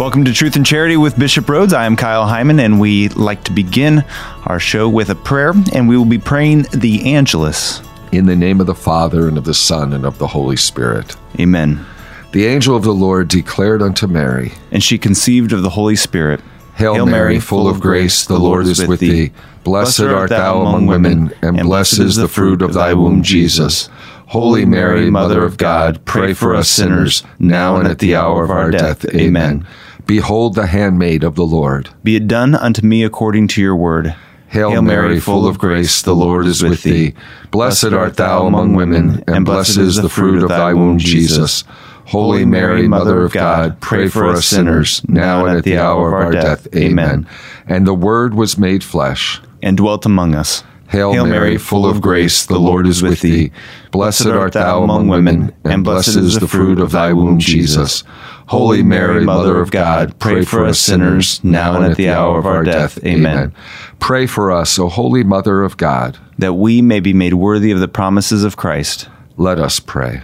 Welcome 0.00 0.24
to 0.24 0.32
Truth 0.32 0.56
and 0.56 0.64
Charity 0.64 0.96
with 0.96 1.18
Bishop 1.18 1.44
Rhoades. 1.44 1.74
I 1.74 1.84
am 1.84 1.94
Kyle 1.94 2.24
Heimann, 2.26 2.58
and 2.58 2.80
we 2.80 3.10
like 3.10 3.44
to 3.44 3.52
begin 3.52 4.02
our 4.46 4.58
show 4.58 4.88
with 4.88 5.10
a 5.10 5.14
prayer, 5.14 5.52
and 5.74 5.90
we 5.90 5.98
will 5.98 6.06
be 6.06 6.16
praying 6.16 6.62
the 6.72 7.12
Angelus. 7.12 7.82
In 8.10 8.24
the 8.24 8.34
name 8.34 8.62
of 8.62 8.66
the 8.66 8.74
Father, 8.74 9.28
and 9.28 9.36
of 9.36 9.44
the 9.44 9.52
Son, 9.52 9.92
and 9.92 10.06
of 10.06 10.16
the 10.16 10.26
Holy 10.26 10.56
Spirit. 10.56 11.14
Amen. 11.38 11.84
The 12.32 12.46
angel 12.46 12.74
of 12.74 12.82
the 12.82 12.94
Lord 12.94 13.28
declared 13.28 13.82
unto 13.82 14.06
Mary, 14.06 14.52
And 14.72 14.82
she 14.82 14.96
conceived 14.96 15.52
of 15.52 15.60
the 15.60 15.68
Holy 15.68 15.96
Spirit. 15.96 16.40
Hail, 16.76 17.04
Mary, 17.04 17.38
full 17.38 17.68
of 17.68 17.78
grace, 17.78 18.24
the 18.24 18.38
Lord 18.38 18.68
is 18.68 18.86
with 18.86 19.00
thee. 19.00 19.32
Blessed 19.64 20.00
art 20.00 20.30
thou 20.30 20.62
among 20.62 20.86
women, 20.86 21.30
and 21.42 21.58
blessed 21.58 21.98
is 21.98 22.16
the 22.16 22.26
fruit 22.26 22.62
of 22.62 22.72
thy 22.72 22.94
womb, 22.94 23.22
Jesus. 23.22 23.90
Holy 24.28 24.64
Mary, 24.64 25.10
Mother 25.10 25.44
of 25.44 25.58
God, 25.58 26.02
pray 26.06 26.32
for 26.32 26.54
us 26.54 26.70
sinners, 26.70 27.22
now 27.38 27.76
and 27.76 27.86
at 27.86 27.98
the 27.98 28.16
hour 28.16 28.42
of 28.42 28.50
our 28.50 28.70
death. 28.70 29.04
Amen. 29.14 29.66
Behold 30.10 30.56
the 30.56 30.66
handmaid 30.66 31.22
of 31.22 31.36
the 31.36 31.46
Lord. 31.46 31.90
Be 32.02 32.16
it 32.16 32.26
done 32.26 32.56
unto 32.56 32.84
me 32.84 33.04
according 33.04 33.46
to 33.46 33.62
your 33.62 33.76
word. 33.76 34.16
Hail, 34.48 34.82
Mary, 34.82 35.20
full 35.20 35.46
of 35.46 35.56
grace, 35.56 36.02
the 36.02 36.16
Lord 36.16 36.46
is 36.46 36.64
with 36.64 36.82
thee. 36.82 37.14
Blessed 37.52 37.92
art 37.92 38.16
thou 38.16 38.44
among 38.44 38.74
women, 38.74 39.22
and 39.28 39.44
blessed 39.44 39.78
is 39.78 39.94
the 39.94 40.08
fruit 40.08 40.42
of 40.42 40.48
thy 40.48 40.74
womb, 40.74 40.98
Jesus. 40.98 41.62
Holy 42.06 42.44
Mary, 42.44 42.88
Mother 42.88 43.22
of 43.22 43.32
God, 43.32 43.80
pray 43.80 44.08
for 44.08 44.26
us 44.30 44.46
sinners, 44.46 45.00
now 45.08 45.46
and 45.46 45.58
at 45.58 45.62
the 45.62 45.78
hour 45.78 46.08
of 46.08 46.14
our 46.14 46.32
death. 46.32 46.66
Amen. 46.74 47.24
And 47.68 47.86
the 47.86 47.94
Word 47.94 48.34
was 48.34 48.58
made 48.58 48.82
flesh. 48.82 49.40
And 49.62 49.76
dwelt 49.76 50.04
among 50.04 50.34
us. 50.34 50.64
Hail, 50.90 51.24
Mary, 51.24 51.56
full 51.56 51.86
of 51.86 52.00
grace, 52.00 52.44
the 52.46 52.58
Lord 52.58 52.86
is 52.86 53.00
with 53.02 53.20
thee. 53.20 53.52
Blessed 53.92 54.26
art 54.26 54.54
thou 54.54 54.82
among 54.82 55.06
women, 55.06 55.52
and 55.64 55.84
blessed 55.84 56.16
is 56.16 56.38
the 56.38 56.48
fruit 56.48 56.80
of 56.80 56.90
thy 56.90 57.12
womb, 57.12 57.38
Jesus. 57.38 58.02
Holy 58.46 58.82
Mary, 58.82 59.24
Mother 59.24 59.60
of 59.60 59.70
God, 59.70 60.18
pray 60.18 60.44
for 60.44 60.66
us 60.66 60.80
sinners, 60.80 61.42
now 61.44 61.76
and 61.76 61.84
at 61.92 61.96
the 61.96 62.08
hour 62.10 62.38
of 62.38 62.46
our 62.46 62.64
death. 62.64 62.98
Amen. 63.04 63.54
Pray 64.00 64.26
for 64.26 64.50
us, 64.50 64.76
O 64.80 64.88
Holy 64.88 65.22
Mother 65.22 65.62
of 65.62 65.76
God. 65.76 66.18
that 66.38 66.54
we 66.54 66.82
may 66.82 66.98
be 67.00 67.12
made 67.12 67.34
worthy 67.34 67.70
of 67.70 67.78
the 67.80 67.86
promises 67.86 68.42
of 68.42 68.56
Christ. 68.56 69.08
Let 69.36 69.58
us 69.58 69.78
pray. 69.78 70.22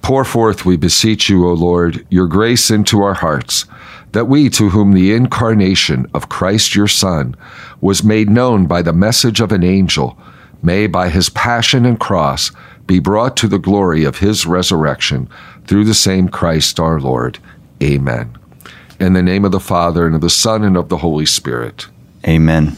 Pour 0.00 0.24
forth, 0.24 0.64
we 0.64 0.76
beseech 0.78 1.28
you, 1.28 1.46
O 1.46 1.52
Lord, 1.52 2.06
your 2.08 2.26
grace 2.26 2.70
into 2.70 3.02
our 3.02 3.14
hearts, 3.14 3.66
that 4.12 4.26
we, 4.26 4.48
to 4.50 4.70
whom 4.70 4.92
the 4.92 5.12
incarnation 5.12 6.06
of 6.14 6.28
Christ 6.28 6.74
your 6.74 6.88
Son 6.88 7.36
was 7.80 8.04
made 8.04 8.28
known 8.28 8.66
by 8.66 8.82
the 8.82 8.92
message 8.92 9.40
of 9.40 9.52
an 9.52 9.62
angel, 9.62 10.18
may 10.62 10.86
by 10.86 11.08
his 11.08 11.30
passion 11.30 11.86
and 11.86 11.98
cross 11.98 12.50
be 12.86 12.98
brought 12.98 13.36
to 13.36 13.48
the 13.48 13.58
glory 13.58 14.04
of 14.04 14.18
his 14.18 14.46
resurrection 14.46 15.28
through 15.66 15.84
the 15.84 15.94
same 15.94 16.28
Christ 16.28 16.80
our 16.80 17.00
Lord. 17.00 17.38
Amen. 17.82 18.36
In 18.98 19.12
the 19.12 19.22
name 19.22 19.44
of 19.44 19.52
the 19.52 19.60
Father, 19.60 20.06
and 20.06 20.14
of 20.14 20.20
the 20.20 20.28
Son, 20.28 20.64
and 20.64 20.76
of 20.76 20.88
the 20.88 20.98
Holy 20.98 21.26
Spirit. 21.26 21.86
Amen. 22.26 22.76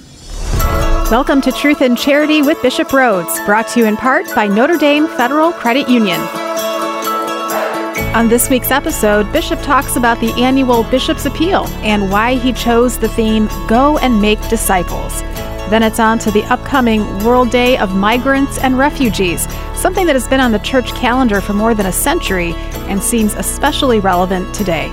Welcome 1.10 1.40
to 1.42 1.52
Truth 1.52 1.80
and 1.80 1.98
Charity 1.98 2.42
with 2.42 2.62
Bishop 2.62 2.88
Rhoades, 2.88 3.44
brought 3.44 3.68
to 3.68 3.80
you 3.80 3.86
in 3.86 3.96
part 3.96 4.32
by 4.34 4.46
Notre 4.46 4.78
Dame 4.78 5.08
Federal 5.08 5.52
Credit 5.52 5.88
Union. 5.88 6.20
On 8.14 8.28
this 8.28 8.50
week's 8.50 8.70
episode, 8.70 9.32
Bishop 9.32 9.62
talks 9.62 9.96
about 9.96 10.20
the 10.20 10.34
annual 10.34 10.82
Bishop's 10.84 11.24
Appeal 11.24 11.66
and 11.82 12.10
why 12.10 12.34
he 12.34 12.52
chose 12.52 12.98
the 12.98 13.08
theme 13.08 13.48
Go 13.66 13.96
and 13.98 14.20
Make 14.20 14.38
Disciples. 14.50 15.22
Then 15.70 15.82
it's 15.82 15.98
on 15.98 16.18
to 16.18 16.30
the 16.30 16.44
upcoming 16.44 17.02
World 17.24 17.48
Day 17.48 17.78
of 17.78 17.94
Migrants 17.94 18.58
and 18.58 18.76
Refugees, 18.76 19.50
something 19.74 20.04
that 20.04 20.14
has 20.14 20.28
been 20.28 20.40
on 20.40 20.52
the 20.52 20.58
church 20.58 20.92
calendar 20.92 21.40
for 21.40 21.54
more 21.54 21.74
than 21.74 21.86
a 21.86 21.92
century 21.92 22.52
and 22.86 23.02
seems 23.02 23.32
especially 23.32 23.98
relevant 23.98 24.54
today. 24.54 24.88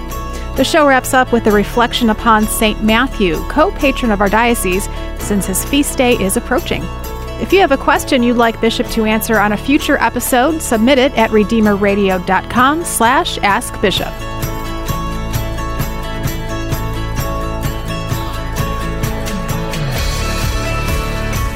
The 0.55 0.63
show 0.63 0.87
wraps 0.87 1.13
up 1.13 1.33
with 1.33 1.45
a 1.47 1.51
reflection 1.51 2.11
upon 2.11 2.47
St. 2.47 2.81
Matthew, 2.81 3.35
co 3.49 3.69
patron 3.71 4.13
of 4.13 4.21
our 4.21 4.29
diocese, 4.29 4.87
since 5.19 5.45
his 5.45 5.65
feast 5.65 5.97
day 5.97 6.13
is 6.13 6.37
approaching. 6.37 6.83
If 7.39 7.53
you 7.53 7.61
have 7.61 7.71
a 7.71 7.77
question 7.77 8.21
you'd 8.21 8.35
like 8.35 8.59
Bishop 8.59 8.85
to 8.89 9.05
answer 9.05 9.39
on 9.39 9.53
a 9.53 9.57
future 9.57 9.97
episode, 9.97 10.61
submit 10.61 10.99
it 10.99 11.17
at 11.17 11.29
redeemerradio.com 11.31 12.83
slash 12.83 13.37
askbishop. 13.37 14.13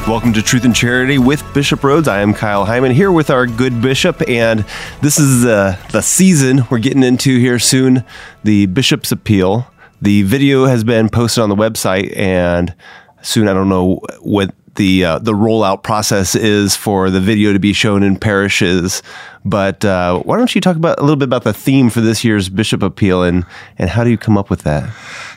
Welcome 0.07 0.31
to 0.33 0.41
Truth 0.41 0.63
and 0.63 0.73
Charity 0.73 1.17
with 1.17 1.43
Bishop 1.53 1.81
Rhoades. 1.81 2.07
I 2.07 2.22
am 2.22 2.33
Kyle 2.33 2.66
Heimann 2.66 2.93
here 2.93 3.11
with 3.11 3.29
our 3.29 3.45
good 3.45 3.81
bishop, 3.81 4.22
and 4.29 4.66
this 5.01 5.19
is 5.19 5.41
the 5.41 5.77
the 5.91 6.01
season 6.01 6.61
we're 6.72 6.79
getting 6.79 7.03
into 7.03 7.38
here 7.39 7.59
soon. 7.59 8.05
The 8.45 8.67
Bishop's 8.67 9.11
Appeal. 9.11 9.67
The 10.01 10.23
video 10.23 10.66
has 10.66 10.85
been 10.85 11.09
posted 11.09 11.41
on 11.41 11.49
the 11.49 11.55
website, 11.55 12.16
and 12.17 12.73
soon 13.22 13.49
I 13.49 13.53
don't 13.53 13.69
know 13.69 13.99
what 14.22 14.53
the 14.75 15.06
uh, 15.06 15.19
the 15.19 15.34
rollout 15.34 15.84
process 15.84 16.35
is 16.35 16.75
for 16.75 17.09
the 17.09 17.19
video 17.19 17.53
to 17.53 17.59
be 17.59 17.73
shown 17.73 18.03
in 18.03 18.17
parishes. 18.17 19.03
But 19.45 19.84
uh, 19.84 20.19
why 20.19 20.38
don't 20.38 20.53
you 20.56 20.61
talk 20.61 20.78
about 20.78 21.00
a 21.00 21.01
little 21.01 21.17
bit 21.17 21.25
about 21.28 21.44
the 21.44 21.53
theme 21.53 21.89
for 21.89 22.01
this 22.01 22.23
year's 22.23 22.50
Bishop 22.50 22.81
Appeal 22.81 23.23
and 23.23 23.45
and 23.78 23.89
how 23.89 24.03
do 24.03 24.09
you 24.09 24.17
come 24.17 24.38
up 24.38 24.50
with 24.50 24.61
that? 24.63 24.89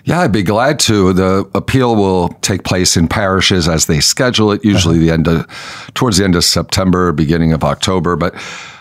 Yeah, 0.04 0.20
I'd 0.20 0.32
be 0.32 0.42
glad 0.42 0.78
to. 0.80 1.12
The 1.12 1.48
appeal 1.54 1.97
will 1.97 2.28
take 2.41 2.64
place 2.64 2.97
in 2.97 3.08
parishes 3.08 3.69
as 3.69 3.86
they 3.86 4.00
schedule 4.00 4.52
it, 4.52 4.64
usually 4.64 4.98
the 4.98 5.10
end 5.10 5.28
of 5.28 5.47
towards 5.94 6.18
the 6.18 6.24
end 6.24 6.36
of 6.36 6.44
September, 6.44 7.12
beginning 7.12 7.53
of 7.53 7.64
October. 7.64 8.16
But 8.16 8.34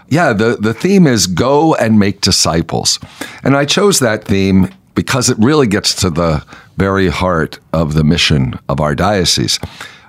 yeah, 0.07 0.33
the, 0.33 0.57
the 0.59 0.73
theme 0.73 1.07
is 1.07 1.27
go 1.27 1.73
and 1.75 1.99
make 1.99 2.21
disciples. 2.21 2.99
And 3.43 3.57
I 3.57 3.65
chose 3.65 3.99
that 3.99 4.23
theme 4.23 4.69
because 4.93 5.29
it 5.29 5.37
really 5.39 5.67
gets 5.67 5.95
to 5.95 6.09
the 6.09 6.45
very 6.77 7.09
heart 7.09 7.59
of 7.73 7.93
the 7.93 8.03
mission 8.03 8.59
of 8.69 8.79
our 8.79 8.95
diocese. 8.95 9.59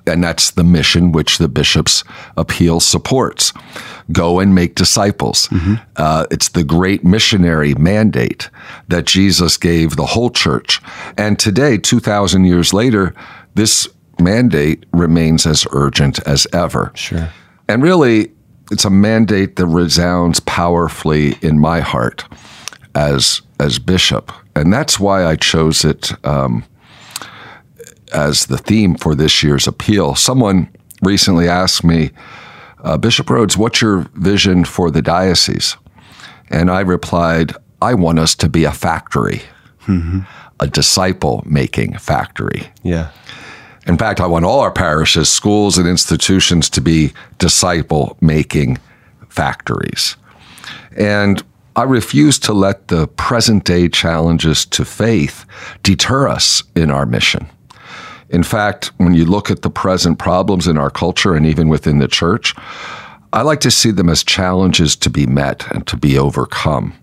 And 0.06 0.22
that's 0.22 0.52
the 0.52 0.64
mission 0.64 1.12
which 1.12 1.38
the 1.38 1.48
bishop's 1.48 2.04
appeal 2.36 2.80
supports. 2.80 3.52
Go 4.12 4.38
and 4.38 4.54
make 4.54 4.74
disciples. 4.74 5.48
Uh, 5.96 6.26
it's 6.30 6.50
the 6.50 6.62
great 6.62 7.04
missionary 7.04 7.74
mandate 7.74 8.48
that 8.88 9.04
Jesus 9.04 9.56
gave 9.56 9.96
the 9.96 10.06
whole 10.06 10.30
church. 10.30 10.80
And 11.18 11.38
today, 11.38 11.76
2,000 11.76 12.44
years 12.44 12.72
later, 12.72 13.14
this 13.54 13.88
mandate 14.20 14.86
remains 14.92 15.46
as 15.46 15.66
urgent 15.72 16.20
as 16.26 16.46
ever. 16.52 16.92
Sure. 16.94 17.28
And 17.68 17.82
really, 17.82 18.30
it's 18.70 18.84
a 18.84 18.90
mandate 18.90 19.56
that 19.56 19.66
resounds 19.66 20.40
powerfully 20.40 21.36
in 21.42 21.58
my 21.58 21.80
heart 21.80 22.24
as 22.94 23.42
as 23.58 23.78
bishop, 23.78 24.32
and 24.54 24.72
that's 24.72 25.00
why 25.00 25.24
I 25.24 25.36
chose 25.36 25.84
it 25.84 26.12
um, 26.26 26.64
as 28.12 28.46
the 28.46 28.58
theme 28.58 28.94
for 28.96 29.14
this 29.14 29.42
year's 29.42 29.66
appeal. 29.66 30.14
Someone 30.14 30.68
recently 31.02 31.48
asked 31.48 31.84
me, 31.84 32.10
uh, 32.82 32.96
Bishop 32.96 33.26
Rhoades, 33.26 33.56
what's 33.56 33.80
your 33.80 34.08
vision 34.14 34.64
for 34.64 34.90
the 34.90 35.02
diocese? 35.02 35.76
And 36.48 36.70
I 36.70 36.80
replied, 36.80 37.52
I 37.82 37.94
want 37.94 38.18
us 38.18 38.34
to 38.36 38.48
be 38.48 38.64
a 38.64 38.72
factory, 38.72 39.42
a 40.60 40.66
disciple 40.66 41.42
making 41.46 41.98
factory. 41.98 42.68
Yeah. 42.82 43.10
In 43.86 43.98
fact, 43.98 44.20
I 44.20 44.26
want 44.26 44.44
all 44.44 44.60
our 44.60 44.72
parishes, 44.72 45.28
schools, 45.28 45.78
and 45.78 45.88
institutions 45.88 46.68
to 46.70 46.80
be 46.80 47.12
disciple 47.38 48.16
making 48.20 48.78
factories. 49.28 50.16
And 50.96 51.42
I 51.76 51.82
refuse 51.82 52.38
to 52.40 52.52
let 52.52 52.88
the 52.88 53.06
present 53.06 53.64
day 53.64 53.88
challenges 53.88 54.64
to 54.66 54.84
faith 54.84 55.44
deter 55.82 56.26
us 56.26 56.62
in 56.74 56.90
our 56.90 57.04
mission. 57.04 57.46
In 58.30 58.42
fact, 58.42 58.86
when 58.96 59.14
you 59.14 59.24
look 59.24 59.50
at 59.50 59.62
the 59.62 59.70
present 59.70 60.18
problems 60.18 60.66
in 60.66 60.78
our 60.78 60.90
culture 60.90 61.34
and 61.34 61.46
even 61.46 61.68
within 61.68 61.98
the 61.98 62.08
church, 62.08 62.54
I 63.32 63.42
like 63.42 63.60
to 63.60 63.70
see 63.70 63.90
them 63.90 64.08
as 64.08 64.24
challenges 64.24 64.96
to 64.96 65.10
be 65.10 65.26
met 65.26 65.70
and 65.72 65.86
to 65.86 65.96
be 65.96 66.18
overcome. 66.18 66.94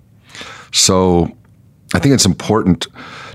So 0.72 1.36
I 1.94 2.00
think 2.00 2.14
it's 2.14 2.26
important 2.26 2.88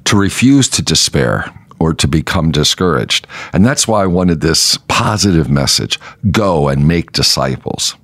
to 0.05 0.17
refuse 0.17 0.69
to 0.71 0.83
despair 0.83 1.53
or 1.79 1.95
to 1.95 2.09
become 2.09 2.51
discouraged. 2.51 3.27
And 3.53 3.65
that's 3.65 3.87
why 3.87 4.03
I 4.03 4.07
wanted 4.07 4.41
this 4.41 4.79
positive 4.89 5.49
message 5.49 5.99
go 6.31 6.69
and 6.69 6.89
make 6.89 7.13
disciples. 7.13 7.95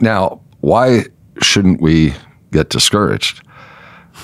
Now, 0.00 0.40
why 0.60 1.06
shouldn't 1.42 1.80
we 1.80 2.14
get 2.52 2.70
discouraged? 2.70 3.42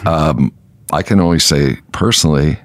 Um, 0.06 0.52
I 0.92 1.02
can 1.02 1.20
only 1.20 1.40
say 1.40 1.78
personally, 1.92 2.58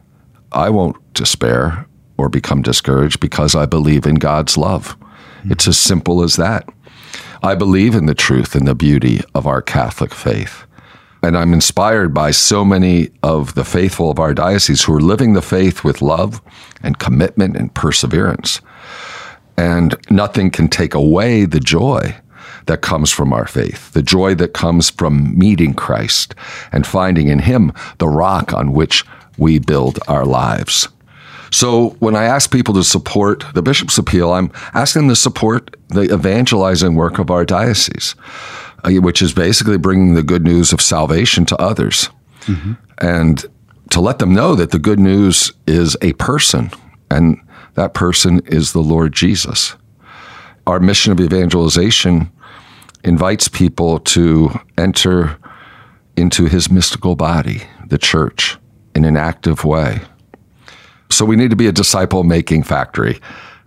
I 0.51 0.69
won't 0.69 0.95
despair 1.13 1.87
or 2.17 2.29
become 2.29 2.61
discouraged 2.61 3.19
because 3.19 3.55
I 3.55 3.65
believe 3.65 4.05
in 4.05 4.15
God's 4.15 4.57
love. 4.57 4.97
It's 5.45 5.67
as 5.67 5.77
simple 5.77 6.23
as 6.23 6.37
that. 6.37 6.67
I 7.43 7.55
believe 7.55 7.93
in 7.93 8.07
the 8.07 8.15
truth 8.15 8.55
and 8.55 8.67
the 8.67 8.73
beauty 8.73 9.21
of 9.35 9.45
our 9.45 9.61
Catholic 9.61 10.13
faith. 10.13 10.65
And 11.21 11.37
I'm 11.37 11.53
inspired 11.53 12.13
by 12.13 12.31
so 12.31 12.63
many 12.65 13.09
of 13.23 13.55
the 13.55 13.65
faithful 13.65 14.11
of 14.11 14.19
our 14.19 14.33
diocese 14.33 14.83
who 14.83 14.93
are 14.93 15.01
living 15.01 15.33
the 15.33 15.41
faith 15.41 15.83
with 15.83 16.01
love 16.01 16.41
and 16.81 16.99
commitment 16.99 17.55
and 17.55 17.73
perseverance. 17.73 18.61
And 19.57 19.95
nothing 20.09 20.51
can 20.51 20.67
take 20.67 20.93
away 20.93 21.45
the 21.45 21.59
joy 21.59 22.15
that 22.65 22.81
comes 22.81 23.11
from 23.11 23.33
our 23.33 23.47
faith, 23.47 23.91
the 23.93 24.01
joy 24.01 24.35
that 24.35 24.53
comes 24.53 24.89
from 24.89 25.37
meeting 25.37 25.73
Christ 25.73 26.35
and 26.71 26.85
finding 26.85 27.27
in 27.27 27.39
Him 27.39 27.71
the 27.99 28.07
rock 28.07 28.53
on 28.53 28.73
which 28.73 29.03
we 29.37 29.59
build 29.59 29.99
our 30.07 30.25
lives. 30.25 30.87
So 31.51 31.91
when 31.99 32.15
I 32.15 32.25
ask 32.25 32.51
people 32.51 32.73
to 32.75 32.83
support 32.83 33.45
the 33.53 33.61
bishop's 33.61 33.97
appeal, 33.97 34.33
I'm 34.33 34.51
asking 34.73 35.03
them 35.03 35.09
to 35.09 35.15
support 35.15 35.75
the 35.89 36.13
evangelizing 36.13 36.95
work 36.95 37.19
of 37.19 37.29
our 37.29 37.45
diocese, 37.45 38.15
uh, 38.83 38.91
which 38.93 39.21
is 39.21 39.33
basically 39.33 39.77
bringing 39.77 40.15
the 40.15 40.23
good 40.23 40.43
news 40.43 40.73
of 40.73 40.81
salvation 40.81 41.45
to 41.45 41.57
others. 41.57 42.09
Mm-hmm. 42.45 42.73
And 42.99 43.45
to 43.91 44.01
let 44.01 44.19
them 44.19 44.33
know 44.33 44.55
that 44.55 44.71
the 44.71 44.79
good 44.79 44.99
news 44.99 45.51
is 45.67 45.95
a 46.01 46.13
person, 46.13 46.71
and 47.09 47.39
that 47.75 47.93
person 47.93 48.41
is 48.45 48.73
the 48.73 48.81
Lord 48.81 49.13
Jesus. 49.13 49.75
Our 50.67 50.79
mission 50.79 51.11
of 51.11 51.19
evangelization 51.19 52.31
invites 53.03 53.47
people 53.47 53.99
to 53.99 54.59
enter 54.77 55.37
into 56.17 56.45
his 56.45 56.71
mystical 56.71 57.15
body, 57.15 57.61
the 57.87 57.97
church, 57.97 58.57
in 58.95 59.05
an 59.05 59.15
active 59.15 59.63
way. 59.63 60.01
So 61.09 61.25
we 61.25 61.35
need 61.35 61.49
to 61.49 61.55
be 61.55 61.67
a 61.67 61.71
disciple 61.71 62.23
making 62.23 62.63
factory. 62.63 63.19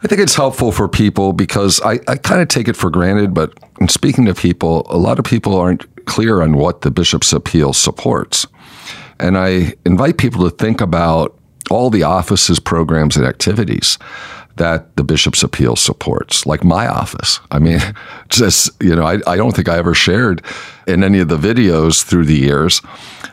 I 0.02 0.06
think 0.06 0.20
it's 0.20 0.35
helpful 0.35 0.70
for 0.70 0.88
people 0.88 1.32
because 1.32 1.81
I, 1.82 1.99
I 2.06 2.17
kind 2.17 2.40
of 2.40 2.49
take 2.49 2.69
it 2.69 2.76
for 2.76 2.88
granted, 2.88 3.35
but 3.35 3.52
in 3.81 3.88
speaking 3.88 4.26
to 4.26 4.35
people, 4.35 4.87
a 4.88 4.96
lot 4.96 5.19
of 5.19 5.25
people 5.25 5.56
aren't 5.56 6.06
clear 6.06 6.40
on 6.40 6.56
what 6.56 6.82
the 6.82 6.90
bishop's 6.90 7.32
appeal 7.32 7.73
supports. 7.73 8.46
And 9.19 9.37
I 9.37 9.75
invite 9.85 10.19
people 10.19 10.49
to 10.49 10.55
think 10.55 10.81
about 10.81 11.37
all 11.70 11.90
the 11.90 12.05
office's 12.05 12.61
programs 12.61 13.17
and 13.17 13.26
activities 13.26 13.99
that 14.56 14.96
the 14.96 15.05
bishop's 15.05 15.43
appeal 15.43 15.76
supports, 15.76 16.46
like 16.46 16.64
my 16.64 16.87
office. 16.87 17.41
I 17.50 17.58
mean, 17.58 17.81
just, 18.29 18.70
you 18.82 18.94
know, 18.94 19.05
I, 19.05 19.19
I 19.26 19.37
don't 19.37 19.55
think 19.55 19.69
I 19.69 19.79
ever 19.79 19.94
shared 19.94 20.44
in 20.87 21.02
any 21.02 21.19
of 21.19 21.29
the 21.29 21.38
videos 21.38 22.02
through 22.05 22.26
the 22.26 22.37
years 22.37 22.81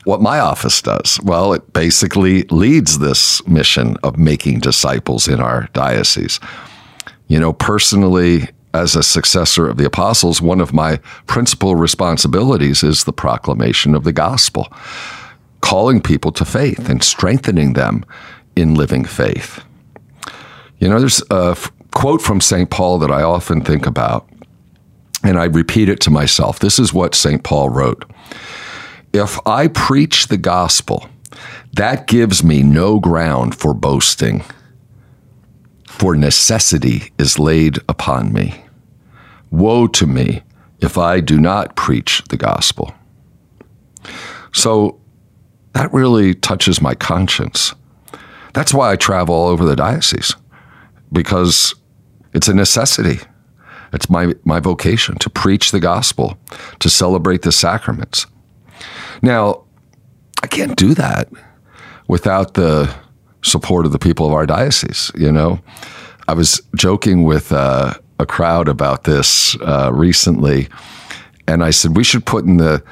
what 0.05 0.21
my 0.21 0.39
office 0.39 0.81
does. 0.81 1.19
Well, 1.23 1.53
it 1.53 1.73
basically 1.73 2.43
leads 2.43 2.99
this 2.99 3.45
mission 3.47 3.97
of 4.03 4.17
making 4.17 4.59
disciples 4.59 5.27
in 5.27 5.39
our 5.39 5.67
diocese. 5.73 6.39
You 7.27 7.39
know, 7.39 7.51
personally, 7.51 8.49
as 8.73 8.95
a 8.95 9.03
successor 9.03 9.67
of 9.67 9.77
the 9.77 9.85
apostles, 9.85 10.41
one 10.41 10.61
of 10.61 10.73
my 10.73 10.97
principal 11.27 11.75
responsibilities 11.75 12.83
is 12.83 13.03
the 13.03 13.13
proclamation 13.13 13.95
of 13.95 14.03
the 14.03 14.13
gospel, 14.13 14.71
calling 15.61 16.01
people 16.01 16.31
to 16.33 16.45
faith 16.45 16.87
and 16.87 17.03
strengthening 17.03 17.73
them 17.73 18.05
in 18.55 18.75
living 18.75 19.05
faith. 19.05 19.63
You 20.79 20.89
know, 20.89 20.99
there's 20.99 21.23
a 21.31 21.57
quote 21.93 22.21
from 22.21 22.41
St. 22.41 22.69
Paul 22.69 22.99
that 22.99 23.11
I 23.11 23.23
often 23.23 23.61
think 23.61 23.87
about, 23.87 24.29
and 25.23 25.39
I 25.39 25.45
repeat 25.45 25.89
it 25.89 25.99
to 26.01 26.11
myself. 26.11 26.59
This 26.59 26.77
is 26.77 26.93
what 26.93 27.15
St. 27.15 27.43
Paul 27.43 27.69
wrote 27.69 28.05
If 29.15 29.39
I 29.47 29.69
preach 29.69 30.27
the 30.27 30.35
gospel, 30.35 31.07
that 31.71 32.05
gives 32.05 32.43
me 32.43 32.63
no 32.63 32.99
ground 32.99 33.55
for 33.55 33.73
boasting, 33.73 34.43
for 35.87 36.17
necessity 36.17 37.13
is 37.17 37.39
laid 37.39 37.79
upon 37.87 38.33
me. 38.33 38.65
Woe 39.51 39.87
to 39.87 40.05
me 40.05 40.43
if 40.81 40.97
I 40.97 41.21
do 41.21 41.39
not 41.39 41.77
preach 41.77 42.23
the 42.27 42.35
gospel. 42.35 42.93
So 44.51 44.99
that 45.71 45.93
really 45.93 46.33
touches 46.33 46.81
my 46.81 46.93
conscience. 46.93 47.73
That's 48.53 48.73
why 48.73 48.91
I 48.91 48.97
travel 48.97 49.33
all 49.33 49.47
over 49.47 49.63
the 49.63 49.77
diocese 49.77 50.35
because 51.13 51.73
it's 52.33 52.49
a 52.49 52.53
necessity. 52.53 53.19
It's 53.93 54.09
my, 54.09 54.33
my 54.43 54.59
vocation 54.59 55.15
to 55.19 55.29
preach 55.29 55.71
the 55.71 55.79
gospel, 55.79 56.37
to 56.79 56.89
celebrate 56.89 57.43
the 57.43 57.53
sacraments. 57.53 58.25
Now, 59.21 59.63
I 60.43 60.47
can't 60.47 60.75
do 60.75 60.93
that 60.95 61.29
without 62.07 62.53
the 62.53 62.93
support 63.41 63.85
of 63.85 63.91
the 63.91 63.99
people 63.99 64.25
of 64.25 64.33
our 64.33 64.45
diocese. 64.45 65.11
You 65.15 65.31
know, 65.31 65.59
I 66.27 66.33
was 66.33 66.61
joking 66.75 67.23
with 67.23 67.51
uh, 67.51 67.93
a 68.19 68.25
crowd 68.25 68.67
about 68.67 69.03
this 69.03 69.55
uh, 69.61 69.91
recently, 69.93 70.67
and 71.47 71.63
I 71.63 71.71
said 71.71 71.95
we 71.95 72.03
should 72.03 72.25
put 72.25 72.45
in 72.45 72.57
the 72.57 72.83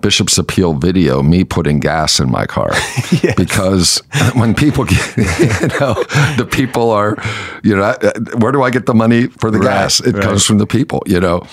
Bishop's 0.00 0.38
Appeal 0.38 0.74
video 0.74 1.22
me 1.22 1.42
putting 1.42 1.80
gas 1.80 2.20
in 2.20 2.30
my 2.30 2.46
car 2.46 2.70
yes. 3.22 3.34
because 3.36 4.02
when 4.34 4.54
people 4.54 4.84
get, 4.84 5.16
you 5.16 5.68
know, 5.80 5.94
the 6.36 6.48
people 6.50 6.90
are, 6.90 7.16
you 7.62 7.74
know, 7.74 7.94
where 8.38 8.52
do 8.52 8.62
I 8.62 8.70
get 8.70 8.86
the 8.86 8.94
money 8.94 9.26
for 9.26 9.50
the 9.50 9.58
right, 9.58 9.64
gas? 9.64 10.00
It 10.00 10.14
right. 10.14 10.22
comes 10.22 10.44
from 10.44 10.58
the 10.58 10.66
people, 10.66 11.02
you 11.06 11.18
know. 11.18 11.46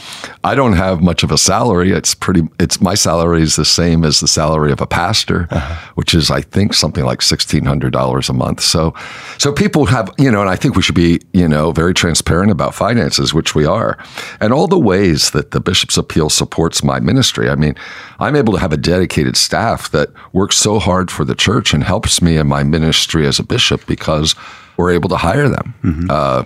I 0.43 0.55
don't 0.55 0.73
have 0.73 1.01
much 1.01 1.23
of 1.23 1.31
a 1.31 1.37
salary. 1.37 1.91
It's 1.91 2.13
pretty, 2.13 2.47
it's 2.59 2.81
my 2.81 2.95
salary 2.95 3.41
is 3.41 3.55
the 3.55 3.65
same 3.65 4.03
as 4.03 4.19
the 4.19 4.27
salary 4.27 4.71
of 4.71 4.81
a 4.81 4.87
pastor, 4.87 5.47
uh-huh. 5.49 5.91
which 5.95 6.13
is, 6.13 6.29
I 6.29 6.41
think, 6.41 6.73
something 6.73 7.05
like 7.05 7.19
$1,600 7.19 8.29
a 8.29 8.33
month. 8.33 8.59
So, 8.61 8.93
so 9.37 9.53
people 9.53 9.85
have, 9.85 10.13
you 10.17 10.29
know, 10.29 10.41
and 10.41 10.49
I 10.49 10.57
think 10.57 10.75
we 10.75 10.81
should 10.81 10.95
be, 10.95 11.21
you 11.31 11.47
know, 11.47 11.71
very 11.71 11.93
transparent 11.93 12.51
about 12.51 12.75
finances, 12.75 13.33
which 13.33 13.55
we 13.55 13.65
are. 13.65 13.97
And 14.41 14.51
all 14.51 14.67
the 14.67 14.79
ways 14.79 15.31
that 15.31 15.51
the 15.51 15.61
Bishop's 15.61 15.97
Appeal 15.97 16.29
supports 16.29 16.83
my 16.83 16.99
ministry. 16.99 17.49
I 17.49 17.55
mean, 17.55 17.75
I'm 18.19 18.32
able 18.35 18.53
to 18.53 18.59
have 18.59 18.73
a 18.73 18.77
dedicated 18.77 19.37
staff 19.37 19.89
that 19.91 20.09
works 20.31 20.57
so 20.57 20.79
hard 20.79 21.11
for 21.11 21.25
the 21.25 21.35
church 21.35 21.73
and 21.73 21.83
helps 21.83 22.21
me 22.21 22.37
in 22.37 22.47
my 22.47 22.63
ministry 22.63 23.25
as 23.27 23.39
a 23.39 23.43
bishop 23.43 23.85
because 23.85 24.35
we're 24.77 24.91
able 24.91 25.09
to 25.09 25.17
hire 25.17 25.49
them. 25.49 25.73
Mm-hmm. 25.83 26.07
Uh, 26.09 26.43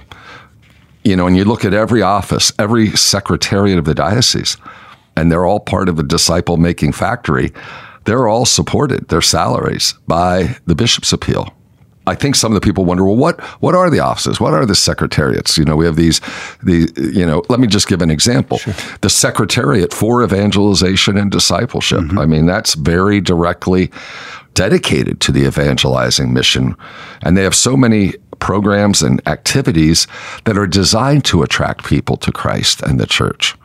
you 1.03 1.15
know, 1.15 1.27
and 1.27 1.37
you 1.37 1.45
look 1.45 1.63
at 1.63 1.73
every 1.73 2.01
office, 2.01 2.51
every 2.59 2.89
secretariat 2.91 3.77
of 3.77 3.85
the 3.85 3.95
diocese, 3.95 4.57
and 5.15 5.31
they're 5.31 5.45
all 5.45 5.59
part 5.59 5.89
of 5.89 5.97
a 5.99 6.03
disciple 6.03 6.57
making 6.57 6.91
factory. 6.91 7.51
They're 8.03 8.27
all 8.27 8.45
supported, 8.45 9.07
their 9.07 9.21
salaries, 9.21 9.93
by 10.07 10.57
the 10.65 10.75
bishop's 10.75 11.13
appeal. 11.13 11.56
I 12.07 12.15
think 12.15 12.35
some 12.35 12.51
of 12.51 12.59
the 12.59 12.65
people 12.65 12.85
wonder, 12.85 13.03
well, 13.03 13.15
what 13.15 13.39
what 13.61 13.75
are 13.75 13.89
the 13.89 13.99
offices? 13.99 14.39
What 14.39 14.53
are 14.53 14.65
the 14.65 14.75
secretariats? 14.75 15.57
You 15.57 15.65
know, 15.65 15.75
we 15.75 15.85
have 15.85 15.97
these, 15.97 16.21
the 16.63 16.89
you 17.13 17.25
know. 17.25 17.43
Let 17.49 17.59
me 17.59 17.67
just 17.67 17.87
give 17.87 18.01
an 18.01 18.09
example. 18.09 18.57
Sure. 18.57 18.73
The 19.01 19.09
Secretariat 19.09 19.93
for 19.93 20.23
Evangelization 20.23 21.17
and 21.17 21.29
Discipleship. 21.29 21.99
Mm-hmm. 21.99 22.19
I 22.19 22.25
mean, 22.25 22.45
that's 22.45 22.73
very 22.75 23.19
directly 23.19 23.91
dedicated 24.53 25.19
to 25.21 25.31
the 25.31 25.45
evangelizing 25.45 26.33
mission, 26.33 26.75
and 27.21 27.37
they 27.37 27.43
have 27.43 27.53
so 27.53 27.77
many 27.77 28.13
programs 28.39 29.01
and 29.01 29.21
activities 29.27 30.07
that 30.45 30.57
are 30.57 30.67
designed 30.67 31.25
to 31.25 31.43
attract 31.43 31.85
people 31.85 32.17
to 32.17 32.31
Christ 32.31 32.81
and 32.81 32.99
the 32.99 33.05
church. 33.05 33.55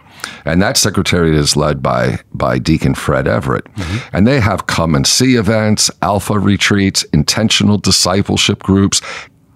And 0.45 0.61
that 0.63 0.77
secretariat 0.77 1.35
is 1.35 1.57
led 1.57 1.83
by 1.83 2.21
by 2.33 2.59
Deacon 2.59 2.95
Fred 2.95 3.27
Everett. 3.29 3.65
Mm-hmm. 3.65 4.17
And 4.17 4.27
they 4.27 4.41
have 4.41 4.67
come 4.67 4.95
and 4.95 5.07
see 5.07 5.37
events, 5.37 5.91
alpha 6.03 6.39
retreats, 6.39 7.03
intentional 7.13 7.79
discipleship 7.79 8.63
groups, 8.63 9.01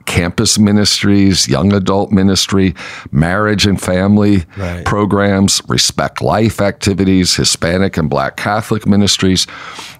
campus 0.07 0.59
ministries, 0.59 1.49
young 1.49 1.73
adult 1.73 2.11
ministry, 2.11 2.75
marriage 3.11 3.67
and 3.67 3.81
family 3.81 4.45
right. 4.57 4.85
programs, 4.87 5.61
respect 5.69 6.23
life 6.23 6.61
activities, 6.61 7.37
Hispanic 7.37 7.97
and 7.97 8.09
black 8.09 8.37
Catholic 8.37 8.87
ministries. 8.87 9.47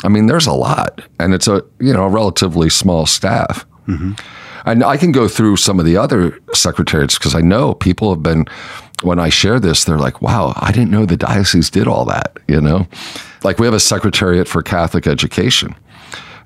I 0.05 0.09
mean, 0.09 0.27
there's 0.27 0.47
a 0.47 0.53
lot. 0.53 1.03
And 1.21 1.35
it's 1.35 1.49
a, 1.49 1.63
you 1.81 1.93
know, 1.93 2.05
a 2.05 2.09
relatively 2.09 2.71
small 2.71 3.05
staff. 3.05 3.67
Mm-hmm. 3.87 4.13
And 4.65 4.83
I 4.83 4.97
can 4.97 5.13
go 5.13 5.29
through 5.29 5.59
some 5.59 5.79
of 5.79 5.87
the 5.87 5.97
other 5.97 6.41
secretariats 6.53 7.19
because 7.19 7.37
I 7.37 7.41
know 7.41 7.75
people 7.75 8.11
have 8.11 8.23
been 8.23 8.47
when 9.03 9.19
I 9.19 9.29
share 9.29 9.61
this, 9.61 9.85
they're 9.85 9.99
like, 9.99 10.23
wow, 10.23 10.53
I 10.57 10.73
didn't 10.73 10.91
know 10.91 11.07
the 11.07 11.17
diocese 11.17 11.71
did 11.71 11.87
all 11.87 12.05
that, 12.07 12.39
you 12.49 12.61
know? 12.61 12.87
Like 13.45 13.59
we 13.59 13.67
have 13.67 13.75
a 13.75 13.81
secretariat 13.81 14.49
for 14.49 14.63
Catholic 14.63 15.07
education. 15.07 15.75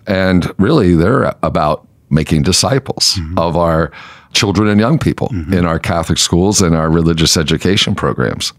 And 0.06 0.52
really, 0.58 0.94
they're 0.94 1.34
about 1.42 1.86
making 2.10 2.42
disciples 2.42 3.14
mm-hmm. 3.14 3.38
of 3.38 3.56
our 3.56 3.92
children 4.32 4.68
and 4.68 4.80
young 4.80 4.98
people 4.98 5.28
mm-hmm. 5.28 5.52
in 5.52 5.64
our 5.64 5.78
Catholic 5.78 6.18
schools 6.18 6.60
and 6.60 6.74
our 6.74 6.90
religious 6.90 7.36
education 7.36 7.94
programs. 7.94 8.52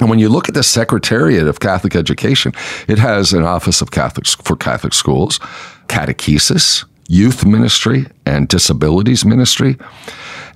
And 0.00 0.08
when 0.08 0.18
you 0.18 0.28
look 0.28 0.48
at 0.48 0.54
the 0.54 0.62
Secretariat 0.62 1.46
of 1.46 1.60
Catholic 1.60 1.94
Education, 1.94 2.52
it 2.88 2.98
has 2.98 3.32
an 3.32 3.44
office 3.44 3.82
of 3.82 3.90
Catholic 3.90 4.26
for 4.26 4.56
Catholic 4.56 4.94
schools, 4.94 5.38
catechesis, 5.88 6.84
youth 7.08 7.44
ministry, 7.44 8.06
and 8.24 8.48
disabilities 8.48 9.24
ministry. 9.24 9.76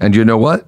And 0.01 0.17
you 0.17 0.25
know 0.25 0.39
what? 0.39 0.67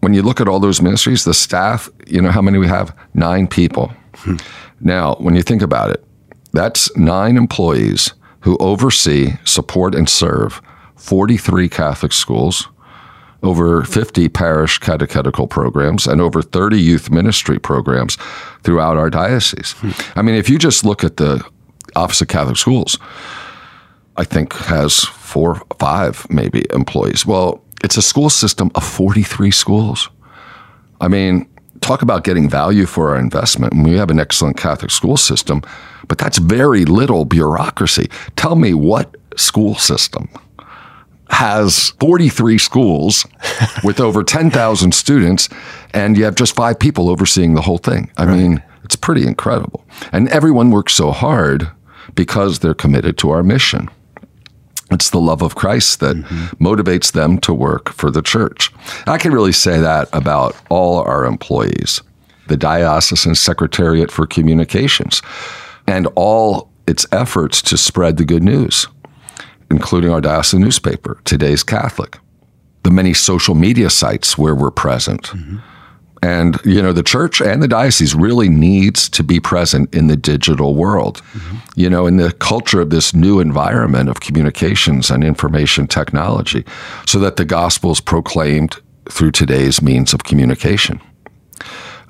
When 0.00 0.14
you 0.14 0.22
look 0.22 0.40
at 0.40 0.48
all 0.48 0.60
those 0.60 0.80
ministries, 0.80 1.24
the 1.24 1.34
staff, 1.34 1.88
you 2.06 2.22
know 2.22 2.30
how 2.30 2.42
many 2.42 2.58
we 2.58 2.68
have? 2.68 2.96
Nine 3.14 3.46
people. 3.46 3.92
Hmm. 4.14 4.36
Now, 4.80 5.16
when 5.16 5.34
you 5.34 5.42
think 5.42 5.62
about 5.62 5.90
it, 5.90 6.04
that's 6.52 6.94
nine 6.96 7.36
employees 7.36 8.14
who 8.40 8.56
oversee, 8.58 9.32
support, 9.44 9.94
and 9.94 10.08
serve 10.08 10.62
43 10.96 11.68
Catholic 11.68 12.12
schools, 12.12 12.68
over 13.42 13.84
50 13.84 14.28
parish 14.28 14.78
catechetical 14.78 15.46
programs, 15.46 16.06
and 16.06 16.20
over 16.20 16.42
30 16.42 16.80
youth 16.80 17.10
ministry 17.10 17.58
programs 17.58 18.16
throughout 18.62 18.96
our 18.96 19.10
diocese. 19.10 19.72
Hmm. 19.78 19.90
I 20.16 20.22
mean, 20.22 20.34
if 20.34 20.48
you 20.48 20.58
just 20.58 20.84
look 20.84 21.04
at 21.04 21.16
the 21.16 21.44
Office 21.96 22.20
of 22.20 22.28
Catholic 22.28 22.56
Schools, 22.56 22.98
I 24.16 24.24
think 24.24 24.52
has 24.54 25.04
four, 25.04 25.62
five 25.78 26.26
maybe 26.30 26.64
employees. 26.72 27.24
Well, 27.24 27.62
it's 27.82 27.96
a 27.96 28.02
school 28.02 28.30
system 28.30 28.70
of 28.74 28.84
43 28.84 29.50
schools. 29.50 30.08
I 31.00 31.08
mean, 31.08 31.48
talk 31.80 32.02
about 32.02 32.24
getting 32.24 32.48
value 32.48 32.86
for 32.86 33.10
our 33.10 33.18
investment. 33.18 33.72
And 33.72 33.84
we 33.84 33.96
have 33.96 34.10
an 34.10 34.20
excellent 34.20 34.56
Catholic 34.56 34.90
school 34.90 35.16
system, 35.16 35.62
but 36.08 36.18
that's 36.18 36.38
very 36.38 36.84
little 36.84 37.24
bureaucracy. 37.24 38.10
Tell 38.36 38.56
me 38.56 38.74
what 38.74 39.16
school 39.36 39.74
system 39.76 40.28
has 41.30 41.90
43 42.00 42.58
schools 42.58 43.26
with 43.84 44.00
over 44.00 44.24
10,000 44.24 44.92
students, 44.92 45.48
and 45.92 46.16
you 46.16 46.24
have 46.24 46.34
just 46.34 46.54
five 46.54 46.78
people 46.78 47.08
overseeing 47.08 47.54
the 47.54 47.62
whole 47.62 47.78
thing. 47.78 48.10
I 48.16 48.24
right. 48.24 48.36
mean, 48.36 48.62
it's 48.84 48.96
pretty 48.96 49.26
incredible. 49.26 49.84
And 50.12 50.28
everyone 50.28 50.70
works 50.70 50.94
so 50.94 51.10
hard 51.10 51.70
because 52.14 52.58
they're 52.58 52.74
committed 52.74 53.18
to 53.18 53.30
our 53.30 53.42
mission. 53.42 53.88
It's 54.90 55.10
the 55.10 55.20
love 55.20 55.42
of 55.42 55.54
Christ 55.54 56.00
that 56.00 56.16
mm-hmm. 56.16 56.64
motivates 56.64 57.12
them 57.12 57.38
to 57.38 57.52
work 57.52 57.90
for 57.90 58.10
the 58.10 58.22
church. 58.22 58.72
I 59.06 59.18
can 59.18 59.32
really 59.32 59.52
say 59.52 59.78
that 59.80 60.08
about 60.12 60.56
all 60.70 61.00
our 61.00 61.26
employees, 61.26 62.00
the 62.46 62.56
Diocesan 62.56 63.34
Secretariat 63.34 64.10
for 64.10 64.26
Communications, 64.26 65.20
and 65.86 66.08
all 66.14 66.70
its 66.86 67.06
efforts 67.12 67.60
to 67.62 67.76
spread 67.76 68.16
the 68.16 68.24
good 68.24 68.42
news 68.42 68.86
including 69.70 70.10
our 70.10 70.20
diocesan 70.20 70.60
newspaper, 70.60 71.20
Today's 71.24 71.62
Catholic, 71.62 72.18
the 72.82 72.90
many 72.90 73.12
social 73.12 73.54
media 73.54 73.90
sites 73.90 74.38
where 74.38 74.54
we're 74.54 74.70
present. 74.70 75.24
Mm-hmm. 75.24 75.58
And, 76.22 76.58
you 76.64 76.82
know, 76.82 76.92
the 76.92 77.02
church 77.02 77.40
and 77.40 77.62
the 77.62 77.68
diocese 77.68 78.14
really 78.14 78.48
needs 78.48 79.08
to 79.10 79.22
be 79.22 79.38
present 79.40 79.94
in 79.94 80.08
the 80.08 80.16
digital 80.16 80.74
world. 80.74 81.22
Mm-hmm. 81.32 81.56
You 81.76 81.90
know, 81.90 82.06
in 82.06 82.16
the 82.16 82.32
culture 82.32 82.80
of 82.80 82.90
this 82.90 83.14
new 83.14 83.38
environment 83.38 84.08
of 84.08 84.20
communications 84.20 85.10
and 85.10 85.22
information 85.22 85.86
technology, 85.86 86.64
so 87.06 87.18
that 87.20 87.36
the 87.36 87.44
gospel 87.44 87.92
is 87.92 88.00
proclaimed 88.00 88.80
through 89.08 89.30
today's 89.30 89.80
means 89.80 90.12
of 90.12 90.24
communication. 90.24 91.00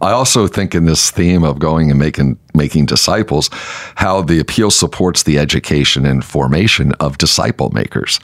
I 0.01 0.13
also 0.13 0.47
think 0.47 0.75
in 0.75 0.85
this 0.85 1.11
theme 1.11 1.43
of 1.43 1.59
going 1.59 1.91
and 1.91 1.99
making 1.99 2.39
making 2.55 2.87
disciples, 2.87 3.51
how 3.97 4.23
the 4.23 4.39
appeal 4.39 4.71
supports 4.71 5.25
the 5.25 5.39
education 5.39 6.07
and 6.07 6.25
formation 6.25 6.93
of 7.01 7.19
disciple 7.19 7.71
makers. 7.71 8.19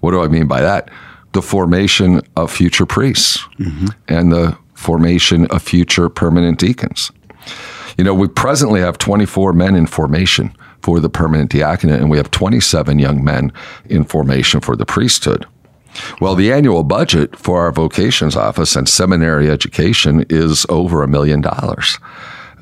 What 0.00 0.10
do 0.10 0.22
I 0.22 0.28
mean 0.28 0.46
by 0.46 0.60
that? 0.60 0.90
The 1.32 1.42
formation 1.42 2.20
of 2.36 2.50
future 2.50 2.86
priests 2.86 3.38
mm-hmm. 3.58 3.86
and 4.08 4.32
the 4.32 4.58
formation 4.82 5.46
of 5.46 5.62
future 5.62 6.08
permanent 6.08 6.58
deacons. 6.58 7.10
You 7.96 8.04
know, 8.04 8.14
we 8.14 8.28
presently 8.28 8.80
have 8.80 8.98
24 8.98 9.52
men 9.52 9.74
in 9.74 9.86
formation 9.86 10.54
for 10.82 11.00
the 11.00 11.08
permanent 11.08 11.50
diaconate, 11.50 12.00
and 12.00 12.10
we 12.10 12.16
have 12.16 12.30
27 12.30 12.98
young 12.98 13.22
men 13.22 13.52
in 13.86 14.04
formation 14.04 14.60
for 14.60 14.76
the 14.76 14.86
priesthood. 14.86 15.46
Well, 16.20 16.34
the 16.34 16.52
annual 16.52 16.84
budget 16.84 17.36
for 17.36 17.60
our 17.60 17.70
vocations 17.72 18.34
office 18.34 18.76
and 18.76 18.88
seminary 18.88 19.50
education 19.50 20.24
is 20.30 20.64
over 20.68 21.02
a 21.02 21.08
million 21.08 21.40
dollars. 21.40 21.98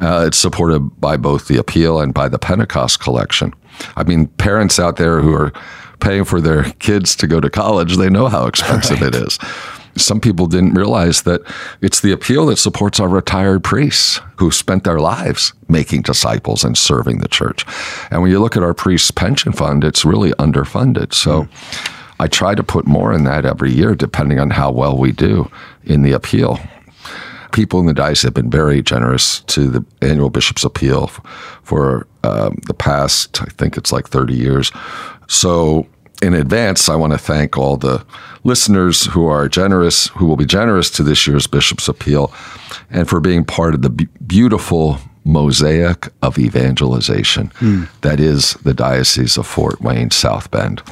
Uh, 0.01 0.25
it's 0.27 0.39
supported 0.39 0.81
by 1.01 1.17
both 1.17 1.47
the 1.47 1.59
appeal 1.59 2.01
and 2.01 2.13
by 2.13 2.29
the 2.29 2.39
Pentecost 2.39 3.01
collection. 3.01 3.53
I 3.97 4.03
mean, 4.03 4.27
parents 4.27 4.79
out 4.79 4.97
there 4.97 5.21
who 5.21 5.33
are 5.35 5.53
paying 6.01 6.25
for 6.25 6.41
their 6.41 6.65
kids 6.81 7.15
to 7.17 7.27
go 7.27 7.41
to 7.41 7.51
college, 7.51 7.97
they 7.97 8.11
know 8.11 8.29
how 8.29 8.47
expensive 8.47 9.01
right. 9.01 9.15
it 9.15 9.23
is. 9.23 9.39
Some 9.97 10.21
people 10.21 10.47
didn't 10.47 10.75
realize 10.75 11.23
that 11.23 11.43
it's 11.81 12.01
the 12.01 12.13
appeal 12.13 12.47
that 12.47 12.57
supports 12.57 13.01
our 13.01 13.09
retired 13.09 13.65
priests 13.65 14.21
who 14.37 14.51
spent 14.51 14.85
their 14.85 15.01
lives 15.01 15.53
making 15.69 16.03
disciples 16.03 16.65
and 16.65 16.77
serving 16.77 17.19
the 17.19 17.29
church. 17.29 17.65
And 18.11 18.23
when 18.23 18.31
you 18.31 18.41
look 18.41 18.57
at 18.57 18.63
our 18.63 18.75
priests' 18.75 19.11
pension 19.11 19.53
fund, 19.53 19.85
it's 19.85 20.05
really 20.05 20.31
underfunded. 20.33 21.15
So. 21.15 21.49
I 22.21 22.27
try 22.27 22.55
to 22.55 22.63
put 22.63 22.87
more 22.87 23.15
in 23.15 23.25
that 23.25 23.47
every 23.47 23.73
year, 23.73 23.95
depending 23.95 24.39
on 24.39 24.51
how 24.51 24.71
well 24.71 24.95
we 24.95 25.11
do 25.11 25.51
in 25.85 26.03
the 26.03 26.13
appeal. 26.13 26.61
People 27.51 27.81
in 27.81 27.87
the 27.87 27.95
diocese 27.95 28.25
have 28.25 28.35
been 28.35 28.51
very 28.51 28.83
generous 28.83 29.41
to 29.41 29.71
the 29.71 29.85
annual 30.03 30.29
bishop's 30.29 30.63
appeal 30.63 31.07
for 31.63 32.07
um, 32.23 32.59
the 32.67 32.75
past, 32.75 33.41
I 33.41 33.47
think 33.47 33.79
it's 33.79 33.91
like 33.91 34.07
30 34.07 34.35
years. 34.35 34.71
So, 35.29 35.87
in 36.23 36.35
advance, 36.35 36.89
I 36.89 36.97
want 36.97 37.13
to 37.13 37.19
thank 37.19 37.57
all 37.57 37.77
the 37.77 38.05
listeners 38.45 39.07
who 39.07 39.27
are 39.27 39.49
generous, 39.49 40.09
who 40.09 40.27
will 40.27 40.37
be 40.37 40.47
generous 40.47 40.91
to 40.91 41.03
this 41.03 41.27
year's 41.27 41.47
Bishop's 41.47 41.89
Appeal, 41.89 42.33
and 42.91 43.09
for 43.09 43.21
being 43.21 43.45
part 43.45 43.75
of 43.75 43.83
the 43.83 43.91
beautiful 43.91 44.99
mosaic 45.25 46.09
of 46.23 46.39
evangelization 46.39 47.49
mm. 47.59 47.89
that 48.01 48.19
is 48.19 48.55
the 48.65 48.73
Diocese 48.73 49.37
of 49.37 49.47
Fort 49.47 49.81
Wayne 49.81 50.11
South 50.11 50.51
Bend. 50.51 50.83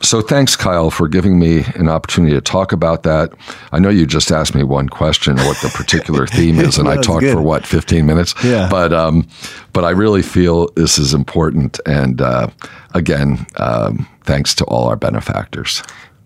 So 0.00 0.22
thanks, 0.22 0.54
Kyle, 0.54 0.92
for 0.92 1.08
giving 1.08 1.40
me 1.40 1.64
an 1.74 1.88
opportunity 1.88 2.32
to 2.34 2.40
talk 2.40 2.72
about 2.72 3.02
that. 3.02 3.32
I 3.72 3.80
know 3.80 3.88
you 3.88 4.06
just 4.06 4.30
asked 4.30 4.54
me 4.54 4.62
one 4.62 4.88
question, 4.88 5.36
what 5.38 5.60
the 5.60 5.70
particular 5.70 6.24
theme 6.28 6.60
is, 6.60 6.78
and 6.78 6.88
I 6.88 7.00
talked 7.00 7.22
good. 7.22 7.32
for 7.32 7.42
what 7.42 7.66
fifteen 7.66 8.06
minutes. 8.06 8.32
Yeah. 8.44 8.68
But 8.70 8.92
um, 8.92 9.26
but 9.72 9.84
I 9.84 9.90
really 9.90 10.22
feel 10.22 10.68
this 10.76 10.98
is 10.98 11.14
important, 11.14 11.80
and 11.84 12.20
uh, 12.20 12.48
again, 12.94 13.44
um, 13.56 14.08
thanks 14.28 14.54
to 14.54 14.64
all 14.66 14.88
our 14.88 14.96
benefactors. 14.96 15.82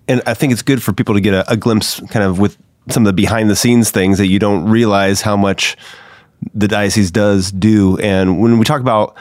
And 0.08 0.20
I 0.26 0.34
think 0.34 0.52
it's 0.52 0.62
good 0.62 0.82
for 0.82 0.92
people 0.92 1.14
to 1.14 1.20
get 1.20 1.32
a, 1.32 1.50
a 1.52 1.56
glimpse, 1.56 2.00
kind 2.10 2.24
of, 2.24 2.38
with 2.38 2.58
some 2.90 3.04
of 3.04 3.06
the 3.06 3.14
behind 3.14 3.48
the 3.48 3.56
scenes 3.56 3.90
things 3.90 4.18
that 4.18 4.26
you 4.26 4.38
don't 4.38 4.68
realize 4.68 5.22
how 5.22 5.36
much 5.36 5.76
the 6.52 6.68
diocese 6.68 7.10
does 7.10 7.52
do. 7.52 7.96
And 7.98 8.40
when 8.40 8.58
we 8.58 8.64
talk 8.64 8.80
about 8.80 9.16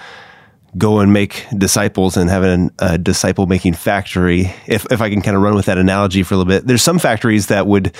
go 0.78 1.00
and 1.00 1.12
make 1.12 1.46
disciples 1.58 2.18
and 2.18 2.30
have 2.30 2.44
a, 2.44 2.70
a 2.80 2.98
disciple 2.98 3.46
making 3.46 3.74
factory. 3.74 4.54
If, 4.68 4.86
if 4.92 5.02
I 5.02 5.10
can 5.10 5.22
kind 5.22 5.36
of 5.36 5.44
run 5.44 5.56
with 5.56 5.66
that 5.66 5.78
analogy 5.78 6.24
for 6.24 6.34
a 6.34 6.38
little 6.38 6.50
bit, 6.50 6.66
there's 6.66 6.82
some 6.82 6.98
factories 6.98 7.48
that 7.48 7.68
would 7.68 7.94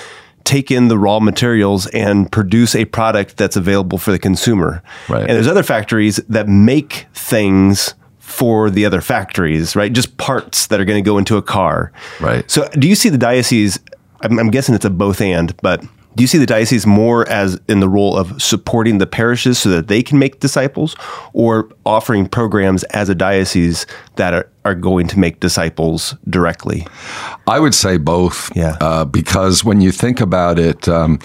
take 0.44 0.72
in 0.72 0.88
the 0.88 0.98
raw 0.98 1.20
materials 1.20 1.88
and 1.88 2.32
produce 2.32 2.76
a 2.76 2.86
product 2.86 3.38
that's 3.38 3.56
available 3.56 3.98
for 3.98 4.12
the 4.12 4.20
consumer. 4.20 4.82
Right. 5.10 5.22
And 5.22 5.32
there's 5.32 5.48
other 5.48 5.64
factories 5.64 6.16
that 6.30 6.48
make 6.48 7.08
things 7.14 7.94
for 8.32 8.70
the 8.70 8.86
other 8.86 9.02
factories, 9.02 9.76
right? 9.76 9.92
Just 9.92 10.18
parts 10.18 10.68
that 10.68 10.80
are 10.80 10.86
going 10.86 11.04
to 11.04 11.08
go 11.08 11.18
into 11.18 11.38
a 11.38 11.42
car. 11.42 11.92
Right. 12.20 12.50
So 12.50 12.68
do 12.70 12.88
you 12.88 12.96
see 12.96 13.10
the 13.10 13.18
diocese? 13.18 13.80
I'm, 14.22 14.40
I'm 14.40 14.50
guessing 14.50 14.74
it's 14.74 14.86
a 14.86 14.90
both 14.90 15.22
and, 15.22 15.56
but 15.58 15.84
do 16.16 16.24
you 16.24 16.28
see 16.28 16.38
the 16.38 16.46
diocese 16.46 16.86
more 16.86 17.28
as 17.30 17.60
in 17.70 17.80
the 17.80 17.88
role 17.88 18.18
of 18.18 18.42
supporting 18.42 18.98
the 18.98 19.08
parishes 19.08 19.60
so 19.60 19.70
that 19.70 19.88
they 19.88 20.04
can 20.04 20.20
make 20.20 20.40
disciples 20.40 20.96
or 21.34 21.70
offering 21.86 22.28
programs 22.28 22.84
as 22.86 23.08
a 23.08 23.16
diocese 23.16 23.86
that 24.18 24.34
are, 24.34 24.50
are 24.66 24.76
going 24.76 25.08
to 25.08 25.20
make 25.20 25.40
disciples 25.40 26.16
directly? 26.30 26.86
I 27.48 27.60
would 27.60 27.74
say 27.74 27.98
both. 27.98 28.54
Yeah. 28.56 28.76
Uh, 28.82 29.06
because 29.06 29.64
when 29.64 29.80
you 29.80 29.92
think 29.92 30.20
about 30.20 30.60
it, 30.60 30.90
um, 30.90 31.20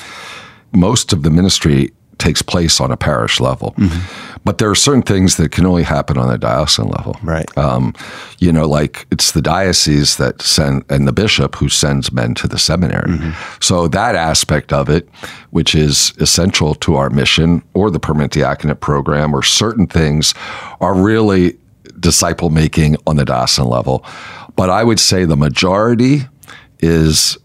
most 0.73 1.13
of 1.13 1.25
the 1.25 1.31
ministry 1.31 1.91
takes 2.19 2.43
place 2.43 2.81
on 2.81 2.91
a 2.91 2.97
parish 2.97 3.41
level. 3.41 3.75
Mm-hmm. 3.77 4.39
But 4.45 4.59
there 4.59 4.71
are 4.71 4.77
certain 4.77 5.03
things 5.03 5.37
that 5.37 5.51
can 5.51 5.67
only 5.67 5.83
happen 5.83 6.17
on 6.17 6.33
a 6.33 6.39
diocesan 6.39 6.89
level. 6.89 7.17
Right. 7.23 7.47
Um, 7.59 7.95
you 8.39 8.53
know, 8.53 8.67
like 8.67 9.07
it's 9.11 9.33
the 9.33 9.43
diocese 9.43 10.17
that 10.17 10.41
send 10.41 10.85
and 10.89 11.07
the 11.07 11.13
bishop 11.13 11.57
who 11.57 11.69
sends 11.69 12.13
men 12.13 12.35
to 12.35 12.49
the 12.49 12.59
seminary. 12.59 13.11
Mm-hmm. 13.11 13.61
So 13.61 13.89
that 13.89 14.15
aspect 14.15 14.73
of 14.73 14.89
it, 14.89 15.09
which 15.51 15.75
is 15.75 16.13
essential 16.19 16.75
to 16.77 16.97
our 16.97 17.11
mission 17.11 17.63
or 17.75 17.91
the 17.91 18.01
permanent 18.01 18.33
diaconate 18.33 18.81
program 18.81 19.35
or 19.35 19.43
certain 19.43 19.87
things 19.87 20.33
are 20.81 20.95
really 20.95 21.59
disciple 21.99 22.51
making 22.51 22.97
on 23.07 23.17
the 23.17 23.25
diocesan 23.25 23.67
level. 23.67 24.05
But 24.55 24.71
I 24.71 24.85
would 24.85 25.01
say 25.01 25.25
the 25.25 25.37
majority 25.37 26.23
is 26.79 27.37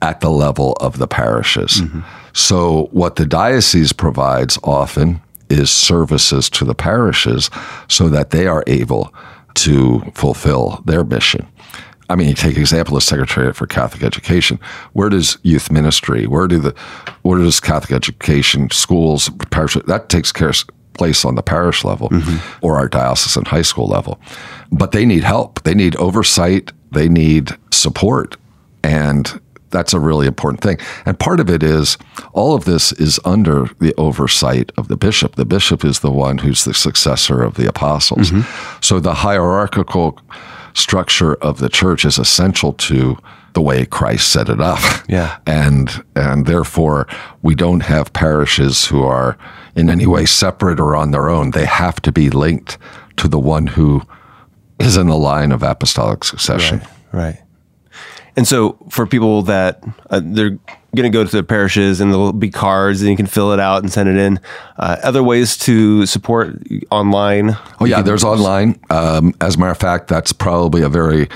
at 0.00 0.20
the 0.20 0.30
level 0.30 0.72
of 0.80 0.98
the 0.98 1.06
parishes. 1.06 1.80
Mm-hmm. 1.80 2.00
So, 2.32 2.88
what 2.92 3.16
the 3.16 3.26
diocese 3.26 3.92
provides 3.92 4.58
often 4.62 5.20
is 5.48 5.70
services 5.70 6.48
to 6.50 6.64
the 6.64 6.74
parishes 6.74 7.50
so 7.88 8.08
that 8.08 8.30
they 8.30 8.46
are 8.46 8.64
able 8.66 9.12
to 9.54 10.00
fulfill 10.14 10.82
their 10.86 11.04
mission. 11.04 11.46
I 12.08 12.16
mean, 12.16 12.28
you 12.28 12.34
take 12.34 12.56
example 12.56 12.96
of 12.96 13.02
Secretariat 13.02 13.56
for 13.56 13.66
Catholic 13.66 14.02
Education. 14.02 14.58
Where 14.92 15.08
does 15.08 15.38
youth 15.42 15.70
ministry? 15.70 16.26
Where 16.26 16.46
do 16.46 16.58
the 16.58 16.74
where 17.22 17.38
does 17.38 17.60
Catholic 17.60 17.92
education 17.92 18.70
schools 18.70 19.30
parish 19.50 19.76
that 19.86 20.08
takes 20.08 20.32
care 20.32 20.52
place 20.94 21.24
on 21.24 21.34
the 21.34 21.42
parish 21.42 21.84
level 21.84 22.08
mm-hmm. 22.10 22.64
or 22.64 22.76
our 22.76 22.88
diocesan 22.88 23.44
high 23.44 23.62
school 23.62 23.86
level. 23.86 24.20
But 24.70 24.92
they 24.92 25.06
need 25.06 25.24
help. 25.24 25.62
They 25.62 25.74
need 25.74 25.96
oversight. 25.96 26.72
They 26.90 27.08
need 27.08 27.50
support. 27.70 28.36
And 28.84 29.40
that's 29.72 29.92
a 29.92 30.00
really 30.00 30.26
important 30.26 30.60
thing. 30.60 30.78
And 31.04 31.18
part 31.18 31.40
of 31.40 31.50
it 31.50 31.62
is 31.62 31.98
all 32.32 32.54
of 32.54 32.64
this 32.64 32.92
is 32.92 33.18
under 33.24 33.64
the 33.80 33.94
oversight 33.96 34.70
of 34.76 34.88
the 34.88 34.96
bishop. 34.96 35.34
The 35.34 35.44
bishop 35.44 35.84
is 35.84 36.00
the 36.00 36.12
one 36.12 36.38
who's 36.38 36.64
the 36.64 36.74
successor 36.74 37.42
of 37.42 37.54
the 37.54 37.68
apostles. 37.68 38.30
Mm-hmm. 38.30 38.80
So 38.80 39.00
the 39.00 39.14
hierarchical 39.14 40.18
structure 40.74 41.34
of 41.36 41.58
the 41.58 41.68
church 41.68 42.04
is 42.04 42.18
essential 42.18 42.72
to 42.74 43.18
the 43.54 43.60
way 43.60 43.84
Christ 43.84 44.32
set 44.32 44.48
it 44.48 44.60
up. 44.60 44.80
Yeah. 45.08 45.38
And 45.46 46.04
and 46.14 46.46
therefore 46.46 47.06
we 47.42 47.54
don't 47.54 47.80
have 47.80 48.12
parishes 48.12 48.86
who 48.86 49.02
are 49.02 49.36
in 49.74 49.90
any 49.90 50.06
way 50.06 50.26
separate 50.26 50.80
or 50.80 50.96
on 50.96 51.10
their 51.10 51.28
own. 51.28 51.50
They 51.50 51.66
have 51.66 52.00
to 52.02 52.12
be 52.12 52.30
linked 52.30 52.78
to 53.16 53.28
the 53.28 53.38
one 53.38 53.66
who 53.66 54.02
is 54.78 54.96
in 54.96 55.06
the 55.08 55.16
line 55.16 55.52
of 55.52 55.62
apostolic 55.62 56.24
succession. 56.24 56.78
Right. 57.12 57.24
right. 57.24 57.41
And 58.36 58.48
so 58.48 58.78
for 58.88 59.06
people 59.06 59.42
that 59.42 59.82
uh, 60.10 60.20
they're 60.22 60.58
going 60.94 61.10
to 61.10 61.10
go 61.10 61.24
to 61.24 61.36
the 61.36 61.42
parishes 61.42 62.00
and 62.00 62.12
there'll 62.12 62.32
be 62.32 62.50
cards 62.50 63.00
and 63.00 63.10
you 63.10 63.16
can 63.16 63.26
fill 63.26 63.52
it 63.52 63.60
out 63.60 63.82
and 63.82 63.90
send 63.90 64.08
it 64.08 64.16
in. 64.16 64.38
Uh, 64.76 64.96
other 65.02 65.22
ways 65.22 65.56
to 65.56 66.04
support 66.06 66.56
online. 66.90 67.56
Oh 67.80 67.84
yeah, 67.86 68.02
there's 68.02 68.24
online. 68.24 68.78
Um, 68.90 69.34
as 69.40 69.56
a 69.56 69.58
matter 69.58 69.70
of 69.70 69.78
fact, 69.78 70.08
that's 70.08 70.32
probably 70.32 70.82
a 70.82 70.88
very 70.88 71.28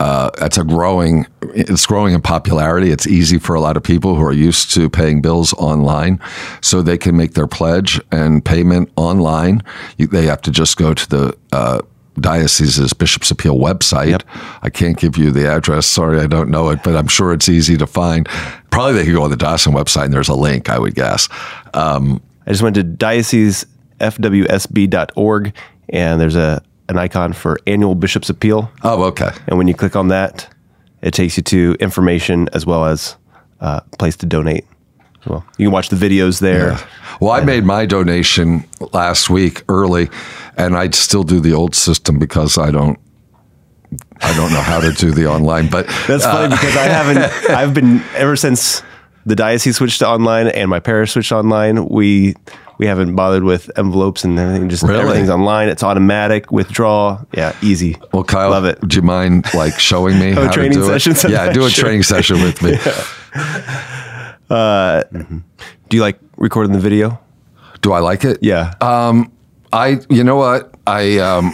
uh, 0.00 0.30
that's 0.38 0.58
a 0.58 0.64
growing 0.64 1.26
it's 1.54 1.86
growing 1.86 2.14
in 2.14 2.20
popularity 2.20 2.90
it's 2.90 3.06
easy 3.06 3.38
for 3.38 3.54
a 3.54 3.60
lot 3.60 3.76
of 3.76 3.82
people 3.82 4.16
who 4.16 4.22
are 4.22 4.32
used 4.32 4.74
to 4.74 4.90
paying 4.90 5.22
bills 5.22 5.52
online 5.54 6.18
so 6.60 6.82
they 6.82 6.98
can 6.98 7.16
make 7.16 7.34
their 7.34 7.46
pledge 7.46 8.00
and 8.10 8.44
payment 8.44 8.90
online 8.96 9.62
you, 9.96 10.08
they 10.08 10.26
have 10.26 10.42
to 10.42 10.50
just 10.50 10.76
go 10.76 10.92
to 10.94 11.08
the 11.08 11.38
uh, 11.52 11.80
diocese's 12.20 12.92
bishop's 12.92 13.30
appeal 13.30 13.56
website 13.58 14.10
Yep. 14.10 14.22
i 14.62 14.70
can't 14.70 14.98
give 14.98 15.16
you 15.16 15.30
the 15.30 15.48
address 15.50 15.86
sorry 15.86 16.20
i 16.20 16.26
don't 16.26 16.50
know 16.50 16.68
it 16.70 16.82
but 16.84 16.94
i'm 16.96 17.08
sure 17.08 17.32
it's 17.32 17.48
easy 17.48 17.76
to 17.76 17.86
find 17.86 18.28
probably 18.70 18.92
they 18.94 19.04
could 19.04 19.14
go 19.14 19.22
on 19.22 19.30
the 19.30 19.36
Dawson 19.36 19.72
website 19.72 20.04
and 20.04 20.12
there's 20.12 20.28
a 20.28 20.34
link 20.34 20.68
i 20.70 20.78
would 20.78 20.94
guess 20.94 21.28
um, 21.74 22.20
I 22.46 22.50
just 22.50 22.62
went 22.62 22.74
to 22.76 22.84
diocesefwsb.org 22.84 25.52
and 25.88 26.20
there's 26.20 26.36
a 26.36 26.62
an 26.90 26.98
icon 26.98 27.32
for 27.32 27.58
annual 27.66 27.94
bishop's 27.94 28.28
appeal. 28.28 28.70
oh 28.82 29.04
okay 29.04 29.30
And 29.48 29.56
when 29.56 29.66
you 29.68 29.74
click 29.74 29.96
on 29.96 30.08
that, 30.08 30.46
it 31.00 31.14
takes 31.14 31.38
you 31.38 31.42
to 31.44 31.74
information 31.80 32.50
as 32.52 32.66
well 32.66 32.84
as 32.84 33.16
uh, 33.60 33.80
a 33.90 33.96
place 33.96 34.16
to 34.18 34.26
donate. 34.26 34.66
Well, 35.26 35.44
you 35.58 35.66
can 35.66 35.72
watch 35.72 35.88
the 35.88 35.96
videos 35.96 36.40
there. 36.40 36.78
Well, 37.20 37.30
I 37.32 37.40
made 37.44 37.64
my 37.64 37.86
donation 37.86 38.64
last 38.92 39.30
week 39.30 39.62
early, 39.68 40.10
and 40.56 40.76
I 40.76 40.90
still 40.90 41.22
do 41.22 41.40
the 41.40 41.52
old 41.54 41.74
system 41.74 42.18
because 42.18 42.58
I 42.58 42.70
don't. 42.70 42.98
I 44.20 44.34
don't 44.36 44.52
know 44.52 44.60
how 44.60 44.80
to 44.80 44.92
do 44.92 45.12
the 45.12 45.26
online, 45.26 45.68
but 45.68 45.86
That's 46.08 46.24
funny 46.24 46.46
uh, 46.46 46.56
because 46.56 46.76
I 46.76 46.84
haven't. 46.88 47.50
I've 47.50 47.74
been 47.74 48.02
ever 48.14 48.36
since 48.36 48.82
the 49.26 49.36
diocese 49.36 49.76
switched 49.76 50.00
to 50.00 50.08
online 50.08 50.48
and 50.48 50.68
my 50.68 50.80
parish 50.80 51.12
switched 51.12 51.32
online. 51.32 51.86
We 51.86 52.34
we 52.78 52.86
haven't 52.86 53.14
bothered 53.14 53.44
with 53.44 53.70
envelopes 53.78 54.24
and 54.24 54.38
everything. 54.38 54.68
Just 54.68 54.82
Really? 54.82 55.00
everything's 55.00 55.30
online. 55.30 55.68
It's 55.68 55.82
automatic 55.84 56.50
withdrawal. 56.50 57.24
Yeah, 57.32 57.54
easy. 57.62 57.96
well, 58.12 58.24
Kyle, 58.24 58.50
love 58.50 58.64
it. 58.64 58.80
Do 58.86 58.96
you 58.96 59.02
mind 59.02 59.46
like 59.54 59.78
showing 59.78 60.18
me 60.18 60.32
Oh, 60.36 60.46
how 60.46 60.52
training 60.52 60.72
to 60.72 60.80
do 60.80 60.86
session 60.86 61.12
it? 61.12 61.30
Yeah, 61.30 61.52
do 61.52 61.60
a 61.64 61.70
sometime? 61.70 61.84
training 61.84 62.02
session 62.02 62.42
with 62.42 62.60
me. 62.62 62.76
Do 64.48 65.96
you 65.96 66.00
like 66.02 66.18
recording 66.36 66.72
the 66.72 66.78
video? 66.80 67.20
Do 67.80 67.92
I 67.92 68.00
like 68.00 68.24
it? 68.24 68.38
Yeah. 68.42 68.74
Um, 68.80 69.32
I, 69.72 70.00
you 70.08 70.24
know 70.24 70.36
what? 70.36 70.74
I, 70.86 71.18
um, 71.18 71.52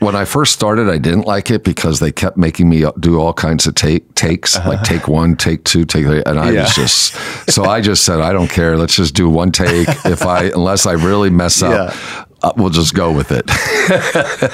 when 0.00 0.16
I 0.16 0.24
first 0.24 0.52
started, 0.52 0.88
I 0.88 0.98
didn't 0.98 1.26
like 1.26 1.50
it 1.50 1.62
because 1.62 2.00
they 2.00 2.10
kept 2.10 2.36
making 2.36 2.68
me 2.68 2.84
do 2.98 3.20
all 3.20 3.32
kinds 3.32 3.66
of 3.68 3.74
take, 3.76 4.12
takes, 4.16 4.56
like 4.66 4.82
take 4.82 5.06
one, 5.06 5.36
take 5.36 5.62
two, 5.64 5.84
take 5.84 6.04
three, 6.06 6.22
and 6.26 6.38
I 6.38 6.42
Uh-huh. 6.42 6.50
Yeah. 6.50 6.62
was 6.62 6.74
just, 6.74 7.14
so 7.50 7.64
I 7.64 7.80
just 7.80 8.04
said, 8.04 8.20
I 8.20 8.32
don't 8.32 8.48
care. 8.50 8.76
Let's 8.76 8.96
just 8.96 9.14
do 9.14 9.28
one 9.28 9.52
take. 9.52 9.86
If 10.04 10.26
I, 10.26 10.44
unless 10.54 10.86
I 10.86 10.92
really 10.92 11.30
mess 11.30 11.62
up, 11.62 11.94
uh, 12.42 12.52
we'll 12.56 12.70
just 12.70 12.94
go 12.94 13.12
with 13.12 13.30
it. 13.30 13.48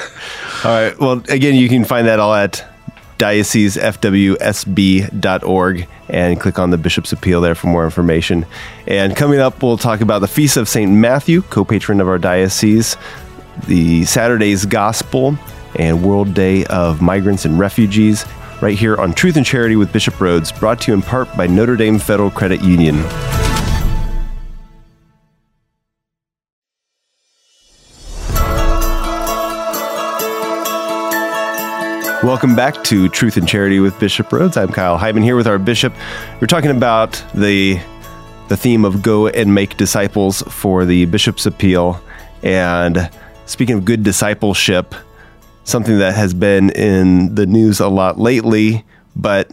All 0.65 0.71
right. 0.71 0.99
Well, 0.99 1.23
again, 1.29 1.55
you 1.55 1.67
can 1.69 1.83
find 1.85 2.05
that 2.07 2.19
all 2.19 2.35
at 2.35 2.63
diocesefwsb.org 3.19 5.87
and 6.09 6.41
click 6.41 6.57
on 6.57 6.71
the 6.71 6.77
Bishop's 6.77 7.11
Appeal 7.11 7.41
there 7.41 7.53
for 7.53 7.67
more 7.67 7.85
information. 7.85 8.45
And 8.87 9.15
coming 9.15 9.39
up, 9.39 9.61
we'll 9.61 9.77
talk 9.77 10.01
about 10.01 10.19
the 10.19 10.27
Feast 10.27 10.57
of 10.57 10.67
St. 10.67 10.91
Matthew, 10.91 11.43
co 11.43 11.63
patron 11.63 12.01
of 12.01 12.07
our 12.07 12.17
diocese, 12.17 12.97
the 13.67 14.03
Saturday's 14.05 14.65
Gospel, 14.65 15.37
and 15.75 16.03
World 16.03 16.33
Day 16.33 16.65
of 16.65 17.01
Migrants 17.01 17.45
and 17.45 17.59
Refugees, 17.59 18.25
right 18.61 18.77
here 18.77 18.97
on 18.97 19.13
Truth 19.13 19.35
and 19.35 19.45
Charity 19.45 19.75
with 19.75 19.93
Bishop 19.93 20.15
Rhoades, 20.15 20.57
brought 20.59 20.81
to 20.81 20.91
you 20.91 20.95
in 20.95 21.03
part 21.03 21.35
by 21.37 21.45
Notre 21.45 21.75
Dame 21.75 21.99
Federal 21.99 22.31
Credit 22.31 22.63
Union. 22.63 23.05
Welcome 32.21 32.53
back 32.53 32.83
to 32.83 33.07
Truth 33.07 33.37
and 33.37 33.47
Charity 33.47 33.79
with 33.79 33.97
Bishop 33.97 34.27
Rhoades. 34.27 34.57
I'm 34.57 34.73
Kyle 34.73 34.99
Heimann 34.99 35.23
here 35.23 35.37
with 35.37 35.47
our 35.47 35.57
bishop. 35.57 35.93
We're 36.41 36.47
talking 36.47 36.69
about 36.69 37.23
the 37.33 37.79
the 38.49 38.57
theme 38.57 38.83
of 38.83 39.01
go 39.01 39.27
and 39.29 39.55
make 39.55 39.77
disciples 39.77 40.41
for 40.41 40.83
the 40.83 41.05
bishop's 41.05 41.45
appeal. 41.45 42.03
And 42.43 43.09
speaking 43.45 43.77
of 43.77 43.85
good 43.85 44.03
discipleship, 44.03 44.93
something 45.63 45.97
that 45.99 46.13
has 46.13 46.33
been 46.33 46.71
in 46.71 47.35
the 47.35 47.45
news 47.45 47.79
a 47.79 47.87
lot 47.87 48.19
lately, 48.19 48.83
but 49.15 49.49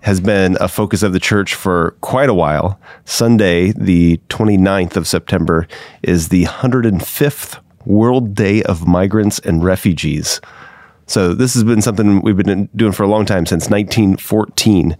has 0.00 0.20
been 0.20 0.58
a 0.60 0.68
focus 0.68 1.02
of 1.02 1.14
the 1.14 1.20
church 1.20 1.54
for 1.54 1.96
quite 2.02 2.28
a 2.28 2.34
while. 2.34 2.78
Sunday, 3.06 3.72
the 3.72 4.18
29th 4.28 4.96
of 4.96 5.08
September, 5.08 5.66
is 6.02 6.28
the 6.28 6.44
105th 6.44 7.60
World 7.86 8.34
Day 8.34 8.62
of 8.64 8.86
Migrants 8.86 9.38
and 9.38 9.64
Refugees. 9.64 10.38
So 11.10 11.34
this 11.34 11.54
has 11.54 11.64
been 11.64 11.82
something 11.82 12.20
we've 12.20 12.36
been 12.36 12.68
doing 12.76 12.92
for 12.92 13.02
a 13.02 13.08
long 13.08 13.26
time 13.26 13.44
since 13.44 13.68
1914. 13.68 14.96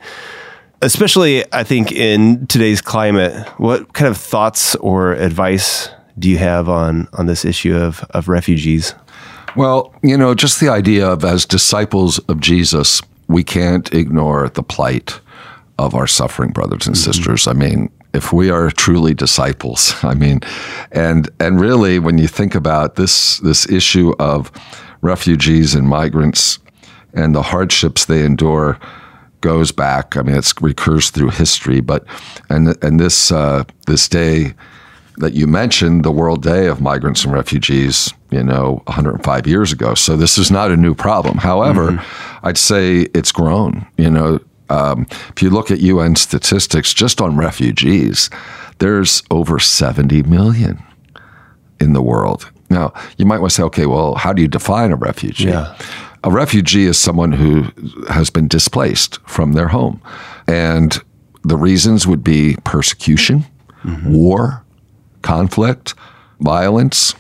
Especially, 0.83 1.45
I 1.53 1.63
think, 1.63 1.93
in 1.93 2.49
today's 2.49 2.81
climate, 2.81 3.47
what 3.59 3.93
kind 3.93 4.09
of 4.09 4.17
thoughts 4.17 4.75
or 4.77 5.13
advice 5.13 5.89
do 6.19 6.29
you 6.29 6.39
have 6.39 6.69
on 6.69 7.07
on 7.13 7.27
this 7.27 7.45
issue 7.45 7.77
of 7.77 8.05
of 8.11 8.29
refugees? 8.29 8.93
Well, 9.55 9.95
you 10.03 10.17
know, 10.17 10.35
just 10.35 10.59
the 10.59 10.69
idea 10.69 11.09
of 11.09 11.25
as 11.25 11.47
disciples 11.47 12.19
of 12.21 12.41
Jesus, 12.41 13.03
we 13.29 13.45
can't 13.45 13.93
ignore 13.95 14.49
the 14.49 14.65
plight 14.65 15.21
of 15.79 15.95
our 15.95 16.09
suffering 16.09 16.51
brothers 16.51 16.89
and 16.89 16.97
mm-hmm. 16.97 17.13
sisters. 17.13 17.47
I 17.47 17.53
mean, 17.53 17.89
if 18.15 18.33
we 18.33 18.51
are 18.51 18.73
truly 18.73 19.15
disciples, 19.15 19.95
I 20.03 20.15
mean, 20.15 20.41
and 20.91 21.31
and 21.39 21.61
really 21.61 22.01
when 22.01 22.19
you 22.19 22.27
think 22.27 22.57
about 22.57 22.97
this 22.97 23.39
this 23.39 23.69
issue 23.71 24.13
of 24.19 24.51
refugees 25.01 25.75
and 25.75 25.89
migrants 25.89 26.59
and 27.15 27.35
the 27.35 27.43
hardships 27.43 28.05
they 28.05 28.25
endure 28.25 28.79
goes 29.41 29.73
back. 29.73 30.17
I 30.17 30.23
mean, 30.23 30.37
it 30.37 30.53
recurs 30.61 31.11
through 31.11 31.31
history, 31.31 31.81
but 31.81 32.05
and 32.49 32.77
and 32.83 33.01
this 33.01 33.33
uh, 33.33 33.65
this 33.87 34.09
day 34.09 34.55
that 35.17 35.35
you 35.35 35.47
mentioned, 35.47 36.05
the 36.05 36.11
World 36.11 36.43
Day 36.43 36.67
of 36.67 36.81
Migrants 36.81 37.25
and 37.25 37.33
Refugees, 37.33 38.13
you 38.31 38.43
know, 38.43 38.83
105 38.87 39.47
years 39.47 39.73
ago. 39.73 39.95
So 39.95 40.17
this 40.17 40.39
is 40.39 40.51
not 40.51 40.71
a 40.71 40.77
new 40.77 40.95
problem. 40.95 41.39
However, 41.39 42.03
I'd 42.43 42.57
say 42.57 43.01
it's 43.15 43.31
grown. 43.31 43.87
You 43.99 44.11
know, 44.11 44.41
um, 44.71 45.07
if 45.35 45.43
you 45.43 45.51
look 45.51 45.71
at 45.71 45.81
UN 45.81 46.17
statistics 46.17 46.95
just 46.95 47.21
on 47.21 47.37
refugees, 47.37 48.31
there's 48.79 49.23
over 49.31 49.59
70 49.59 50.23
million 50.23 50.83
in 51.81 51.93
the 51.93 52.03
world. 52.03 52.51
Now, 52.71 52.93
you 53.19 53.27
might 53.27 53.41
want 53.41 53.51
to 53.51 53.57
say, 53.57 53.63
okay, 53.65 53.87
well, 53.87 54.15
how 54.15 54.33
do 54.33 54.41
you 54.41 54.49
define 54.49 54.93
a 54.93 54.97
refugee? 54.97 55.49
Yeah. 55.49 55.77
A 56.23 56.31
refugee 56.31 56.85
is 56.85 56.99
someone 56.99 57.33
who 57.33 57.65
has 58.09 58.31
been 58.31 58.47
displaced 58.47 59.19
from 59.27 59.53
their 59.53 59.69
home. 59.69 60.01
And 60.47 60.99
the 61.43 61.57
reasons 61.57 62.07
would 62.07 62.23
be 62.23 62.57
persecution, 62.65 63.45
war, 64.07 64.65
conflict, 65.23 65.95
violence, 66.41 67.15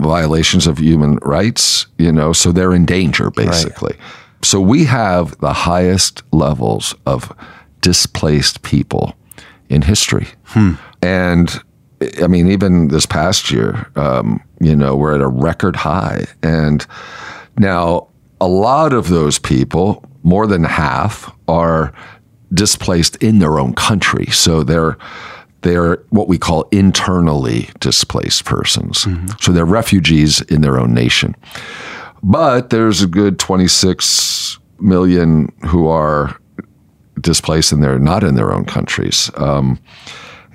violations 0.00 0.66
of 0.66 0.78
human 0.78 1.16
rights, 1.22 1.86
you 1.98 2.10
know, 2.10 2.32
so 2.32 2.50
they're 2.52 2.74
in 2.74 2.84
danger 2.86 3.30
basically. 3.30 3.96
So 4.42 4.60
we 4.60 4.84
have 4.84 5.38
the 5.40 5.52
highest 5.52 6.22
levels 6.32 6.94
of 7.06 7.32
displaced 7.82 8.62
people 8.62 9.14
in 9.68 9.82
history. 9.82 10.26
And 11.02 11.62
I 12.22 12.26
mean, 12.26 12.50
even 12.50 12.88
this 12.88 13.06
past 13.06 13.50
year, 13.50 13.90
um, 13.94 14.42
you 14.60 14.76
know, 14.76 14.94
we're 14.96 15.14
at 15.14 15.20
a 15.20 15.28
record 15.28 15.76
high. 15.76 16.26
And 16.42 16.86
now 17.58 18.08
a 18.40 18.48
lot 18.48 18.92
of 18.92 19.08
those 19.08 19.38
people, 19.38 20.04
more 20.22 20.46
than 20.46 20.64
half, 20.64 21.34
are 21.48 21.92
displaced 22.52 23.16
in 23.16 23.38
their 23.38 23.58
own 23.58 23.74
country. 23.74 24.26
So 24.26 24.62
they're 24.62 24.96
they're 25.62 25.96
what 26.08 26.26
we 26.26 26.38
call 26.38 26.66
internally 26.72 27.68
displaced 27.80 28.44
persons. 28.46 29.06
So 29.40 29.52
they're 29.52 29.66
refugees 29.66 30.40
in 30.42 30.62
their 30.62 30.78
own 30.78 30.94
nation. 30.94 31.36
But 32.22 32.70
there's 32.70 33.02
a 33.02 33.06
good 33.06 33.38
26 33.38 34.58
million 34.78 35.52
who 35.66 35.86
are 35.88 36.38
displaced 37.20 37.72
and 37.72 37.82
they're 37.82 37.98
not 37.98 38.24
in 38.24 38.36
their 38.36 38.52
own 38.54 38.64
countries. 38.64 39.30
Um, 39.36 39.78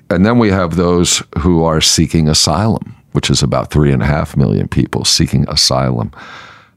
and 0.09 0.25
then 0.25 0.39
we 0.39 0.49
have 0.49 0.75
those 0.75 1.21
who 1.39 1.63
are 1.63 1.81
seeking 1.81 2.27
asylum, 2.27 2.95
which 3.15 3.29
is 3.29 3.41
about 3.41 3.71
three 3.71 3.91
and 3.93 4.03
a 4.03 4.05
half 4.05 4.35
million 4.35 4.67
people 4.67 5.05
seeking 5.05 5.47
asylum. 5.49 6.11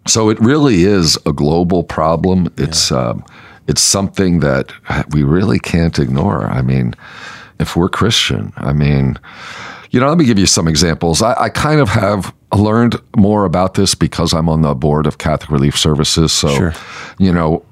So 0.07 0.31
it 0.31 0.38
really 0.40 0.85
is 0.85 1.18
a 1.27 1.33
global 1.33 1.83
problem. 1.83 2.53
It's 2.57 2.92
um, 2.92 3.24
it's 3.66 3.83
something 3.83 4.40
that 4.40 4.72
we 5.11 5.22
really 5.24 5.59
can't 5.59 5.98
ignore. 5.98 6.46
I 6.46 6.62
mean, 6.62 6.94
if 7.59 7.77
we're 7.77 7.90
Christian, 7.90 8.53
I 8.57 8.72
mean, 8.72 9.18
you 9.90 10.01
know, 10.01 10.09
let 10.09 10.16
me 10.16 10.24
give 10.24 10.38
you 10.38 10.46
some 10.46 10.68
examples. 10.68 11.20
I, 11.22 11.35
I 11.35 11.48
kind 11.51 11.81
of 11.81 11.88
have 11.90 12.33
learned 12.57 12.96
more 13.16 13.44
about 13.44 13.74
this 13.74 13.94
because 13.94 14.33
I'm 14.33 14.48
on 14.48 14.62
the 14.62 14.74
board 14.74 15.07
of 15.07 15.18
Catholic 15.18 15.51
Relief 15.51 15.77
Services. 15.77 16.33
So, 16.33 16.48
Sure. 16.48 16.74
you 17.18 17.33
know, 17.33 17.62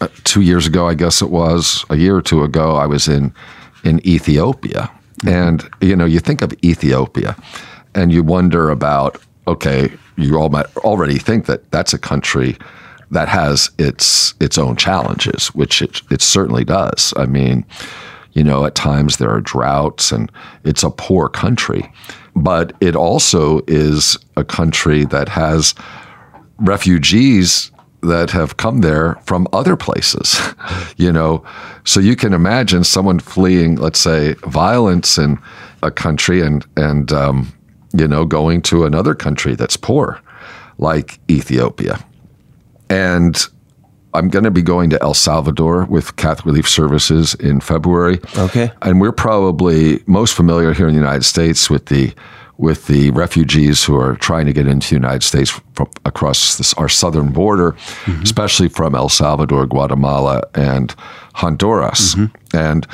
uh, 0.00 0.08
two 0.24 0.42
years 0.42 0.66
ago, 0.66 0.88
I 0.88 0.94
guess 0.94 1.22
it 1.22 1.30
was 1.30 1.84
a 1.88 1.96
year 1.96 2.16
or 2.16 2.22
two 2.22 2.42
ago, 2.42 2.76
I 2.76 2.86
was 2.86 3.08
in 3.08 3.32
in 3.84 4.00
Ethiopia. 4.06 4.90
And, 5.26 5.64
you 5.80 5.96
know, 5.96 6.04
you 6.04 6.20
think 6.20 6.42
of 6.42 6.52
Ethiopia 6.62 7.36
and 7.96 8.12
you 8.12 8.22
wonder 8.22 8.70
about, 8.70 9.20
okay, 9.48 9.90
you 10.16 10.36
all 10.36 10.50
might 10.50 10.76
already 10.78 11.18
think 11.18 11.46
that 11.46 11.68
that's 11.72 11.92
a 11.92 11.98
country 11.98 12.56
that 13.10 13.28
has 13.28 13.70
its 13.78 14.34
its 14.40 14.58
own 14.58 14.76
challenges, 14.76 15.48
which 15.48 15.82
it, 15.82 16.02
it 16.10 16.20
certainly 16.20 16.64
does. 16.64 17.14
I 17.16 17.26
mean, 17.26 17.64
you 18.32 18.44
know, 18.44 18.64
at 18.66 18.74
times 18.74 19.16
there 19.16 19.30
are 19.30 19.40
droughts 19.40 20.12
and 20.12 20.30
it's 20.64 20.82
a 20.82 20.90
poor 20.90 21.28
country, 21.28 21.90
but 22.34 22.74
it 22.80 22.94
also 22.94 23.60
is 23.66 24.18
a 24.36 24.44
country 24.44 25.04
that 25.06 25.28
has 25.28 25.74
refugees 26.58 27.70
that 28.02 28.30
have 28.30 28.56
come 28.56 28.82
there 28.82 29.14
from 29.24 29.48
other 29.52 29.76
places, 29.76 30.38
you 30.96 31.12
know. 31.12 31.44
So 31.84 32.00
you 32.00 32.16
can 32.16 32.34
imagine 32.34 32.84
someone 32.84 33.20
fleeing, 33.20 33.76
let's 33.76 34.00
say, 34.00 34.34
violence 34.46 35.16
in 35.16 35.38
a 35.82 35.90
country 35.90 36.40
and 36.42 36.66
and 36.76 37.12
um, 37.12 37.55
you 37.98 38.08
know 38.08 38.24
going 38.24 38.62
to 38.62 38.84
another 38.84 39.14
country 39.14 39.54
that's 39.54 39.76
poor, 39.76 40.20
like 40.78 41.18
Ethiopia, 41.30 42.04
and 42.88 43.46
I'm 44.16 44.30
going 44.30 44.44
to 44.44 44.50
be 44.50 44.62
going 44.62 44.88
to 44.90 45.02
El 45.02 45.14
Salvador 45.14 45.84
with 45.84 46.16
Catholic 46.16 46.46
Relief 46.46 46.68
Services 46.68 47.34
in 47.34 47.60
February. 47.60 48.18
Okay. 48.38 48.72
And 48.80 48.98
we're 48.98 49.12
probably 49.12 50.02
most 50.06 50.34
familiar 50.34 50.72
here 50.72 50.88
in 50.88 50.94
the 50.94 51.00
United 51.00 51.24
States 51.24 51.68
with 51.68 51.86
the 51.86 52.14
with 52.58 52.86
the 52.86 53.10
refugees 53.10 53.84
who 53.84 53.94
are 53.94 54.16
trying 54.16 54.46
to 54.46 54.52
get 54.52 54.66
into 54.66 54.88
the 54.88 54.94
United 54.94 55.22
States 55.22 55.50
from 55.74 55.90
across 56.06 56.56
this, 56.56 56.72
our 56.74 56.88
southern 56.88 57.30
border, 57.30 57.72
mm-hmm. 57.72 58.22
especially 58.22 58.68
from 58.68 58.94
El 58.94 59.10
Salvador, 59.10 59.66
Guatemala, 59.66 60.42
and 60.54 60.94
Honduras. 61.34 62.14
Mm-hmm. 62.14 62.56
And 62.56 62.86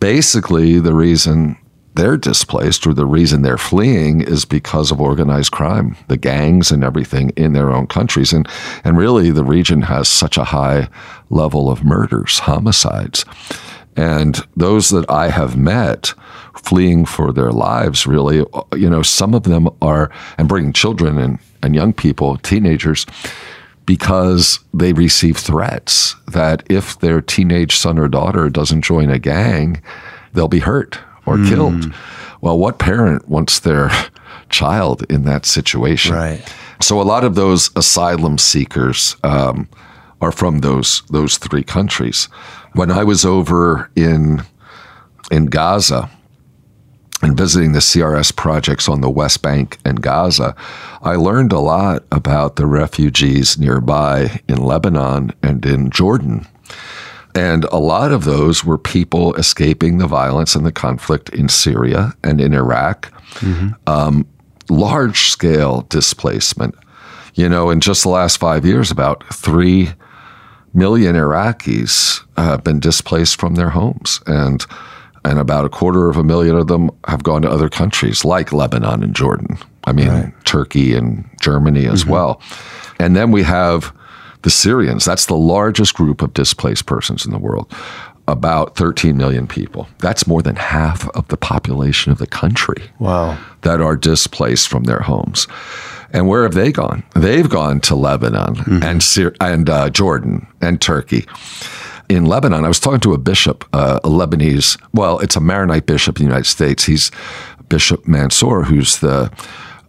basically, 0.00 0.78
the 0.78 0.92
reason 0.92 1.56
they're 1.96 2.16
displaced 2.16 2.86
or 2.86 2.94
the 2.94 3.06
reason 3.06 3.42
they're 3.42 3.58
fleeing 3.58 4.20
is 4.20 4.44
because 4.44 4.90
of 4.90 5.00
organized 5.00 5.50
crime, 5.50 5.96
the 6.08 6.16
gangs 6.16 6.70
and 6.70 6.84
everything 6.84 7.30
in 7.30 7.54
their 7.54 7.72
own 7.72 7.86
countries. 7.86 8.32
And, 8.32 8.46
and 8.84 8.96
really, 8.96 9.30
the 9.30 9.44
region 9.44 9.82
has 9.82 10.08
such 10.08 10.36
a 10.36 10.44
high 10.44 10.88
level 11.30 11.70
of 11.70 11.84
murders, 11.84 12.40
homicides. 12.40 13.24
And 13.96 14.46
those 14.54 14.90
that 14.90 15.10
I 15.10 15.30
have 15.30 15.56
met 15.56 16.12
fleeing 16.54 17.06
for 17.06 17.32
their 17.32 17.50
lives, 17.50 18.06
really, 18.06 18.44
you 18.76 18.90
know, 18.90 19.02
some 19.02 19.34
of 19.34 19.44
them 19.44 19.68
are, 19.80 20.10
and 20.36 20.48
bringing 20.48 20.74
children 20.74 21.18
and, 21.18 21.38
and 21.62 21.74
young 21.74 21.94
people, 21.94 22.36
teenagers, 22.38 23.06
because 23.86 24.60
they 24.74 24.92
receive 24.92 25.38
threats 25.38 26.14
that 26.26 26.62
if 26.68 26.98
their 26.98 27.22
teenage 27.22 27.76
son 27.76 27.98
or 27.98 28.08
daughter 28.08 28.50
doesn't 28.50 28.82
join 28.82 29.08
a 29.08 29.18
gang, 29.18 29.80
they'll 30.34 30.48
be 30.48 30.58
hurt 30.58 30.98
or 31.26 31.36
mm. 31.36 31.48
killed. 31.48 31.94
Well, 32.40 32.58
what 32.58 32.78
parent 32.78 33.28
wants 33.28 33.58
their 33.58 33.90
child 34.48 35.04
in 35.10 35.24
that 35.24 35.44
situation? 35.44 36.14
Right. 36.14 36.54
So 36.80 37.00
a 37.00 37.04
lot 37.04 37.24
of 37.24 37.34
those 37.34 37.70
asylum 37.76 38.38
seekers 38.38 39.16
um, 39.24 39.68
are 40.20 40.32
from 40.32 40.60
those 40.60 41.02
those 41.10 41.38
three 41.38 41.64
countries. 41.64 42.28
When 42.74 42.90
I 42.90 43.04
was 43.04 43.24
over 43.24 43.90
in 43.96 44.42
in 45.30 45.46
Gaza 45.46 46.10
and 47.22 47.36
visiting 47.36 47.72
the 47.72 47.78
CRS 47.78 48.34
projects 48.34 48.88
on 48.88 49.00
the 49.00 49.10
West 49.10 49.42
Bank 49.42 49.78
and 49.84 50.02
Gaza, 50.02 50.54
I 51.02 51.16
learned 51.16 51.52
a 51.52 51.58
lot 51.58 52.04
about 52.12 52.56
the 52.56 52.66
refugees 52.66 53.58
nearby 53.58 54.40
in 54.48 54.58
Lebanon 54.58 55.32
and 55.42 55.64
in 55.64 55.90
Jordan. 55.90 56.46
And 57.36 57.64
a 57.66 57.76
lot 57.76 58.12
of 58.12 58.24
those 58.24 58.64
were 58.64 58.78
people 58.78 59.34
escaping 59.34 59.98
the 59.98 60.06
violence 60.06 60.54
and 60.54 60.64
the 60.64 60.72
conflict 60.72 61.28
in 61.30 61.48
Syria 61.48 62.14
and 62.24 62.40
in 62.40 62.54
Iraq. 62.54 63.12
Mm-hmm. 63.40 63.68
Um, 63.86 64.26
large 64.70 65.28
scale 65.28 65.82
displacement. 65.88 66.74
You 67.34 67.48
know, 67.48 67.68
in 67.68 67.80
just 67.80 68.02
the 68.02 68.08
last 68.08 68.38
five 68.38 68.64
years, 68.64 68.90
about 68.90 69.22
three 69.34 69.90
million 70.72 71.14
Iraqis 71.14 72.22
have 72.36 72.64
been 72.64 72.80
displaced 72.80 73.38
from 73.38 73.54
their 73.54 73.70
homes. 73.70 74.20
And 74.26 74.64
and 75.26 75.40
about 75.40 75.64
a 75.64 75.68
quarter 75.68 76.08
of 76.08 76.16
a 76.16 76.22
million 76.22 76.56
of 76.56 76.68
them 76.68 76.88
have 77.08 77.24
gone 77.24 77.42
to 77.42 77.50
other 77.50 77.68
countries 77.68 78.24
like 78.24 78.52
Lebanon 78.52 79.02
and 79.02 79.14
Jordan. 79.14 79.58
I 79.84 79.92
mean, 79.92 80.08
right. 80.08 80.32
Turkey 80.44 80.94
and 80.94 81.28
Germany 81.40 81.86
as 81.86 82.02
mm-hmm. 82.02 82.12
well. 82.12 82.40
And 83.00 83.16
then 83.16 83.32
we 83.32 83.42
have 83.42 83.92
the 84.46 84.50
Syrians, 84.50 85.04
that's 85.04 85.26
the 85.26 85.34
largest 85.34 85.94
group 85.94 86.22
of 86.22 86.32
displaced 86.32 86.86
persons 86.86 87.26
in 87.26 87.32
the 87.32 87.38
world, 87.38 87.74
about 88.28 88.76
13 88.76 89.16
million 89.16 89.48
people. 89.48 89.88
That's 89.98 90.28
more 90.28 90.40
than 90.40 90.54
half 90.54 91.08
of 91.16 91.26
the 91.26 91.36
population 91.36 92.12
of 92.12 92.18
the 92.18 92.28
country. 92.28 92.80
Wow. 93.00 93.36
That 93.62 93.80
are 93.80 93.96
displaced 93.96 94.68
from 94.68 94.84
their 94.84 95.00
homes. 95.00 95.48
And 96.12 96.28
where 96.28 96.44
have 96.44 96.54
they 96.54 96.70
gone? 96.70 97.02
They've 97.16 97.48
gone 97.48 97.80
to 97.80 97.96
Lebanon 97.96 98.54
mm-hmm. 98.54 98.82
and 98.84 99.34
and 99.40 99.68
uh, 99.68 99.90
Jordan 99.90 100.46
and 100.60 100.80
Turkey. 100.80 101.26
In 102.08 102.26
Lebanon, 102.26 102.64
I 102.64 102.68
was 102.68 102.78
talking 102.78 103.00
to 103.00 103.14
a 103.14 103.18
bishop, 103.18 103.64
uh, 103.72 103.98
a 104.04 104.08
Lebanese. 104.08 104.80
Well, 104.94 105.18
it's 105.18 105.34
a 105.34 105.40
Maronite 105.40 105.86
bishop 105.86 106.18
in 106.18 106.22
the 106.22 106.28
United 106.28 106.48
States. 106.48 106.84
He's 106.84 107.10
Bishop 107.68 108.06
Mansour, 108.06 108.62
who's 108.62 109.00
the 109.00 109.28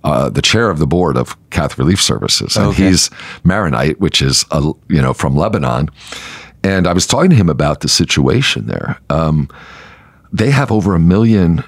uh, 0.07 0.29
the 0.29 0.41
chair 0.41 0.69
of 0.69 0.79
the 0.79 0.87
board 0.87 1.17
of 1.17 1.35
Catholic 1.49 1.79
Relief 1.79 2.01
Services, 2.01 2.55
and 2.55 2.67
okay. 2.67 2.87
he's 2.87 3.09
Maronite, 3.43 3.99
which 3.99 4.21
is 4.21 4.45
a, 4.51 4.61
you 4.87 5.01
know 5.01 5.13
from 5.13 5.35
Lebanon. 5.35 5.89
And 6.63 6.87
I 6.87 6.93
was 6.93 7.05
talking 7.05 7.29
to 7.29 7.35
him 7.35 7.49
about 7.49 7.81
the 7.81 7.89
situation 7.89 8.67
there. 8.67 8.99
Um, 9.09 9.49
they 10.31 10.51
have 10.51 10.71
over 10.71 10.95
a 10.95 10.99
million 10.99 11.61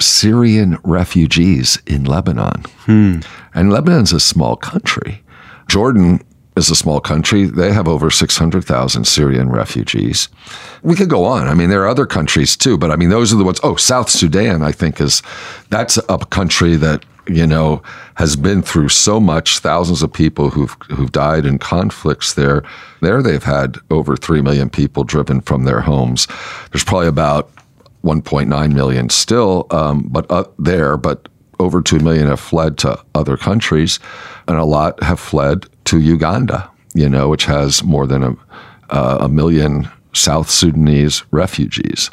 Syrian 0.00 0.78
refugees 0.84 1.80
in 1.86 2.04
Lebanon, 2.04 2.62
hmm. 2.86 3.20
and 3.54 3.70
Lebanon's 3.70 4.14
a 4.14 4.20
small 4.20 4.56
country. 4.56 5.22
Jordan 5.68 6.24
is 6.56 6.70
a 6.70 6.74
small 6.74 7.00
country. 7.00 7.44
They 7.44 7.72
have 7.72 7.88
over 7.88 8.10
600,000 8.10 9.04
Syrian 9.06 9.50
refugees. 9.50 10.28
We 10.82 10.96
could 10.96 11.10
go 11.10 11.24
on. 11.24 11.46
I 11.46 11.54
mean, 11.54 11.68
there 11.68 11.82
are 11.82 11.88
other 11.88 12.06
countries 12.06 12.56
too, 12.56 12.78
but 12.78 12.90
I 12.90 12.96
mean, 12.96 13.10
those 13.10 13.32
are 13.32 13.36
the 13.36 13.44
ones. 13.44 13.60
Oh, 13.62 13.76
South 13.76 14.08
Sudan, 14.08 14.62
I 14.62 14.72
think, 14.72 15.00
is 15.00 15.22
that's 15.68 15.98
a 16.08 16.18
country 16.18 16.76
that 16.76 17.04
you 17.26 17.46
know, 17.46 17.82
has 18.14 18.36
been 18.36 18.62
through 18.62 18.88
so 18.88 19.20
much, 19.20 19.60
thousands 19.60 20.02
of 20.02 20.12
people 20.12 20.50
who've 20.50 20.76
who've 20.90 21.12
died 21.12 21.46
in 21.46 21.58
conflicts 21.58 22.34
there. 22.34 22.62
There 23.00 23.22
they've 23.22 23.42
had 23.42 23.78
over 23.90 24.16
3 24.16 24.42
million 24.42 24.70
people 24.70 25.04
driven 25.04 25.40
from 25.40 25.64
their 25.64 25.80
homes. 25.80 26.26
There's 26.70 26.84
probably 26.84 27.08
about 27.08 27.50
1.9 28.04 28.74
million 28.74 29.08
still 29.08 29.66
um, 29.70 30.02
but 30.10 30.26
there, 30.58 30.96
but 30.96 31.28
over 31.60 31.80
2 31.80 32.00
million 32.00 32.26
have 32.26 32.40
fled 32.40 32.76
to 32.78 32.98
other 33.14 33.36
countries 33.36 34.00
and 34.48 34.58
a 34.58 34.64
lot 34.64 35.00
have 35.02 35.20
fled 35.20 35.66
to 35.84 36.00
Uganda, 36.00 36.68
you 36.94 37.08
know, 37.08 37.28
which 37.28 37.44
has 37.44 37.84
more 37.84 38.06
than 38.06 38.22
a, 38.24 38.36
uh, 38.90 39.18
a 39.20 39.28
million 39.28 39.88
South 40.12 40.50
Sudanese 40.50 41.22
refugees. 41.30 42.10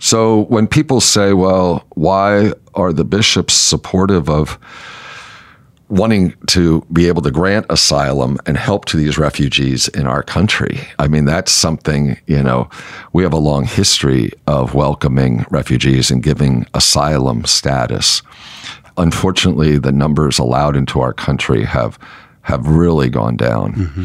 So 0.00 0.42
when 0.44 0.66
people 0.66 1.00
say, 1.00 1.32
well, 1.32 1.84
why 1.90 2.52
are 2.74 2.92
the 2.92 3.04
bishops 3.04 3.54
supportive 3.54 4.28
of 4.28 4.58
wanting 5.90 6.32
to 6.46 6.86
be 6.92 7.08
able 7.08 7.20
to 7.20 7.30
grant 7.30 7.66
asylum 7.68 8.38
and 8.46 8.56
help 8.56 8.84
to 8.84 8.96
these 8.96 9.18
refugees 9.18 9.88
in 9.88 10.06
our 10.06 10.22
country. 10.22 10.80
I 11.00 11.08
mean, 11.08 11.24
that's 11.24 11.50
something, 11.50 12.16
you 12.26 12.42
know, 12.42 12.70
we 13.12 13.24
have 13.24 13.32
a 13.32 13.38
long 13.38 13.64
history 13.64 14.30
of 14.46 14.72
welcoming 14.72 15.44
refugees 15.50 16.10
and 16.10 16.22
giving 16.22 16.64
asylum 16.74 17.44
status. 17.44 18.22
Unfortunately, 18.96 19.78
the 19.78 19.90
numbers 19.90 20.38
allowed 20.38 20.76
into 20.76 21.00
our 21.00 21.12
country 21.12 21.64
have 21.64 21.98
have 22.42 22.66
really 22.66 23.10
gone 23.10 23.36
down. 23.36 23.74
Mm-hmm. 23.74 24.04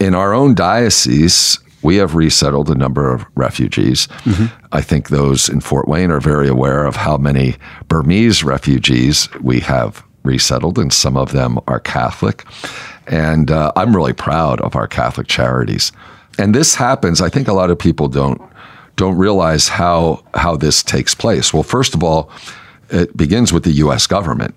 In 0.00 0.14
our 0.14 0.34
own 0.34 0.54
diocese, 0.54 1.58
we 1.84 1.96
have 1.96 2.14
resettled 2.14 2.70
a 2.70 2.74
number 2.74 3.12
of 3.12 3.24
refugees. 3.36 4.08
Mm-hmm. 4.24 4.46
I 4.72 4.80
think 4.80 5.10
those 5.10 5.48
in 5.48 5.60
Fort 5.60 5.86
Wayne 5.86 6.10
are 6.10 6.20
very 6.20 6.48
aware 6.48 6.86
of 6.86 6.96
how 6.96 7.16
many 7.18 7.56
Burmese 7.88 8.42
refugees 8.42 9.28
we 9.40 9.60
have 9.60 10.02
resettled, 10.24 10.78
and 10.78 10.92
some 10.92 11.16
of 11.16 11.32
them 11.32 11.58
are 11.68 11.78
Catholic. 11.78 12.44
And 13.06 13.50
uh, 13.50 13.70
I'm 13.76 13.94
really 13.94 14.14
proud 14.14 14.60
of 14.62 14.74
our 14.74 14.88
Catholic 14.88 15.28
charities. 15.28 15.92
And 16.38 16.54
this 16.54 16.74
happens. 16.74 17.20
I 17.20 17.28
think 17.28 17.46
a 17.46 17.52
lot 17.52 17.70
of 17.70 17.78
people 17.78 18.08
don't 18.08 18.40
don't 18.96 19.16
realize 19.16 19.68
how 19.68 20.24
how 20.34 20.56
this 20.56 20.82
takes 20.82 21.14
place. 21.14 21.52
Well, 21.52 21.62
first 21.62 21.94
of 21.94 22.02
all, 22.02 22.30
it 22.90 23.14
begins 23.16 23.52
with 23.52 23.64
the 23.64 23.72
U.S. 23.72 24.06
government. 24.06 24.54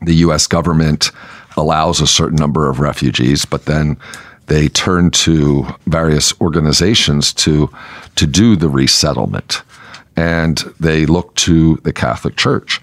The 0.00 0.14
U.S. 0.26 0.46
government 0.46 1.10
allows 1.56 2.00
a 2.00 2.06
certain 2.06 2.36
number 2.36 2.68
of 2.68 2.80
refugees, 2.80 3.44
but 3.44 3.66
then 3.66 3.96
they 4.46 4.68
turn 4.68 5.10
to 5.10 5.66
various 5.86 6.38
organizations 6.40 7.32
to 7.34 7.70
to 8.16 8.26
do 8.26 8.56
the 8.56 8.68
resettlement, 8.68 9.62
and 10.16 10.58
they 10.78 11.06
look 11.06 11.34
to 11.36 11.76
the 11.84 11.92
Catholic 11.92 12.36
Church. 12.36 12.80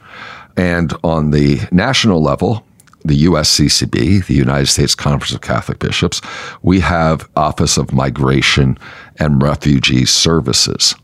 And 0.57 0.93
on 1.03 1.31
the 1.31 1.59
national 1.71 2.21
level, 2.21 2.65
the 3.05 3.25
USCCB, 3.25 4.25
the 4.25 4.33
United 4.33 4.67
States 4.67 4.95
Conference 4.95 5.33
of 5.33 5.41
Catholic 5.41 5.79
Bishops, 5.79 6.21
we 6.61 6.81
have 6.81 7.29
Office 7.35 7.77
of 7.77 7.93
Migration 7.93 8.77
and 9.17 9.41
Refugee 9.41 10.05
Services, 10.05 10.95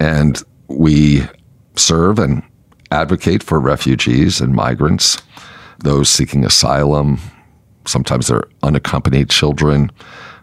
and 0.00 0.42
we 0.68 1.22
serve 1.76 2.18
and 2.18 2.42
advocate 2.90 3.42
for 3.42 3.58
refugees 3.58 4.40
and 4.40 4.54
migrants, 4.54 5.22
those 5.78 6.08
seeking 6.08 6.44
asylum. 6.44 7.18
Sometimes 7.86 8.28
they're 8.28 8.44
unaccompanied 8.62 9.30
children, 9.30 9.90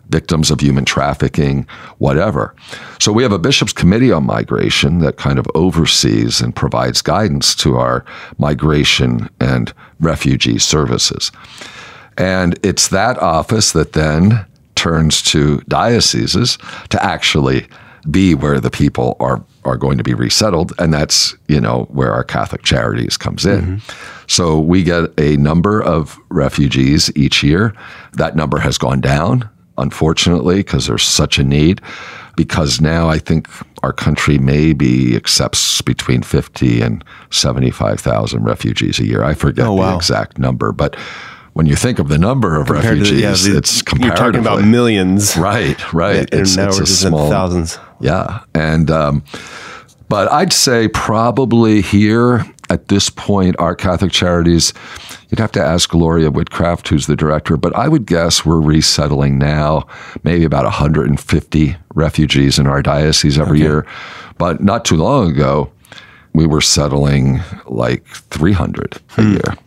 victims 0.09 0.51
of 0.51 0.59
human 0.59 0.85
trafficking, 0.85 1.65
whatever. 1.99 2.55
So 2.99 3.11
we 3.11 3.23
have 3.23 3.31
a 3.31 3.39
bishop's 3.39 3.73
committee 3.73 4.11
on 4.11 4.25
migration 4.25 4.99
that 4.99 5.17
kind 5.17 5.39
of 5.39 5.47
oversees 5.55 6.41
and 6.41 6.55
provides 6.55 7.01
guidance 7.01 7.55
to 7.55 7.77
our 7.77 8.03
migration 8.37 9.29
and 9.39 9.71
refugee 9.99 10.59
services. 10.59 11.31
And 12.17 12.59
it's 12.63 12.89
that 12.89 13.17
office 13.19 13.71
that 13.71 13.93
then 13.93 14.45
turns 14.75 15.21
to 15.21 15.59
dioceses 15.67 16.57
to 16.89 17.03
actually 17.03 17.67
be 18.09 18.33
where 18.33 18.59
the 18.59 18.71
people 18.71 19.15
are 19.19 19.43
are 19.65 19.77
going 19.77 19.97
to 19.97 20.03
be 20.03 20.13
resettled 20.13 20.73
and 20.79 20.93
that's 20.93 21.35
you 21.47 21.59
know 21.59 21.83
where 21.91 22.11
our 22.11 22.23
catholic 22.23 22.63
charities 22.63 23.17
comes 23.17 23.45
in 23.45 23.61
mm-hmm. 23.61 24.23
so 24.27 24.59
we 24.59 24.83
get 24.83 25.09
a 25.19 25.37
number 25.37 25.81
of 25.81 26.17
refugees 26.29 27.11
each 27.15 27.43
year 27.43 27.73
that 28.13 28.35
number 28.35 28.59
has 28.59 28.77
gone 28.77 29.01
down 29.01 29.49
unfortunately, 29.79 30.57
because 30.57 30.85
there's 30.85 31.03
such 31.03 31.39
a 31.39 31.43
need. 31.43 31.81
Because 32.35 32.79
now 32.79 33.09
I 33.09 33.17
think 33.17 33.49
our 33.83 33.91
country 33.91 34.37
maybe 34.37 35.15
accepts 35.15 35.81
between 35.81 36.21
50 36.21 36.81
and 36.81 37.03
75,000 37.31 38.43
refugees 38.43 38.99
a 38.99 39.05
year. 39.05 39.23
I 39.23 39.33
forget 39.33 39.65
oh, 39.65 39.73
wow. 39.73 39.91
the 39.91 39.97
exact 39.97 40.37
number, 40.37 40.71
but 40.71 40.95
when 41.53 41.65
you 41.65 41.75
think 41.75 41.99
of 41.99 42.07
the 42.07 42.17
number 42.17 42.57
of 42.59 42.67
Compared 42.67 42.99
refugees, 42.99 43.09
to, 43.09 43.47
yeah, 43.49 43.53
the, 43.53 43.57
it's 43.57 43.81
comparatively. 43.81 44.23
You're 44.23 44.31
talking 44.31 44.39
about 44.39 44.63
millions. 44.63 45.35
Right, 45.35 45.93
right. 45.93 46.31
And 46.31 46.41
it's, 46.41 46.55
now 46.55 46.67
it's 46.67 46.79
we're 46.79 46.85
just 46.85 47.01
small, 47.01 47.29
thousands. 47.29 47.77
Yeah. 47.99 48.41
And, 48.53 48.89
um, 48.89 49.23
but 50.07 50.31
I'd 50.31 50.53
say 50.53 50.87
probably 50.87 51.81
here 51.81 52.45
at 52.69 52.87
this 52.87 53.09
point, 53.09 53.55
our 53.59 53.75
Catholic 53.75 54.11
Charities, 54.11 54.73
you'd 55.29 55.39
have 55.39 55.51
to 55.53 55.61
ask 55.61 55.89
Gloria 55.89 56.29
Whitcraft, 56.29 56.87
who's 56.87 57.07
the 57.07 57.15
director, 57.15 57.57
but 57.57 57.75
I 57.75 57.87
would 57.87 58.05
guess 58.05 58.45
we're 58.45 58.61
resettling 58.61 59.39
now 59.39 59.87
maybe 60.23 60.45
about 60.45 60.65
150 60.65 61.77
refugees 61.95 62.59
in 62.59 62.67
our 62.67 62.81
diocese 62.81 63.39
every 63.39 63.59
okay. 63.59 63.67
year. 63.67 63.87
But 64.37 64.61
not 64.61 64.85
too 64.85 64.97
long 64.97 65.31
ago, 65.31 65.71
we 66.33 66.45
were 66.45 66.61
settling 66.61 67.41
like 67.65 68.05
300 68.05 68.99
hmm. 69.09 69.21
a 69.21 69.23
year. 69.31 69.57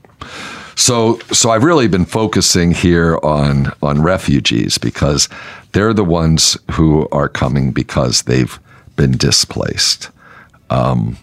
So, 0.74 1.18
so 1.32 1.50
I've 1.50 1.64
really 1.64 1.88
been 1.88 2.04
focusing 2.04 2.72
here 2.72 3.18
on 3.22 3.72
on 3.82 4.02
refugees 4.02 4.78
because 4.78 5.28
they're 5.72 5.94
the 5.94 6.04
ones 6.04 6.56
who 6.72 7.08
are 7.12 7.28
coming 7.28 7.72
because 7.72 8.22
they've 8.22 8.58
been 8.96 9.12
displaced. 9.12 10.11
Um, 10.70 11.16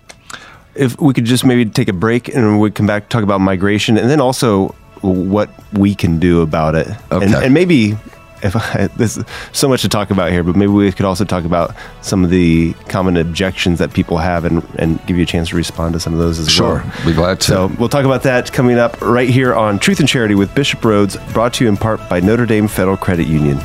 if 0.76 1.00
we 1.00 1.14
could 1.14 1.26
just 1.26 1.44
maybe 1.44 1.66
take 1.66 1.88
a 1.88 1.94
break 1.94 2.34
and 2.34 2.60
we 2.60 2.72
come 2.72 2.88
back 2.88 3.10
talk 3.10 3.24
about 3.24 3.42
migration 3.42 3.98
and 3.98 4.10
then 4.10 4.22
also 4.22 4.70
what 5.02 5.50
we 5.74 5.96
can 5.96 6.20
do 6.20 6.42
about 6.42 6.76
it. 6.76 6.88
Okay. 7.12 7.26
And, 7.26 7.36
and 7.36 7.54
maybe 7.54 7.98
if 8.44 8.56
I, 8.56 8.88
there's 8.96 9.20
so 9.52 9.68
much 9.68 9.82
to 9.82 9.90
talk 9.90 10.12
about 10.12 10.32
here, 10.32 10.44
but 10.44 10.56
maybe 10.56 10.72
we 10.72 10.92
could 10.92 11.06
also 11.06 11.26
talk 11.26 11.46
about 11.46 11.76
some 12.02 12.24
of 12.24 12.30
the 12.30 12.74
common 12.88 13.18
objections 13.18 13.80
that 13.80 13.94
people 13.94 14.18
have 14.18 14.46
and, 14.46 14.64
and 14.78 15.06
give 15.06 15.18
you 15.18 15.24
a 15.24 15.26
chance 15.26 15.50
to 15.50 15.56
respond 15.56 15.94
to 15.94 16.00
some 16.00 16.14
of 16.14 16.20
those 16.20 16.40
as 16.40 16.50
sure. 16.50 16.76
well. 16.76 16.92
Sure, 16.92 17.06
be 17.06 17.14
glad 17.14 17.40
to. 17.42 17.48
So 17.48 17.68
we'll 17.80 17.90
talk 17.90 18.06
about 18.06 18.24
that 18.24 18.52
coming 18.52 18.78
up 18.78 19.00
right 19.02 19.30
here 19.30 19.54
on 19.54 19.80
Truth 19.80 20.00
and 20.00 20.10
Charity 20.10 20.36
with 20.36 20.54
Bishop 20.56 20.80
Rhoades, 20.82 21.18
brought 21.34 21.54
to 21.56 21.64
you 21.64 21.70
in 21.70 21.78
part 21.78 22.08
by 22.10 22.20
Notre 22.20 22.46
Dame 22.46 22.68
Federal 22.68 22.98
Credit 22.98 23.28
Union. 23.28 23.60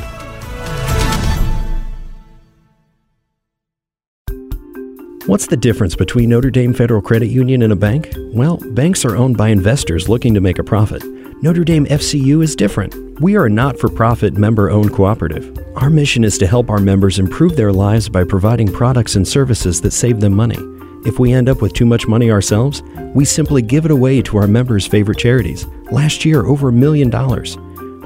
What's 5.27 5.47
the 5.47 5.57
difference 5.57 5.95
between 5.95 6.29
Notre 6.29 6.51
Dame 6.51 6.71
Federal 6.71 7.01
Credit 7.01 7.25
Union 7.25 7.63
and 7.63 7.73
a 7.73 7.75
bank? 7.75 8.13
Well, 8.31 8.57
banks 8.73 9.03
are 9.03 9.15
owned 9.15 9.37
by 9.37 9.49
investors 9.49 10.07
looking 10.07 10.35
to 10.35 10.39
make 10.39 10.59
a 10.59 10.63
profit. 10.63 11.01
Notre 11.41 11.65
Dame 11.65 11.85
FCU 11.87 12.41
is 12.41 12.55
different. 12.55 12.95
We 13.19 13.35
are 13.35 13.45
a 13.45 13.49
not 13.49 13.77
for 13.77 13.89
profit 13.89 14.35
member 14.35 14.69
owned 14.69 14.93
cooperative. 14.93 15.57
Our 15.75 15.89
mission 15.89 16.23
is 16.23 16.37
to 16.37 16.47
help 16.47 16.69
our 16.69 16.79
members 16.79 17.19
improve 17.19 17.57
their 17.57 17.73
lives 17.73 18.07
by 18.07 18.23
providing 18.23 18.71
products 18.71 19.15
and 19.15 19.27
services 19.27 19.81
that 19.81 19.91
save 19.91 20.21
them 20.21 20.33
money. 20.33 20.57
If 21.05 21.19
we 21.19 21.33
end 21.33 21.49
up 21.49 21.61
with 21.61 21.73
too 21.73 21.85
much 21.85 22.07
money 22.07 22.31
ourselves, 22.31 22.81
we 23.13 23.25
simply 23.25 23.61
give 23.61 23.83
it 23.83 23.91
away 23.91 24.21
to 24.21 24.37
our 24.37 24.47
members' 24.47 24.87
favorite 24.87 25.19
charities. 25.19 25.67
Last 25.91 26.23
year, 26.23 26.45
over 26.45 26.69
a 26.69 26.73
million 26.73 27.09
dollars. 27.09 27.57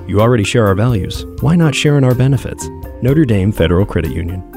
You 0.07 0.21
already 0.21 0.43
share 0.43 0.65
our 0.65 0.75
values. 0.75 1.23
Why 1.41 1.55
not 1.55 1.75
share 1.75 1.99
in 1.99 2.03
our 2.03 2.15
benefits? 2.15 2.67
Notre 3.03 3.25
Dame 3.25 3.51
Federal 3.51 3.85
Credit 3.85 4.11
Union. 4.11 4.48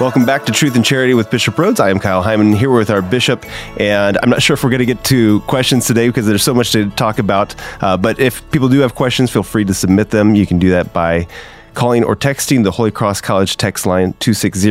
Welcome 0.00 0.24
back 0.24 0.46
to 0.46 0.52
Truth 0.52 0.76
and 0.76 0.84
Charity 0.84 1.12
with 1.12 1.30
Bishop 1.30 1.56
Rhoades. 1.56 1.78
I 1.78 1.90
am 1.90 1.98
Kyle 1.98 2.24
Heimann 2.24 2.56
here 2.56 2.70
with 2.70 2.88
our 2.88 3.02
bishop, 3.02 3.44
and 3.78 4.16
I'm 4.22 4.30
not 4.30 4.40
sure 4.40 4.54
if 4.54 4.64
we're 4.64 4.70
going 4.70 4.78
to 4.78 4.86
get 4.86 5.04
to 5.04 5.40
questions 5.40 5.86
today 5.86 6.08
because 6.08 6.24
there's 6.24 6.42
so 6.42 6.54
much 6.54 6.72
to 6.72 6.88
talk 6.92 7.18
about. 7.18 7.54
Uh, 7.82 7.98
but 7.98 8.18
if 8.18 8.50
people 8.50 8.70
do 8.70 8.80
have 8.80 8.94
questions, 8.94 9.30
feel 9.30 9.42
free 9.42 9.62
to 9.66 9.74
submit 9.74 10.08
them. 10.08 10.34
You 10.34 10.46
can 10.46 10.58
do 10.58 10.70
that 10.70 10.94
by 10.94 11.26
calling 11.74 12.02
or 12.02 12.16
texting 12.16 12.64
the 12.64 12.70
Holy 12.70 12.90
Cross 12.90 13.20
College 13.20 13.58
text 13.58 13.84
line 13.84 14.14
260 14.20 14.70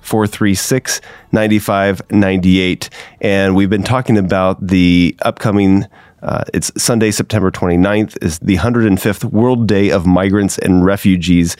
436 0.00 1.02
9598. 1.30 2.88
And 3.20 3.54
we've 3.54 3.68
been 3.68 3.82
talking 3.82 4.16
about 4.16 4.66
the 4.66 5.14
upcoming. 5.20 5.88
Uh, 6.22 6.44
it's 6.54 6.72
Sunday, 6.82 7.10
September 7.10 7.50
29th, 7.50 8.16
is 8.22 8.38
the 8.38 8.56
105th 8.56 9.24
World 9.24 9.68
Day 9.68 9.90
of 9.90 10.06
Migrants 10.06 10.56
and 10.56 10.86
Refugees. 10.86 11.54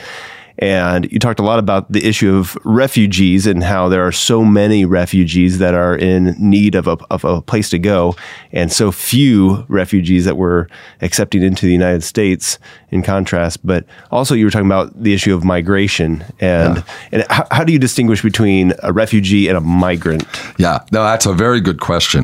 And 0.61 1.11
you 1.11 1.17
talked 1.17 1.39
a 1.39 1.43
lot 1.43 1.57
about 1.57 1.91
the 1.91 2.07
issue 2.07 2.35
of 2.35 2.55
refugees 2.63 3.47
and 3.47 3.63
how 3.63 3.89
there 3.89 4.05
are 4.05 4.11
so 4.11 4.45
many 4.45 4.85
refugees 4.85 5.57
that 5.57 5.73
are 5.73 5.95
in 5.95 6.35
need 6.37 6.75
of 6.75 6.87
a, 6.87 6.97
of 7.09 7.25
a 7.25 7.41
place 7.41 7.71
to 7.71 7.79
go, 7.79 8.15
and 8.51 8.71
so 8.71 8.91
few 8.91 9.65
refugees 9.67 10.23
that 10.25 10.37
we're 10.37 10.67
accepting 11.01 11.41
into 11.41 11.65
the 11.65 11.71
United 11.71 12.03
States 12.03 12.59
in 12.91 13.01
contrast. 13.01 13.65
But 13.65 13.85
also, 14.11 14.35
you 14.35 14.45
were 14.45 14.51
talking 14.51 14.67
about 14.67 15.01
the 15.01 15.13
issue 15.13 15.33
of 15.33 15.43
migration 15.43 16.23
and, 16.39 16.77
yeah. 16.77 16.83
and 17.11 17.25
how, 17.31 17.47
how 17.49 17.63
do 17.63 17.73
you 17.73 17.79
distinguish 17.79 18.21
between 18.21 18.73
a 18.83 18.93
refugee 18.93 19.47
and 19.47 19.57
a 19.57 19.61
migrant? 19.61 20.23
Yeah, 20.59 20.85
no, 20.91 21.03
that's 21.03 21.25
a 21.25 21.33
very 21.33 21.59
good 21.59 21.79
question. 21.79 22.23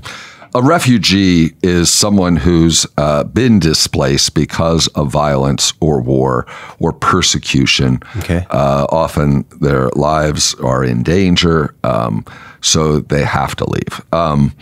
A 0.55 0.61
refugee 0.61 1.53
is 1.61 1.91
someone 1.91 2.35
who's 2.35 2.85
uh, 2.97 3.23
been 3.25 3.59
displaced 3.59 4.33
because 4.33 4.87
of 4.89 5.11
violence 5.11 5.73
or 5.79 6.01
war 6.01 6.47
or 6.79 6.93
persecution. 6.93 7.99
Okay. 8.17 8.45
Uh, 8.49 8.87
often 8.89 9.45
their 9.59 9.89
lives 9.89 10.55
are 10.55 10.83
in 10.83 11.03
danger, 11.03 11.75
um, 11.83 12.25
so 12.61 12.99
they 12.99 13.23
have 13.23 13.55
to 13.57 13.69
leave 13.69 14.01
um, 14.13 14.53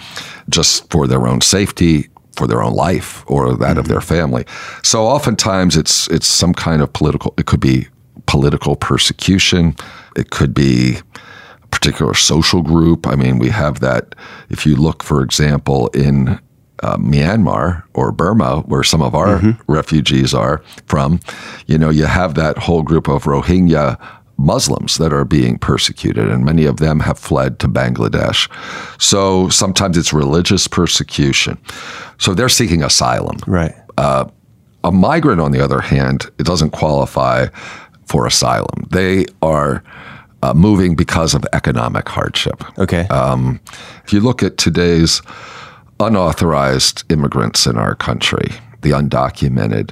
just 0.49 0.89
for 0.91 1.07
their 1.07 1.27
own 1.27 1.41
safety, 1.41 2.09
for 2.35 2.47
their 2.47 2.61
own 2.61 2.73
life, 2.73 3.23
or 3.27 3.55
that 3.55 3.59
mm-hmm. 3.59 3.79
of 3.79 3.87
their 3.87 4.01
family. 4.01 4.45
So 4.83 5.05
oftentimes 5.05 5.77
it's 5.77 6.07
it's 6.09 6.27
some 6.27 6.53
kind 6.53 6.81
of 6.81 6.91
political. 6.93 7.33
It 7.37 7.45
could 7.45 7.61
be 7.61 7.87
political 8.25 8.75
persecution. 8.75 9.75
It 10.15 10.31
could 10.31 10.53
be 10.53 10.97
particular 11.85 12.15
social 12.15 12.63
group. 12.63 13.05
I 13.05 13.15
mean, 13.15 13.37
we 13.37 13.49
have 13.49 13.79
that. 13.81 14.15
If 14.49 14.65
you 14.65 14.75
look, 14.75 15.03
for 15.03 15.21
example, 15.21 15.87
in 15.89 16.39
uh, 16.81 16.97
Myanmar 16.97 17.83
or 17.93 18.11
Burma, 18.11 18.61
where 18.61 18.83
some 18.83 19.03
of 19.03 19.13
our 19.13 19.37
mm-hmm. 19.37 19.71
refugees 19.71 20.33
are 20.33 20.63
from, 20.87 21.19
you 21.67 21.77
know, 21.77 21.91
you 21.91 22.05
have 22.05 22.33
that 22.35 22.57
whole 22.57 22.81
group 22.81 23.07
of 23.07 23.25
Rohingya 23.25 23.99
Muslims 24.37 24.97
that 24.97 25.13
are 25.13 25.25
being 25.25 25.59
persecuted, 25.59 26.27
and 26.27 26.43
many 26.43 26.65
of 26.65 26.77
them 26.77 27.01
have 27.01 27.19
fled 27.19 27.59
to 27.59 27.67
Bangladesh. 27.67 28.49
So 28.99 29.47
sometimes 29.49 29.95
it's 29.95 30.11
religious 30.11 30.67
persecution. 30.67 31.59
So 32.17 32.33
they're 32.33 32.49
seeking 32.49 32.81
asylum. 32.83 33.37
Right. 33.45 33.75
Uh, 33.97 34.25
a 34.83 34.91
migrant, 34.91 35.39
on 35.39 35.51
the 35.51 35.63
other 35.63 35.81
hand, 35.81 36.31
it 36.39 36.47
doesn't 36.47 36.71
qualify 36.71 37.47
for 38.07 38.25
asylum. 38.25 38.87
They 38.89 39.25
are 39.43 39.83
uh, 40.45 40.53
moving 40.53 40.95
because 40.95 41.33
of 41.33 41.43
economic 41.53 42.07
hardship. 42.07 42.63
Okay. 42.77 43.07
Um, 43.07 43.59
if 44.03 44.13
you 44.13 44.19
look 44.19 44.43
at 44.43 44.57
today's 44.57 45.21
unauthorized 45.99 47.03
immigrants 47.11 47.65
in 47.65 47.77
our 47.77 47.95
country, 47.95 48.49
the 48.81 48.91
undocumented, 48.91 49.91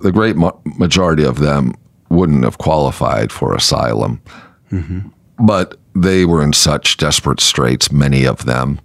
the 0.00 0.12
great 0.12 0.36
ma- 0.36 0.52
majority 0.64 1.24
of 1.24 1.38
them 1.38 1.72
wouldn't 2.10 2.44
have 2.44 2.58
qualified 2.58 3.32
for 3.32 3.54
asylum. 3.54 4.20
Mm-hmm. 4.70 5.08
But 5.38 5.78
they 5.94 6.24
were 6.24 6.42
in 6.42 6.52
such 6.52 6.98
desperate 6.98 7.40
straits, 7.40 7.90
many 7.90 8.26
of 8.26 8.44
them, 8.44 8.80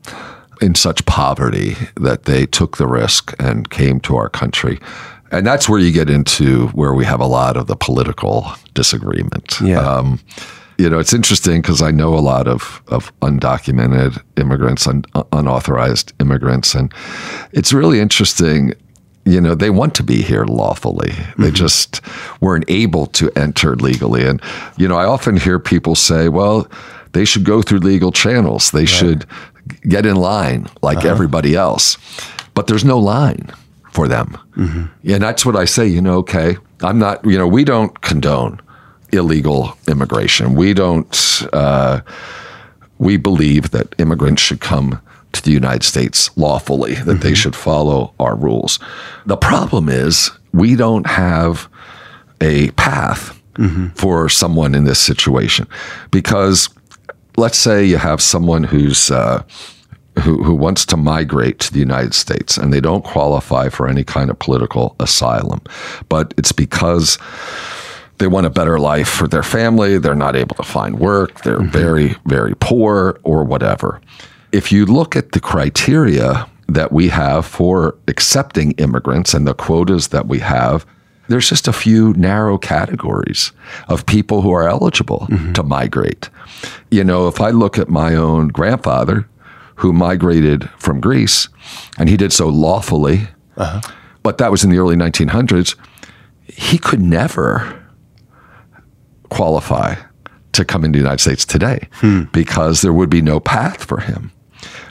in 0.61 0.75
such 0.75 1.05
poverty 1.05 1.75
that 1.95 2.23
they 2.23 2.45
took 2.45 2.77
the 2.77 2.87
risk 2.87 3.33
and 3.39 3.69
came 3.69 3.99
to 4.01 4.15
our 4.15 4.29
country. 4.29 4.79
And 5.31 5.45
that's 5.45 5.67
where 5.67 5.79
you 5.79 5.91
get 5.91 6.09
into 6.09 6.67
where 6.69 6.93
we 6.93 7.05
have 7.05 7.19
a 7.19 7.25
lot 7.25 7.57
of 7.57 7.67
the 7.67 7.75
political 7.75 8.45
disagreement. 8.73 9.59
Yeah. 9.61 9.79
Um, 9.79 10.19
you 10.81 10.89
know, 10.89 10.97
it's 10.97 11.13
interesting 11.13 11.61
because 11.61 11.81
I 11.83 11.91
know 11.91 12.15
a 12.15 12.25
lot 12.33 12.47
of, 12.47 12.81
of 12.87 13.11
undocumented 13.19 14.19
immigrants, 14.35 14.87
un, 14.87 15.03
unauthorized 15.31 16.11
immigrants, 16.19 16.73
and 16.73 16.91
it's 17.51 17.71
really 17.71 17.99
interesting. 17.99 18.73
you 19.25 19.39
know, 19.39 19.55
they 19.55 19.69
want 19.69 19.93
to 19.95 20.03
be 20.03 20.21
here 20.21 20.45
lawfully. 20.45 21.11
They 21.37 21.47
mm-hmm. 21.47 21.53
just 21.53 22.01
weren't 22.41 22.65
able 22.67 23.05
to 23.07 23.29
enter 23.35 23.75
legally. 23.75 24.25
And, 24.25 24.41
you 24.77 24.87
know, 24.87 24.97
I 24.97 25.05
often 25.05 25.37
hear 25.37 25.59
people 25.59 25.95
say, 25.95 26.29
well, 26.29 26.67
they 27.13 27.25
should 27.25 27.43
go 27.43 27.61
through 27.61 27.79
legal 27.79 28.11
channels. 28.11 28.71
They 28.71 28.79
right. 28.79 28.89
should 28.89 29.25
get 29.83 30.05
in 30.05 30.15
line 30.15 30.67
like 30.81 30.99
uh-huh. 30.99 31.09
everybody 31.09 31.55
else. 31.55 31.97
But 32.53 32.67
there's 32.67 32.85
no 32.85 32.97
line 32.97 33.51
for 33.91 34.07
them. 34.07 34.37
Mm-hmm. 34.57 35.11
And 35.11 35.23
that's 35.23 35.45
what 35.45 35.55
I 35.55 35.65
say, 35.65 35.87
you 35.87 36.01
know, 36.01 36.17
okay, 36.19 36.57
I'm 36.81 36.97
not, 36.97 37.23
you 37.23 37.37
know, 37.37 37.47
we 37.47 37.63
don't 37.63 38.01
condone 38.01 38.59
illegal 39.11 39.77
immigration. 39.87 40.55
We 40.55 40.73
don't, 40.73 41.43
uh, 41.53 42.01
we 42.97 43.17
believe 43.17 43.71
that 43.71 43.95
immigrants 43.97 44.41
should 44.41 44.61
come 44.61 45.01
to 45.33 45.41
the 45.41 45.51
United 45.51 45.83
States 45.83 46.35
lawfully, 46.37 46.95
that 46.95 47.05
mm-hmm. 47.05 47.19
they 47.19 47.33
should 47.33 47.55
follow 47.55 48.13
our 48.19 48.35
rules. 48.35 48.79
The 49.25 49.37
problem 49.37 49.89
is 49.89 50.31
we 50.53 50.75
don't 50.75 51.07
have 51.07 51.69
a 52.41 52.71
path 52.71 53.39
mm-hmm. 53.53 53.87
for 53.89 54.29
someone 54.29 54.75
in 54.75 54.85
this 54.85 54.99
situation 54.99 55.67
because 56.11 56.69
let's 57.37 57.57
say 57.57 57.85
you 57.85 57.97
have 57.97 58.21
someone 58.21 58.63
who's 58.63 59.11
uh, 59.11 59.43
who, 60.19 60.43
who 60.43 60.53
wants 60.53 60.85
to 60.87 60.97
migrate 60.97 61.59
to 61.59 61.71
the 61.71 61.79
United 61.79 62.13
States 62.13 62.57
and 62.57 62.73
they 62.73 62.81
don't 62.81 63.03
qualify 63.03 63.69
for 63.69 63.87
any 63.87 64.03
kind 64.03 64.29
of 64.29 64.37
political 64.39 64.95
asylum, 64.99 65.61
but 66.09 66.33
it's 66.37 66.51
because 66.51 67.17
they 68.21 68.27
want 68.27 68.45
a 68.45 68.51
better 68.51 68.79
life 68.79 69.09
for 69.09 69.27
their 69.27 69.43
family, 69.43 69.97
they're 69.97 70.13
not 70.15 70.35
able 70.35 70.55
to 70.55 70.63
find 70.63 70.99
work, 70.99 71.41
they're 71.41 71.57
mm-hmm. 71.57 71.71
very, 71.71 72.15
very 72.25 72.55
poor, 72.55 73.19
or 73.23 73.43
whatever. 73.43 73.99
If 74.51 74.71
you 74.71 74.85
look 74.85 75.15
at 75.15 75.31
the 75.31 75.39
criteria 75.39 76.47
that 76.67 76.91
we 76.91 77.07
have 77.07 77.47
for 77.47 77.97
accepting 78.07 78.73
immigrants 78.73 79.33
and 79.33 79.47
the 79.47 79.55
quotas 79.55 80.09
that 80.09 80.27
we 80.27 80.37
have, 80.39 80.85
there's 81.29 81.49
just 81.49 81.67
a 81.67 81.73
few 81.73 82.13
narrow 82.13 82.59
categories 82.59 83.51
of 83.87 84.05
people 84.05 84.43
who 84.43 84.51
are 84.51 84.67
eligible 84.67 85.25
mm-hmm. 85.29 85.53
to 85.53 85.63
migrate. 85.63 86.29
You 86.91 87.03
know, 87.03 87.27
if 87.27 87.41
I 87.41 87.49
look 87.49 87.79
at 87.79 87.89
my 87.89 88.13
own 88.13 88.49
grandfather 88.49 89.27
who 89.75 89.93
migrated 89.93 90.69
from 90.77 91.01
Greece, 91.01 91.49
and 91.97 92.07
he 92.07 92.17
did 92.17 92.31
so 92.31 92.49
lawfully, 92.49 93.29
uh-huh. 93.57 93.81
but 94.21 94.37
that 94.37 94.51
was 94.51 94.63
in 94.63 94.69
the 94.69 94.77
early 94.77 94.95
1900s, 94.95 95.75
he 96.45 96.77
could 96.77 97.01
never 97.01 97.80
qualify 99.31 99.95
to 100.51 100.65
come 100.65 100.83
into 100.83 100.97
the 100.97 101.03
United 101.03 101.21
States 101.21 101.45
today 101.45 101.87
hmm. 101.93 102.23
because 102.33 102.81
there 102.81 102.93
would 102.93 103.09
be 103.09 103.21
no 103.21 103.39
path 103.39 103.83
for 103.83 103.99
him. 103.99 104.31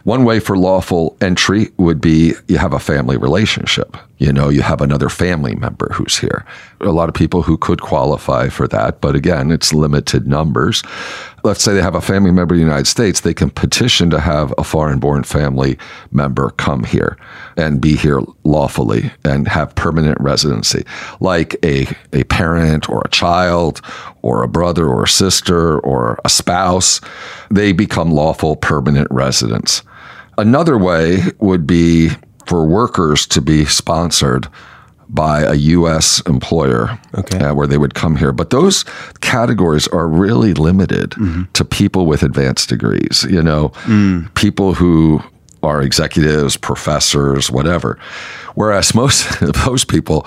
One 0.05 0.25
way 0.25 0.41
for 0.41 0.57
lawful 0.57 1.17
entry 1.21 1.69
would 1.77 2.01
be 2.01 2.35
you 2.49 2.59
have 2.59 2.73
a 2.73 2.79
family 2.79 3.17
relationship. 3.17 3.97
You 4.21 4.35
know, 4.35 4.51
you 4.51 4.61
have 4.61 4.83
another 4.83 5.09
family 5.09 5.55
member 5.57 5.89
who's 5.95 6.19
here. 6.19 6.45
A 6.83 6.93
lot 6.93 7.09
of 7.09 7.15
people 7.15 7.41
who 7.41 7.57
could 7.57 7.81
qualify 7.81 8.51
for 8.51 8.69
that, 8.69 9.01
but 9.01 9.17
again, 9.17 9.51
it's 9.51 9.73
limited 9.73 10.27
numbers. 10.27 10.83
Let's 11.43 11.63
say 11.63 11.73
they 11.73 11.81
have 11.81 11.95
a 11.95 12.03
family 12.03 12.31
member 12.31 12.55
in 12.55 12.61
the 12.61 12.67
United 12.67 12.87
States, 12.87 13.21
they 13.21 13.33
can 13.33 13.49
petition 13.49 14.11
to 14.11 14.21
have 14.21 14.53
a 14.59 14.63
foreign 14.63 14.99
born 14.99 15.23
family 15.25 15.79
member 16.13 16.51
come 16.51 16.85
here 16.85 17.17
and 17.57 17.81
be 17.81 17.97
here 17.97 18.21
lawfully 18.45 19.11
and 19.25 19.49
have 19.49 19.75
permanent 19.75 20.21
residency, 20.21 20.85
like 21.21 21.57
a, 21.65 21.87
a 22.13 22.25
parent 22.25 22.91
or 22.91 23.01
a 23.03 23.09
child 23.09 23.81
or 24.21 24.43
a 24.43 24.49
brother 24.49 24.87
or 24.87 25.05
a 25.05 25.09
sister 25.09 25.81
or 25.81 26.21
a 26.27 26.29
spouse. 26.29 27.01
They 27.51 27.73
become 27.73 28.11
lawful 28.11 28.57
permanent 28.57 29.09
residents. 29.11 29.83
Another 30.37 30.77
way 30.77 31.21
would 31.39 31.67
be 31.67 32.11
for 32.51 32.67
workers 32.67 33.29
to 33.29 33.41
be 33.41 33.65
sponsored 33.65 34.49
by 35.09 35.43
a 35.43 35.55
U.S. 35.55 36.21
employer 36.27 36.99
okay. 37.15 37.39
uh, 37.39 37.55
where 37.55 37.69
they 37.69 37.79
would 37.79 37.95
come 37.95 38.17
here. 38.17 38.33
But 38.33 38.51
those 38.51 38.85
categories 39.21 39.87
are 39.87 40.09
really 40.09 40.53
limited 40.53 41.11
mm-hmm. 41.11 41.45
to 41.53 41.65
people 41.65 42.07
with 42.07 42.25
advanced 42.25 42.69
degrees, 42.69 43.25
you 43.31 43.41
know, 43.41 43.69
mm. 43.85 44.35
people 44.35 44.75
who 44.75 45.23
are 45.63 45.81
executives, 45.81 46.57
professors, 46.57 47.53
whatever. 47.53 48.01
Whereas 48.57 48.97
most 48.97 49.29
most 49.65 49.87
people 49.87 50.27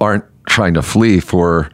aren't 0.00 0.24
trying 0.46 0.74
to 0.74 0.82
flee 0.82 1.18
for 1.18 1.68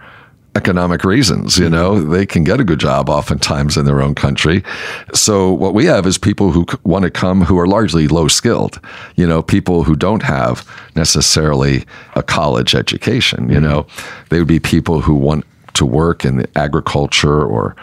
economic 0.56 1.04
reasons. 1.04 1.58
You 1.58 1.68
know, 1.68 2.00
they 2.00 2.24
can 2.24 2.42
get 2.42 2.58
a 2.58 2.64
good 2.64 2.80
job 2.80 3.08
oftentimes 3.10 3.76
in 3.76 3.84
their 3.84 4.00
own 4.00 4.14
country. 4.14 4.64
So 5.12 5.52
what 5.52 5.74
we 5.74 5.84
have 5.84 6.06
is 6.06 6.16
people 6.16 6.50
who 6.50 6.66
want 6.82 7.04
to 7.04 7.10
come 7.10 7.42
who 7.42 7.58
are 7.58 7.66
largely 7.66 8.08
low 8.08 8.26
skilled. 8.26 8.80
You 9.16 9.26
know, 9.26 9.42
people 9.42 9.84
who 9.84 9.94
don't 9.94 10.22
have 10.22 10.66
necessarily 10.96 11.84
a 12.14 12.22
college 12.22 12.74
education. 12.74 13.50
You 13.50 13.60
know, 13.60 13.86
they 14.30 14.38
would 14.38 14.48
be 14.48 14.58
people 14.58 15.00
who 15.00 15.14
want 15.14 15.44
to 15.74 15.84
work 15.84 16.24
in 16.24 16.46
agriculture 16.56 17.44
or, 17.44 17.76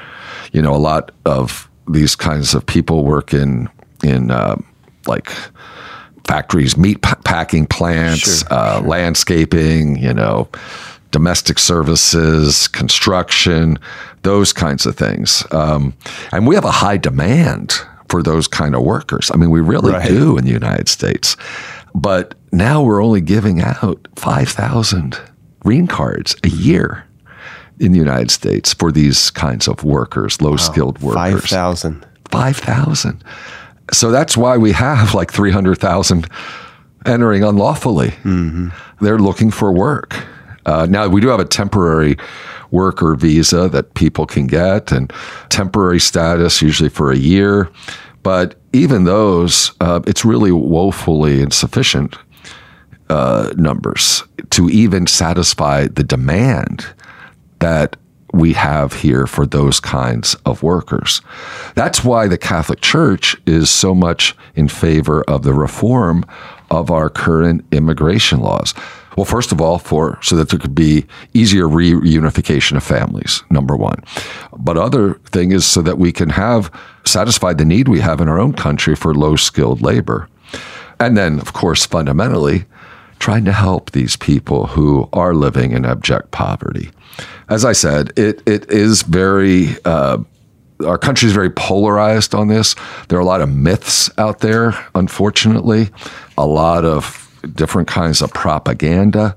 you 0.51 0.61
know, 0.61 0.73
a 0.73 0.77
lot 0.77 1.11
of 1.25 1.69
these 1.87 2.15
kinds 2.15 2.55
of 2.55 2.65
people 2.65 3.03
work 3.03 3.33
in 3.33 3.69
in 4.03 4.31
uh, 4.31 4.55
like 5.05 5.29
factories, 6.25 6.75
meat 6.75 7.01
p- 7.01 7.13
packing 7.23 7.67
plants, 7.67 8.39
sure, 8.39 8.47
uh, 8.49 8.79
sure. 8.79 8.87
landscaping. 8.87 9.97
You 9.97 10.13
know 10.13 10.49
domestic 11.13 11.59
services, 11.59 12.67
construction, 12.67 13.77
those 14.23 14.51
kinds 14.51 14.85
of 14.85 14.97
things. 14.97 15.45
Um, 15.51 15.93
and 16.33 16.45
we 16.47 16.55
have 16.55 16.65
a 16.65 16.71
high 16.71 16.97
demand 16.97 17.73
for 18.09 18.21
those 18.21 18.47
kind 18.47 18.75
of 18.75 18.81
workers. 18.81 19.31
I 19.31 19.37
mean, 19.37 19.51
we 19.51 19.61
really 19.61 19.93
right. 19.93 20.07
do 20.07 20.37
in 20.37 20.43
the 20.43 20.51
United 20.51 20.89
States. 20.89 21.37
But 21.95 22.33
now 22.51 22.81
we're 22.81 23.01
only 23.01 23.21
giving 23.21 23.61
out 23.61 24.07
5,000 24.15 25.17
green 25.59 25.87
cards 25.87 26.35
a 26.43 26.49
year 26.49 27.05
in 27.79 27.91
the 27.91 27.99
United 27.99 28.31
States 28.31 28.73
for 28.73 28.91
these 28.91 29.29
kinds 29.29 29.67
of 29.67 29.83
workers, 29.83 30.41
low 30.41 30.57
skilled 30.57 30.99
wow, 30.99 31.09
workers. 31.09 31.41
5,000. 31.51 32.05
5,000. 32.31 33.23
So 33.91 34.09
that's 34.09 34.35
why 34.35 34.57
we 34.57 34.71
have 34.71 35.13
like 35.13 35.31
300,000 35.31 36.27
entering 37.05 37.43
unlawfully. 37.43 38.09
Mm-hmm. 38.23 38.69
They're 38.99 39.19
looking 39.19 39.51
for 39.51 39.71
work. 39.71 40.25
Uh, 40.65 40.87
now, 40.89 41.07
we 41.07 41.21
do 41.21 41.27
have 41.27 41.39
a 41.39 41.45
temporary 41.45 42.17
worker 42.71 43.15
visa 43.15 43.69
that 43.69 43.93
people 43.93 44.25
can 44.25 44.47
get 44.47 44.91
and 44.91 45.11
temporary 45.49 45.99
status, 45.99 46.61
usually 46.61 46.89
for 46.89 47.11
a 47.11 47.17
year. 47.17 47.69
But 48.23 48.55
even 48.71 49.03
those, 49.03 49.73
uh, 49.81 50.01
it's 50.07 50.25
really 50.25 50.51
woefully 50.51 51.41
insufficient 51.41 52.17
uh, 53.09 53.53
numbers 53.57 54.23
to 54.51 54.69
even 54.69 55.07
satisfy 55.07 55.87
the 55.87 56.03
demand 56.03 56.85
that 57.59 57.95
we 58.33 58.53
have 58.53 58.93
here 58.93 59.27
for 59.27 59.45
those 59.45 59.79
kinds 59.79 60.35
of 60.45 60.63
workers. 60.63 61.21
That's 61.75 62.03
why 62.03 62.27
the 62.27 62.37
Catholic 62.37 62.81
Church 62.81 63.37
is 63.45 63.69
so 63.69 63.93
much 63.93 64.35
in 64.55 64.67
favor 64.67 65.21
of 65.27 65.43
the 65.43 65.53
reform 65.53 66.25
of 66.71 66.89
our 66.89 67.09
current 67.09 67.63
immigration 67.71 68.39
laws. 68.39 68.73
Well, 69.17 69.25
first 69.25 69.51
of 69.51 69.61
all, 69.61 69.77
for 69.77 70.19
so 70.21 70.35
that 70.35 70.49
there 70.49 70.59
could 70.59 70.75
be 70.75 71.05
easier 71.33 71.65
reunification 71.65 72.77
of 72.77 72.83
families, 72.83 73.43
number 73.49 73.75
one. 73.75 74.03
But 74.57 74.77
other 74.77 75.15
thing 75.25 75.51
is 75.51 75.65
so 75.65 75.81
that 75.81 75.97
we 75.97 76.11
can 76.11 76.29
have 76.29 76.71
satisfied 77.05 77.57
the 77.57 77.65
need 77.65 77.87
we 77.87 77.99
have 77.99 78.21
in 78.21 78.29
our 78.29 78.39
own 78.39 78.53
country 78.53 78.95
for 78.95 79.13
low 79.13 79.35
skilled 79.35 79.81
labor. 79.81 80.27
And 80.99 81.17
then, 81.17 81.39
of 81.39 81.53
course, 81.53 81.85
fundamentally, 81.85 82.65
trying 83.19 83.45
to 83.45 83.53
help 83.53 83.91
these 83.91 84.15
people 84.17 84.67
who 84.67 85.07
are 85.13 85.33
living 85.33 85.71
in 85.71 85.85
abject 85.85 86.31
poverty. 86.31 86.89
As 87.49 87.63
I 87.65 87.73
said, 87.73 88.11
it 88.17 88.41
it 88.45 88.69
is 88.69 89.01
very 89.03 89.75
uh, 89.85 90.17
our 90.85 90.97
country 90.97 91.27
is 91.27 91.33
very 91.33 91.49
polarized 91.49 92.35
on 92.35 92.47
this. 92.47 92.75
There 93.07 93.17
are 93.17 93.21
a 93.21 93.25
lot 93.25 93.41
of 93.41 93.49
myths 93.49 94.09
out 94.17 94.39
there, 94.39 94.73
unfortunately, 94.95 95.89
a 96.37 96.45
lot 96.45 96.85
of 96.85 97.22
different 97.53 97.87
kinds 97.87 98.21
of 98.21 98.33
propaganda. 98.33 99.35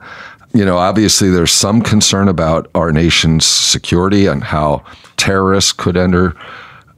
You 0.53 0.65
know, 0.65 0.79
obviously, 0.79 1.31
there's 1.31 1.53
some 1.53 1.83
concern 1.83 2.29
about 2.29 2.71
our 2.75 2.93
nation's 2.93 3.45
security 3.45 4.27
and 4.27 4.43
how 4.43 4.85
terrorists 5.17 5.73
could 5.73 5.97
enter 5.97 6.35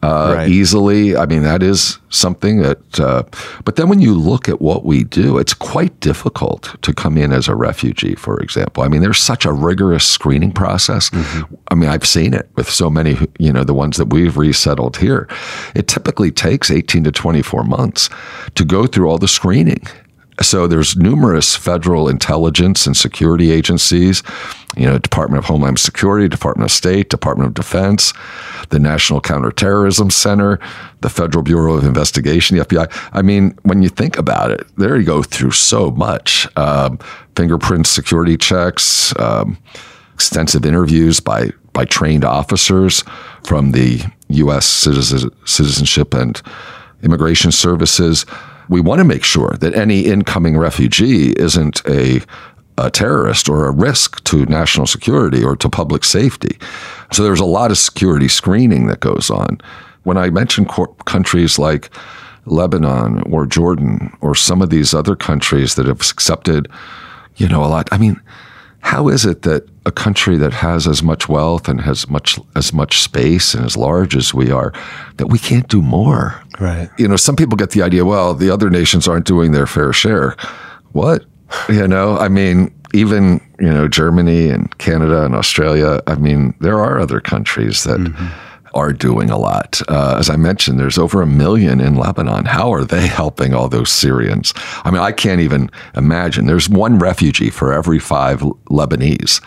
uh, 0.03 0.35
right. 0.37 0.49
easily. 0.49 1.17
I 1.17 1.27
mean, 1.27 1.43
that 1.43 1.63
is 1.63 1.99
something 2.09 2.63
that. 2.63 3.01
Uh, 3.01 3.25
but 3.65 3.77
then 3.77 3.89
when 3.89 4.01
you 4.01 4.15
look 4.15 4.49
at 4.49 4.61
what 4.61 4.85
we 4.85 5.03
do, 5.03 5.39
it's 5.39 5.55
quite 5.55 5.99
difficult 5.99 6.77
to 6.83 6.93
come 6.93 7.19
in 7.19 7.33
as 7.33 7.49
a 7.49 7.57
refugee, 7.57 8.15
for 8.15 8.41
example. 8.41 8.85
I 8.85 8.89
mean, 8.89 9.01
there's 9.01 9.19
such 9.19 9.45
a 9.45 9.53
rigorous 9.53 10.07
screening 10.07 10.53
process. 10.53 11.11
Mm-hmm. 11.11 11.55
I 11.71 11.75
mean, 11.75 11.89
I've 11.89 12.07
seen 12.07 12.33
it 12.33 12.49
with 12.55 12.71
so 12.71 12.89
many, 12.89 13.17
you 13.39 13.53
know, 13.53 13.65
the 13.65 13.75
ones 13.75 13.97
that 13.97 14.11
we've 14.11 14.37
resettled 14.37 14.99
here. 14.99 15.29
It 15.75 15.89
typically 15.89 16.31
takes 16.31 16.71
18 16.71 17.05
to 17.05 17.11
24 17.11 17.65
months 17.65 18.09
to 18.55 18.65
go 18.65 18.87
through 18.87 19.09
all 19.09 19.19
the 19.19 19.29
screening 19.29 19.83
So 20.41 20.67
there's 20.67 20.97
numerous 20.97 21.57
federal 21.57 22.09
intelligence 22.09 22.87
and 22.87 22.97
security 22.97 23.51
agencies, 23.51 24.23
you 24.77 24.87
know, 24.87 24.99
Department 24.99 25.39
of 25.39 25.47
Homeland 25.47 25.81
Security, 25.81 26.29
Department 26.29 26.71
of 26.71 26.73
State, 26.73 27.11
Department 27.11 27.49
of 27.49 27.55
Defense, 27.55 28.13
the 28.69 28.79
National 28.79 29.21
Counterterrorism 29.21 30.11
Center, 30.11 30.61
the 31.01 31.09
Federal 31.09 31.43
Bureau 31.43 31.75
of 31.75 31.85
Investigation, 31.85 32.57
the 32.57 32.65
FBI. 32.65 33.11
I 33.13 33.23
mean, 33.23 33.59
when 33.63 33.83
you 33.83 33.89
think 33.89 34.17
about 34.17 34.51
it, 34.51 34.67
there 34.77 34.97
you 34.97 35.05
go 35.05 35.23
through 35.23 35.53
so 35.53 35.91
much 35.91 36.47
um, 36.57 36.99
fingerprint 37.35 37.87
security 37.87 38.37
checks, 38.37 39.19
um, 39.19 39.59
extensive 40.15 40.65
interviews 40.65 41.21
by 41.21 41.51
by 41.73 41.85
trained 41.85 42.25
officers 42.25 43.05
from 43.45 43.71
the 43.71 44.03
U.S. 44.31 44.67
Citizen, 44.67 45.31
Citizenship 45.45 46.13
and 46.13 46.43
Immigration 47.03 47.53
Services 47.53 48.27
we 48.69 48.81
want 48.81 48.99
to 48.99 49.05
make 49.05 49.25
sure 49.25 49.57
that 49.61 49.75
any 49.75 50.01
incoming 50.03 50.57
refugee 50.57 51.33
isn't 51.33 51.83
a, 51.87 52.21
a 52.77 52.91
terrorist 52.91 53.49
or 53.49 53.67
a 53.67 53.71
risk 53.71 54.23
to 54.25 54.45
national 54.47 54.87
security 54.87 55.43
or 55.43 55.57
to 55.57 55.69
public 55.69 56.05
safety. 56.05 56.59
So 57.13 57.23
there's 57.23 57.41
a 57.41 57.47
lot 57.47 57.71
of 57.71 57.79
security 57.79 58.29
screening 58.29 58.87
that 58.87 59.01
goes 59.01 59.31
on. 59.31 59.61
When 60.05 60.17
I 60.17 60.31
mention 60.31 60.67
countries 61.05 61.59
like 61.59 61.91
Lebanon 62.47 63.23
or 63.33 63.47
Jordan 63.47 64.17
or 64.21 64.35
some 64.35 64.63
of 64.63 64.71
these 64.71 64.95
other 64.95 65.17
countries 65.17 65.75
that 65.75 65.87
have 65.87 66.01
accepted, 66.01 66.69
you 67.37 67.49
know, 67.49 67.65
a 67.65 67.67
lot, 67.67 67.89
I 67.93 67.99
mean, 67.99 68.21
how 68.81 69.09
is 69.09 69.27
it 69.27 69.43
that 69.43 69.69
a 69.87 69.91
country 69.91 70.37
that 70.37 70.53
has 70.53 70.87
as 70.87 71.03
much 71.03 71.29
wealth 71.29 71.69
and 71.69 71.81
has 71.81 72.09
much 72.09 72.39
as 72.55 72.73
much 72.73 73.03
space 73.03 73.55
and 73.55 73.65
as 73.65 73.77
large 73.77 74.15
as 74.15 74.33
we 74.33 74.51
are 74.51 74.73
that 75.17 75.27
we 75.27 75.39
can't 75.39 75.69
do 75.69 75.83
more? 75.83 76.43
Right. 76.61 76.91
You 76.99 77.09
know, 77.09 77.17
some 77.17 77.37
people 77.37 77.57
get 77.57 77.71
the 77.71 77.83
idea, 77.83 78.05
well, 78.05 78.35
the 78.35 78.51
other 78.51 78.71
nations 78.71 79.07
aren't 79.07 79.27
doing 79.27 79.53
their 79.53 79.67
fair 79.67 79.93
share. 79.93 80.37
What? 80.93 81.25
You 81.69 81.87
know, 81.87 82.19
I 82.19 82.29
mean, 82.29 82.75
even, 82.93 83.41
you 83.59 83.71
know, 83.71 83.89
Germany 83.89 84.51
and 84.51 84.77
Canada 84.79 85.25
and 85.25 85.35
Australia, 85.35 86.01
I 86.07 86.17
mean, 86.17 86.55
there 86.61 86.79
are 86.79 86.99
other 86.99 87.21
countries 87.21 87.85
that 87.85 88.01
mm-hmm 88.01 88.27
are 88.75 88.93
doing 88.93 89.31
a 89.31 89.39
lot. 89.39 89.81
Uh, 89.89 90.17
as 90.19 90.31
I 90.31 90.37
mentioned, 90.37 90.79
there's 90.79 90.99
over 90.99 91.23
a 91.23 91.27
million 91.27 91.81
in 91.81 91.97
Lebanon. 91.97 92.45
How 92.45 92.73
are 92.73 92.85
they 92.85 93.07
helping 93.07 93.55
all 93.55 93.69
those 93.69 93.91
Syrians? 93.91 94.55
I 94.85 94.91
mean, 94.91 95.01
I 95.01 95.13
can't 95.13 95.41
even 95.41 95.71
imagine. 95.95 96.47
There's 96.47 96.69
one 96.69 96.99
refugee 96.99 97.51
for 97.51 97.73
every 97.73 97.99
five 97.99 98.41
Lebanese 98.71 99.43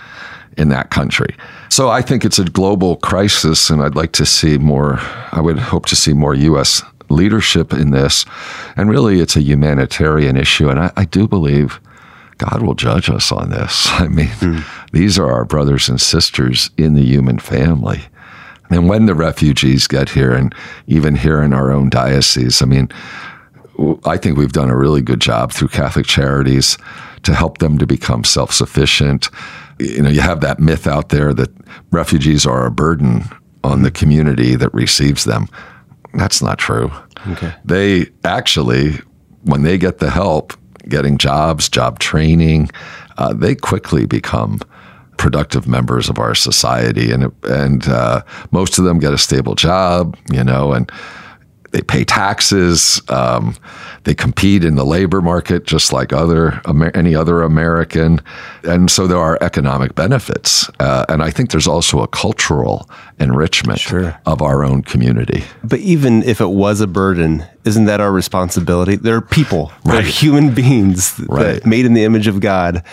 in 0.57 0.69
that 0.69 0.89
country. 0.89 1.35
So 1.69 1.89
I 1.89 2.01
think 2.01 2.25
it's 2.25 2.39
a 2.39 2.43
global 2.43 2.97
crisis, 2.97 3.69
and 3.69 3.81
I'd 3.81 3.95
like 3.95 4.11
to 4.13 4.25
see 4.25 4.57
more, 4.57 4.99
I 5.31 5.39
would 5.39 5.57
hope 5.57 5.85
to 5.87 5.95
see 5.95 6.13
more 6.13 6.35
U.S. 6.35 6.83
leadership 7.11 7.73
in 7.73 7.91
this. 7.91 8.25
And 8.75 8.89
really, 8.89 9.19
it's 9.19 9.35
a 9.35 9.41
humanitarian 9.41 10.37
issue. 10.37 10.69
And 10.69 10.79
I, 10.79 10.91
I 10.95 11.05
do 11.05 11.27
believe. 11.27 11.79
God 12.37 12.63
will 12.63 12.73
judge 12.73 13.07
us 13.07 13.31
on 13.31 13.51
this. 13.51 13.87
I 13.91 14.07
mean, 14.07 14.25
mm. 14.25 14.63
these 14.93 15.19
are 15.19 15.31
our 15.31 15.45
brothers 15.45 15.87
and 15.87 16.01
sisters 16.01 16.71
in 16.75 16.95
the 16.95 17.03
human 17.03 17.37
family. 17.37 18.01
And 18.71 18.89
when 18.89 19.05
the 19.05 19.13
refugees 19.13 19.85
get 19.85 20.09
here, 20.09 20.33
and 20.33 20.55
even 20.87 21.15
here 21.15 21.41
in 21.43 21.53
our 21.53 21.71
own 21.71 21.89
diocese, 21.89 22.61
I 22.61 22.65
mean, 22.65 22.89
I 24.05 24.17
think 24.17 24.37
we've 24.37 24.53
done 24.53 24.69
a 24.69 24.77
really 24.77 25.01
good 25.01 25.19
job 25.19 25.51
through 25.51 25.67
Catholic 25.67 26.05
Charities 26.05 26.77
to 27.23 27.35
help 27.35 27.59
them 27.59 27.77
to 27.77 27.85
become 27.85 28.23
self 28.23 28.51
sufficient. 28.51 29.29
You 29.79 30.01
know, 30.01 30.09
you 30.09 30.21
have 30.21 30.41
that 30.41 30.59
myth 30.59 30.87
out 30.87 31.09
there 31.09 31.33
that 31.33 31.49
refugees 31.91 32.45
are 32.45 32.65
a 32.65 32.71
burden 32.71 33.23
on 33.63 33.83
the 33.83 33.91
community 33.91 34.55
that 34.55 34.73
receives 34.73 35.25
them. 35.25 35.47
That's 36.13 36.41
not 36.41 36.57
true. 36.57 36.91
Okay. 37.27 37.53
They 37.63 38.07
actually, 38.23 38.93
when 39.43 39.63
they 39.63 39.77
get 39.77 39.99
the 39.99 40.09
help, 40.09 40.53
getting 40.89 41.17
jobs, 41.17 41.69
job 41.69 41.99
training, 41.99 42.69
uh, 43.17 43.33
they 43.33 43.55
quickly 43.55 44.05
become 44.05 44.59
productive 45.17 45.67
members 45.67 46.09
of 46.09 46.17
our 46.17 46.33
society, 46.33 47.11
and 47.11 47.31
and 47.43 47.87
uh, 47.87 48.23
most 48.51 48.79
of 48.79 48.85
them 48.85 48.99
get 48.99 49.13
a 49.13 49.17
stable 49.17 49.55
job, 49.55 50.17
you 50.31 50.43
know, 50.43 50.73
and 50.73 50.91
they 51.71 51.81
pay 51.81 52.03
taxes. 52.03 53.01
Um, 53.09 53.55
they 54.03 54.13
compete 54.13 54.63
in 54.63 54.75
the 54.75 54.85
labor 54.85 55.21
market 55.21 55.65
just 55.65 55.93
like 55.93 56.13
other 56.13 56.61
any 56.95 57.15
other 57.15 57.41
American, 57.41 58.19
and 58.63 58.89
so 58.89 59.07
there 59.07 59.17
are 59.17 59.37
economic 59.41 59.95
benefits. 59.95 60.69
Uh, 60.79 61.05
and 61.09 61.23
I 61.23 61.31
think 61.31 61.51
there's 61.51 61.67
also 61.67 62.01
a 62.01 62.07
cultural 62.07 62.89
enrichment 63.19 63.79
sure. 63.79 64.19
of 64.25 64.41
our 64.41 64.63
own 64.63 64.81
community. 64.81 65.43
But 65.63 65.79
even 65.79 66.23
if 66.23 66.41
it 66.41 66.49
was 66.49 66.81
a 66.81 66.87
burden, 66.87 67.45
isn't 67.63 67.85
that 67.85 68.01
our 68.01 68.11
responsibility? 68.11 68.95
They're 68.95 69.21
people, 69.21 69.71
right. 69.85 69.93
they're 69.93 70.01
human 70.01 70.53
beings, 70.55 71.19
right. 71.27 71.65
made 71.65 71.85
in 71.85 71.93
the 71.93 72.03
image 72.03 72.27
of 72.27 72.39
God, 72.39 72.83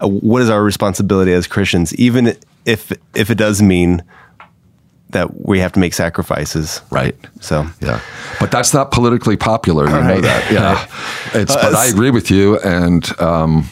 what 0.00 0.42
is 0.42 0.50
our 0.50 0.62
responsibility 0.62 1.32
as 1.32 1.46
Christians, 1.46 1.94
even 1.94 2.36
if 2.64 2.92
if 3.14 3.30
it 3.30 3.36
does 3.36 3.62
mean 3.62 4.02
that 5.10 5.46
we 5.46 5.58
have 5.60 5.72
to 5.72 5.80
make 5.80 5.94
sacrifices. 5.94 6.82
Right. 6.90 7.16
So 7.40 7.66
yeah, 7.80 8.00
but 8.40 8.50
that's 8.50 8.74
not 8.74 8.90
politically 8.90 9.36
popular. 9.36 9.86
You 9.86 9.94
right. 9.94 10.14
know 10.16 10.20
that. 10.20 10.52
Yeah. 10.52 11.40
It's, 11.40 11.54
but 11.54 11.74
I 11.74 11.86
agree 11.86 12.10
with 12.10 12.30
you, 12.30 12.58
and 12.60 13.08
um, 13.20 13.68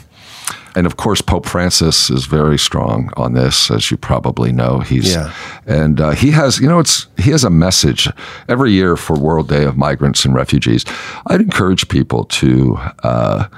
and 0.75 0.87
of 0.87 0.97
course 0.97 1.21
Pope 1.21 1.47
Francis 1.47 2.11
is 2.11 2.27
very 2.27 2.59
strong 2.59 3.11
on 3.17 3.33
this, 3.33 3.71
as 3.71 3.91
you 3.91 3.97
probably 3.97 4.53
know. 4.53 4.81
He's 4.81 5.15
yeah. 5.15 5.33
and 5.67 6.01
uh, 6.01 6.11
he 6.11 6.31
has 6.33 6.59
you 6.61 6.69
know 6.69 6.79
it's 6.79 7.07
he 7.17 7.31
has 7.31 7.45
a 7.45 7.51
message 7.51 8.09
every 8.49 8.73
year 8.73 8.97
for 8.97 9.19
World 9.19 9.49
Day 9.49 9.65
of 9.65 9.77
Migrants 9.77 10.25
and 10.25 10.35
Refugees. 10.35 10.85
I'd 11.27 11.41
encourage 11.41 11.89
people 11.89 12.25
to. 12.25 12.77
Uh, 13.03 13.49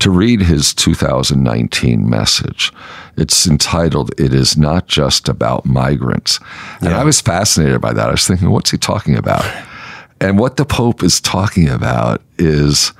to 0.00 0.10
read 0.10 0.42
his 0.42 0.74
2019 0.74 2.08
message. 2.08 2.72
It's 3.16 3.46
entitled, 3.46 4.12
It 4.18 4.34
Is 4.34 4.56
Not 4.56 4.86
Just 4.86 5.28
About 5.28 5.64
Migrants. 5.64 6.40
And 6.80 6.90
yeah. 6.90 7.00
I 7.00 7.04
was 7.04 7.20
fascinated 7.20 7.80
by 7.80 7.92
that. 7.92 8.08
I 8.08 8.12
was 8.12 8.26
thinking, 8.26 8.50
what's 8.50 8.70
he 8.70 8.78
talking 8.78 9.16
about? 9.16 9.44
And 10.20 10.38
what 10.38 10.56
the 10.56 10.64
Pope 10.64 11.02
is 11.02 11.20
talking 11.20 11.68
about 11.68 12.22
is 12.38 12.92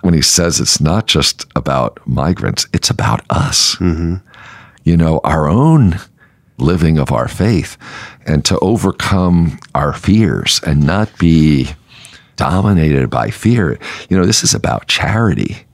when 0.00 0.14
he 0.14 0.22
says 0.22 0.60
it's 0.60 0.80
not 0.80 1.06
just 1.06 1.44
about 1.54 1.98
migrants, 2.06 2.66
it's 2.72 2.88
about 2.88 3.20
us. 3.30 3.76
Mm-hmm. 3.76 4.16
You 4.84 4.96
know, 4.96 5.20
our 5.22 5.48
own 5.48 5.98
living 6.58 6.98
of 6.98 7.12
our 7.12 7.28
faith 7.28 7.76
and 8.26 8.44
to 8.44 8.58
overcome 8.60 9.58
our 9.74 9.92
fears 9.92 10.60
and 10.66 10.86
not 10.86 11.10
be 11.18 11.70
dominated 12.36 13.10
by 13.10 13.30
fear. 13.30 13.78
You 14.08 14.16
know, 14.16 14.24
this 14.24 14.42
is 14.42 14.54
about 14.54 14.88
charity 14.88 15.66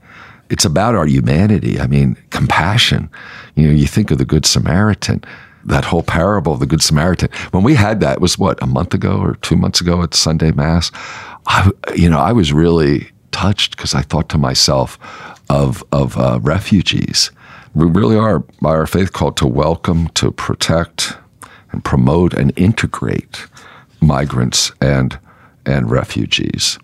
it's 0.49 0.65
about 0.65 0.95
our 0.95 1.05
humanity. 1.05 1.79
I 1.79 1.87
mean, 1.87 2.17
compassion. 2.29 3.09
You 3.55 3.67
know, 3.67 3.73
you 3.73 3.87
think 3.87 4.11
of 4.11 4.17
the 4.17 4.25
Good 4.25 4.45
Samaritan, 4.45 5.23
that 5.65 5.85
whole 5.85 6.03
parable 6.03 6.53
of 6.53 6.59
the 6.59 6.65
Good 6.65 6.81
Samaritan. 6.81 7.29
When 7.51 7.63
we 7.63 7.75
had 7.75 7.99
that, 7.99 8.21
was 8.21 8.37
what, 8.37 8.61
a 8.61 8.67
month 8.67 8.93
ago 8.93 9.19
or 9.19 9.35
two 9.35 9.55
months 9.55 9.81
ago 9.81 10.01
at 10.03 10.13
Sunday 10.13 10.51
Mass? 10.51 10.91
I, 11.45 11.71
you 11.95 12.09
know, 12.09 12.19
I 12.19 12.31
was 12.31 12.51
really 12.53 13.11
touched 13.31 13.77
because 13.77 13.93
I 13.93 14.01
thought 14.01 14.29
to 14.29 14.37
myself 14.37 14.97
of, 15.49 15.83
of 15.91 16.17
uh, 16.17 16.39
refugees. 16.41 17.31
We 17.75 17.85
really 17.85 18.17
are, 18.17 18.39
by 18.61 18.71
our 18.71 18.87
faith, 18.87 19.13
called 19.13 19.37
to 19.37 19.47
welcome, 19.47 20.09
to 20.09 20.31
protect, 20.31 21.17
and 21.71 21.83
promote 21.83 22.33
and 22.33 22.51
integrate 22.57 23.45
migrants 24.01 24.71
and, 24.81 25.19
and 25.65 25.91
refugees. 25.91 26.79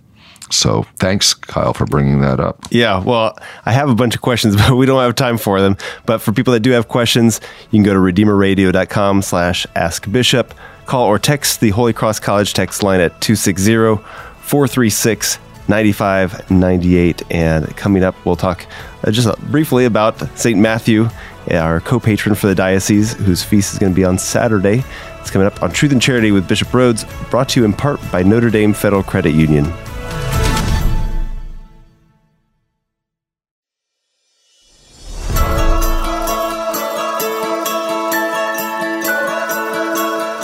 So 0.51 0.85
thanks, 0.97 1.33
Kyle, 1.33 1.73
for 1.73 1.85
bringing 1.85 2.21
that 2.21 2.39
up. 2.39 2.65
Yeah, 2.69 3.03
well, 3.03 3.37
I 3.65 3.71
have 3.71 3.89
a 3.89 3.95
bunch 3.95 4.15
of 4.15 4.21
questions, 4.21 4.55
but 4.57 4.75
we 4.75 4.85
don't 4.85 5.01
have 5.01 5.15
time 5.15 5.37
for 5.37 5.61
them. 5.61 5.77
But 6.05 6.19
for 6.19 6.31
people 6.31 6.53
that 6.53 6.59
do 6.61 6.71
have 6.71 6.87
questions, 6.87 7.41
you 7.71 7.77
can 7.77 7.83
go 7.83 7.93
to 7.93 7.99
redeemerradio.com 7.99 9.21
slash 9.21 9.65
askbishop. 9.75 10.53
Call 10.85 11.07
or 11.07 11.17
text 11.17 11.61
the 11.61 11.71
Holy 11.71 11.93
Cross 11.93 12.19
College 12.19 12.53
text 12.53 12.83
line 12.83 12.99
at 12.99 13.19
260 13.21 14.03
436 14.41 15.39
9598. 15.67 17.23
And 17.31 17.75
coming 17.75 18.03
up, 18.03 18.15
we'll 18.23 18.35
talk 18.35 18.65
uh, 19.03 19.11
just 19.11 19.35
briefly 19.49 19.85
about 19.85 20.19
St. 20.37 20.59
Matthew, 20.59 21.09
our 21.49 21.79
co 21.79 21.99
patron 21.99 22.35
for 22.35 22.45
the 22.45 22.55
diocese, 22.55 23.13
whose 23.13 23.43
feast 23.43 23.73
is 23.73 23.79
going 23.79 23.91
to 23.91 23.95
be 23.95 24.05
on 24.05 24.19
Saturday. 24.19 24.83
It's 25.19 25.31
coming 25.31 25.47
up 25.47 25.63
on 25.63 25.71
Truth 25.71 25.91
and 25.91 26.01
Charity 26.01 26.31
with 26.31 26.47
Bishop 26.47 26.67
Rhoades, 26.67 27.03
brought 27.31 27.49
to 27.49 27.59
you 27.59 27.65
in 27.65 27.73
part 27.73 27.99
by 28.11 28.21
Notre 28.21 28.51
Dame 28.51 28.73
Federal 28.73 29.01
Credit 29.01 29.33
Union. 29.33 29.65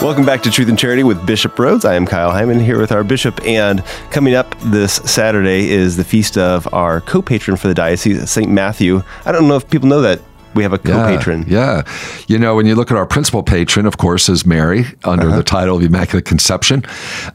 Welcome 0.02 0.26
back 0.26 0.42
to 0.42 0.50
Truth 0.50 0.68
and 0.68 0.76
Charity 0.76 1.04
with 1.04 1.24
Bishop 1.24 1.54
Rhoades. 1.54 1.84
I 1.84 1.94
am 1.94 2.06
Kyle 2.06 2.32
Heimann 2.32 2.60
here 2.60 2.80
with 2.80 2.90
our 2.90 3.04
bishop, 3.04 3.40
and 3.46 3.84
coming 4.10 4.34
up 4.34 4.52
this 4.58 4.94
Saturday 4.94 5.70
is 5.70 5.96
the 5.96 6.02
feast 6.02 6.36
of 6.36 6.66
our 6.74 7.00
co 7.02 7.22
patron 7.22 7.56
for 7.56 7.68
the 7.68 7.74
diocese, 7.74 8.28
St. 8.28 8.50
Matthew. 8.50 9.04
I 9.24 9.30
don't 9.30 9.46
know 9.46 9.54
if 9.54 9.70
people 9.70 9.88
know 9.88 10.00
that 10.00 10.20
we 10.54 10.64
have 10.64 10.72
a 10.72 10.78
co-patron. 10.78 11.44
Yeah, 11.46 11.76
yeah. 11.86 11.92
You 12.26 12.38
know, 12.38 12.56
when 12.56 12.66
you 12.66 12.74
look 12.74 12.90
at 12.90 12.96
our 12.96 13.06
principal 13.06 13.44
patron, 13.44 13.86
of 13.86 13.96
course, 13.96 14.28
is 14.28 14.44
Mary 14.44 14.86
under 15.04 15.28
uh-huh. 15.28 15.36
the 15.36 15.44
title 15.44 15.76
of 15.76 15.82
Immaculate 15.84 16.24
Conception. 16.24 16.84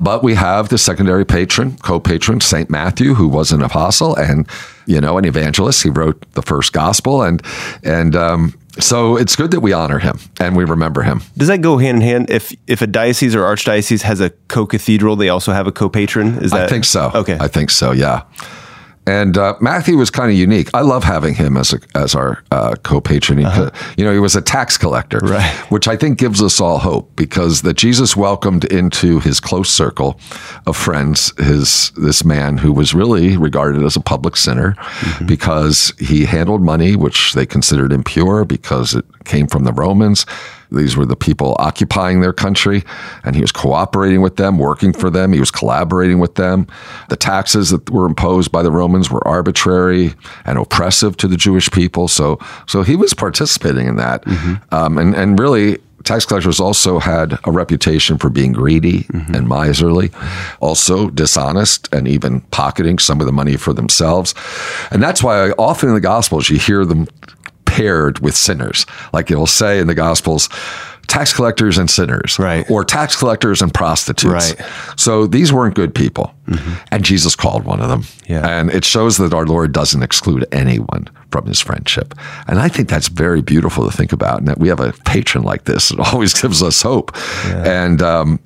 But 0.01 0.22
we 0.22 0.34
have 0.36 0.68
the 0.68 0.78
secondary 0.78 1.26
patron, 1.26 1.78
co-patron, 1.78 2.41
Saint 2.41 2.70
Matthew, 2.70 3.13
who 3.13 3.30
was 3.30 3.53
an 3.53 3.61
apostle 3.61 4.13
and 4.15 4.45
you 4.86 4.99
know 4.99 5.18
an 5.18 5.24
evangelist. 5.24 5.84
He 5.84 5.89
wrote 5.89 6.22
the 6.34 6.41
first 6.41 6.74
gospel, 6.74 7.22
and 7.22 7.41
and 7.82 8.13
um, 8.15 8.53
so 8.80 9.18
it's 9.18 9.36
good 9.36 9.52
that 9.52 9.62
we 9.62 9.74
honor 9.74 10.00
him 10.00 10.20
and 10.40 10.56
we 10.56 10.64
remember 10.64 11.02
him. 11.02 11.22
Does 11.38 11.48
that 11.48 11.62
go 11.62 11.78
hand 11.78 11.98
in 11.98 12.02
hand? 12.02 12.30
If 12.30 12.56
if 12.68 12.82
a 12.82 12.88
diocese 12.88 13.36
or 13.36 13.42
archdiocese 13.42 14.02
has 14.02 14.20
a 14.20 14.30
co-cathedral, 14.48 15.16
they 15.16 15.30
also 15.30 15.52
have 15.52 15.68
a 15.68 15.72
co-patron. 15.72 16.38
Is 16.44 16.52
that? 16.52 16.62
I 16.62 16.68
think 16.68 16.86
so. 16.86 17.12
Okay, 17.14 17.38
I 17.40 17.48
think 17.48 17.70
so. 17.70 17.92
Yeah. 17.92 18.24
And 19.08 19.38
uh, 19.38 19.55
Matthew 19.62 19.97
was 19.97 20.10
kind 20.10 20.30
of 20.30 20.38
unique. 20.38 20.70
I 20.74 20.82
love 20.82 21.03
having 21.03 21.34
him 21.34 21.55
as 21.55 21.74
a, 21.74 21.80
as 21.95 22.14
our 22.14 22.43
uh, 22.51 22.76
co-patron. 22.84 23.45
Uh-huh. 23.45 23.72
You 23.97 24.03
know, 24.03 24.12
he 24.12 24.20
was 24.20 24.36
a 24.36 24.41
tax 24.41 24.78
collector, 24.78 25.20
right. 25.20 25.49
which 25.72 25.88
I 25.88 25.95
think 25.95 26.20
gives 26.20 26.41
us 26.41 26.60
all 26.60 26.78
hope 26.78 27.16
because 27.16 27.62
that 27.62 27.76
Jesus 27.76 28.16
welcomed 28.16 28.66
into 28.66 29.20
his 29.20 29.39
close 29.39 29.70
circle 29.70 30.20
of 30.66 30.76
friends 30.76 31.34
his 31.38 31.91
this 31.91 32.26
man 32.26 32.58
who 32.58 32.74
was 32.74 32.93
really 32.93 33.38
regarded 33.38 33.84
as 33.84 33.95
a 33.95 34.01
public 34.01 34.36
sinner 34.36 34.74
mm-hmm. 34.78 35.26
because 35.26 35.93
he 35.99 36.26
handled 36.26 36.62
money 36.62 36.95
which 36.95 37.34
they 37.34 37.45
considered 37.45 37.93
impure 37.93 38.43
because 38.43 38.93
it 38.95 39.05
came 39.26 39.47
from 39.47 39.64
the 39.64 39.74
Romans 39.74 40.26
these 40.72 40.97
were 40.97 41.05
the 41.05 41.15
people 41.15 41.55
occupying 41.59 42.22
their 42.22 42.34
country, 42.34 42.84
and 43.24 43.36
he 43.36 43.41
was 43.41 43.51
cooperating 43.51 44.22
with 44.22 44.36
them, 44.36 44.57
working 44.57 44.93
for 44.93 45.09
them. 45.09 45.34
He 45.34 45.39
was 45.39 45.51
collaborating 45.51 46.20
with 46.20 46.36
them. 46.36 46.68
The 47.09 47.15
taxes 47.15 47.70
that 47.70 47.89
were 47.89 48.05
imposed 48.05 48.51
by 48.51 48.63
the 48.63 48.72
Romans 48.72 49.09
were 49.09 49.26
arbitrary 49.28 50.13
and 50.45 50.57
oppressive 50.57 51.18
to 51.18 51.28
the 51.28 51.38
Jewish 51.38 51.72
people. 51.72 52.07
So, 52.07 52.39
so 52.68 52.84
he 52.84 52.95
was 52.95 53.13
participating 53.13 53.88
in 53.88 53.95
that, 53.97 54.24
mm-hmm. 54.26 54.74
um, 54.74 54.97
and 54.97 55.15
and 55.15 55.39
really 55.39 55.80
tax 56.07 56.26
collectors 56.26 56.59
also 56.59 56.99
had 56.99 57.38
a 57.43 57.51
reputation 57.51 58.18
for 58.18 58.30
being 58.30 58.53
greedy 58.53 59.03
mm-hmm. 59.03 59.36
and 59.36 59.47
miserly, 59.47 60.09
also 60.61 61.09
dishonest 61.09 61.93
and 61.93 62.07
even 62.07 62.41
pocketing 62.41 62.97
some 62.97 63.20
of 63.20 63.26
the 63.26 63.34
money 63.34 63.57
for 63.57 63.74
themselves. 63.74 64.34
And 64.89 65.03
that's 65.03 65.22
why 65.22 65.51
often 65.51 65.89
in 65.89 65.95
the 65.95 66.01
Gospels 66.01 66.49
you 66.49 66.57
hear 66.57 66.86
them 66.86 67.07
paired 67.78 68.20
with 68.20 68.36
sinners. 68.36 68.86
Like 69.14 69.30
it'll 69.30 69.48
say 69.48 69.80
in 69.80 69.88
the 69.88 69.96
Gospels, 69.96 70.50
tax 71.08 71.34
collectors 71.34 71.78
and 71.78 71.90
sinners, 71.90 72.38
right. 72.40 72.70
or 72.70 72.84
tax 72.84 73.16
collectors 73.16 73.62
and 73.62 73.74
prostitutes. 73.74 74.54
Right. 74.54 74.70
So 74.98 75.28
these 75.28 75.54
weren't 75.54 75.76
good 75.76 75.94
people. 75.94 76.34
Mm-hmm. 76.48 76.74
And 76.92 77.06
Jesus 77.06 77.36
called 77.36 77.66
one 77.66 77.80
of 77.80 77.90
them. 77.90 78.04
Yeah. 78.28 78.48
And 78.48 78.72
it 78.72 78.84
shows 78.84 79.18
that 79.18 79.34
our 79.34 79.46
Lord 79.46 79.72
doesn't 79.72 80.04
exclude 80.04 80.46
anyone 80.52 81.08
from 81.32 81.46
his 81.46 81.62
friendship. 81.62 82.14
And 82.48 82.60
I 82.60 82.68
think 82.68 82.90
that's 82.90 83.10
very 83.10 83.42
beautiful 83.42 83.90
to 83.90 83.96
think 83.96 84.12
about. 84.12 84.40
And 84.40 84.48
that 84.48 84.58
we 84.58 84.68
have 84.70 84.80
a 84.80 84.94
patron 85.06 85.44
like 85.44 85.66
this. 85.66 85.92
It 85.92 86.00
always 86.14 86.34
gives 86.34 86.62
us 86.62 86.82
hope. 86.82 87.12
Yeah. 87.46 87.86
And, 87.86 88.02
um, 88.02 88.40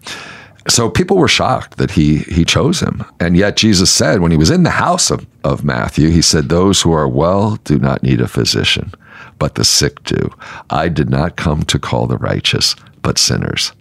so 0.67 0.89
people 0.89 1.17
were 1.17 1.27
shocked 1.27 1.77
that 1.77 1.91
he 1.91 2.19
he 2.19 2.45
chose 2.45 2.79
him. 2.79 3.03
And 3.19 3.35
yet 3.35 3.57
Jesus 3.57 3.91
said 3.91 4.21
when 4.21 4.31
he 4.31 4.37
was 4.37 4.51
in 4.51 4.63
the 4.63 4.69
house 4.69 5.09
of, 5.09 5.25
of 5.43 5.63
Matthew, 5.63 6.09
he 6.09 6.21
said, 6.21 6.49
Those 6.49 6.81
who 6.81 6.91
are 6.91 7.07
well 7.07 7.57
do 7.63 7.79
not 7.79 8.03
need 8.03 8.21
a 8.21 8.27
physician, 8.27 8.93
but 9.41 9.55
the 9.55 9.65
sick 9.65 10.03
do. 10.03 10.29
I 10.69 10.87
did 10.87 11.09
not 11.09 11.35
come 11.35 11.63
to 11.63 11.79
call 11.79 12.05
the 12.05 12.19
righteous, 12.19 12.75
but 13.01 13.17
sinners. 13.17 13.71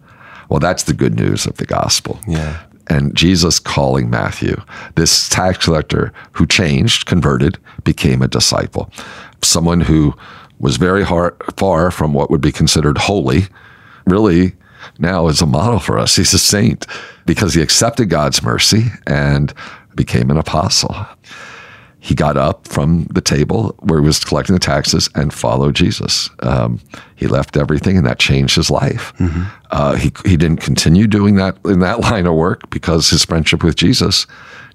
Well, 0.48 0.58
that's 0.58 0.84
the 0.84 0.94
good 0.94 1.14
news 1.14 1.44
of 1.44 1.58
the 1.58 1.66
gospel. 1.66 2.18
Yeah. 2.26 2.62
And 2.86 3.14
Jesus 3.14 3.58
calling 3.58 4.08
Matthew, 4.08 4.58
this 4.94 5.28
tax 5.28 5.58
collector 5.58 6.14
who 6.32 6.46
changed, 6.46 7.04
converted, 7.04 7.58
became 7.84 8.22
a 8.22 8.26
disciple. 8.26 8.90
Someone 9.42 9.82
who 9.82 10.14
was 10.60 10.78
very 10.78 11.04
hard, 11.04 11.36
far 11.58 11.90
from 11.90 12.14
what 12.14 12.30
would 12.30 12.40
be 12.40 12.52
considered 12.52 12.96
holy, 12.96 13.42
really 14.06 14.54
now 14.98 15.26
is 15.26 15.42
a 15.42 15.46
model 15.46 15.78
for 15.78 15.98
us. 15.98 16.16
He's 16.16 16.32
a 16.32 16.38
saint 16.38 16.86
because 17.26 17.52
he 17.52 17.60
accepted 17.60 18.08
God's 18.08 18.42
mercy 18.42 18.86
and 19.06 19.52
became 19.94 20.30
an 20.30 20.38
apostle 20.38 20.96
he 22.00 22.14
got 22.14 22.38
up 22.38 22.66
from 22.66 23.04
the 23.04 23.20
table 23.20 23.74
where 23.80 24.00
he 24.00 24.06
was 24.06 24.24
collecting 24.24 24.54
the 24.54 24.60
taxes 24.60 25.10
and 25.14 25.32
followed 25.32 25.74
Jesus. 25.74 26.30
Um, 26.40 26.80
he 27.14 27.26
left 27.26 27.58
everything, 27.58 27.98
and 27.98 28.06
that 28.06 28.18
changed 28.18 28.56
his 28.56 28.70
life. 28.70 29.12
Mm-hmm. 29.18 29.42
Uh, 29.70 29.96
he 29.96 30.10
he 30.24 30.36
didn't 30.36 30.60
continue 30.60 31.06
doing 31.06 31.36
that 31.36 31.58
in 31.66 31.80
that 31.80 32.00
line 32.10 32.26
of 32.26 32.34
work 32.34 32.68
because 32.70 33.10
his 33.10 33.24
friendship 33.24 33.62
with 33.62 33.76
Jesus 33.76 34.26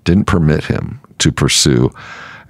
didn't 0.04 0.26
permit 0.26 0.66
him 0.66 1.00
to 1.18 1.32
pursue 1.32 1.92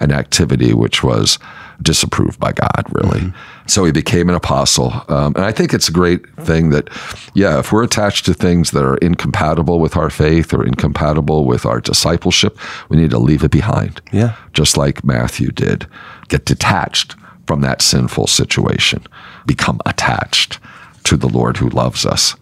an 0.01 0.11
activity 0.11 0.73
which 0.73 1.03
was 1.03 1.39
disapproved 1.81 2.39
by 2.39 2.51
God, 2.51 2.85
really. 2.91 3.21
Mm-hmm. 3.21 3.67
So 3.67 3.85
he 3.85 3.91
became 3.91 4.29
an 4.29 4.35
apostle. 4.35 4.93
Um, 5.07 5.33
and 5.35 5.45
I 5.45 5.51
think 5.51 5.73
it's 5.73 5.89
a 5.89 5.91
great 5.91 6.27
thing 6.37 6.69
that, 6.69 6.89
yeah, 7.33 7.59
if 7.59 7.71
we're 7.71 7.83
attached 7.83 8.25
to 8.25 8.33
things 8.33 8.71
that 8.71 8.83
are 8.83 8.97
incompatible 8.97 9.79
with 9.79 9.97
our 9.97 10.09
faith 10.09 10.53
or 10.53 10.65
incompatible 10.65 11.45
with 11.45 11.65
our 11.65 11.81
discipleship, 11.81 12.57
we 12.89 12.97
need 12.97 13.09
to 13.11 13.19
leave 13.19 13.43
it 13.43 13.51
behind. 13.51 14.01
Yeah. 14.11 14.35
Just 14.53 14.77
like 14.77 15.03
Matthew 15.03 15.51
did. 15.51 15.87
Get 16.27 16.45
detached 16.45 17.15
from 17.45 17.61
that 17.61 17.81
sinful 17.81 18.27
situation, 18.27 19.05
become 19.45 19.79
attached 19.85 20.59
to 21.03 21.17
the 21.17 21.29
Lord 21.29 21.57
who 21.57 21.69
loves 21.69 22.05
us. 22.05 22.35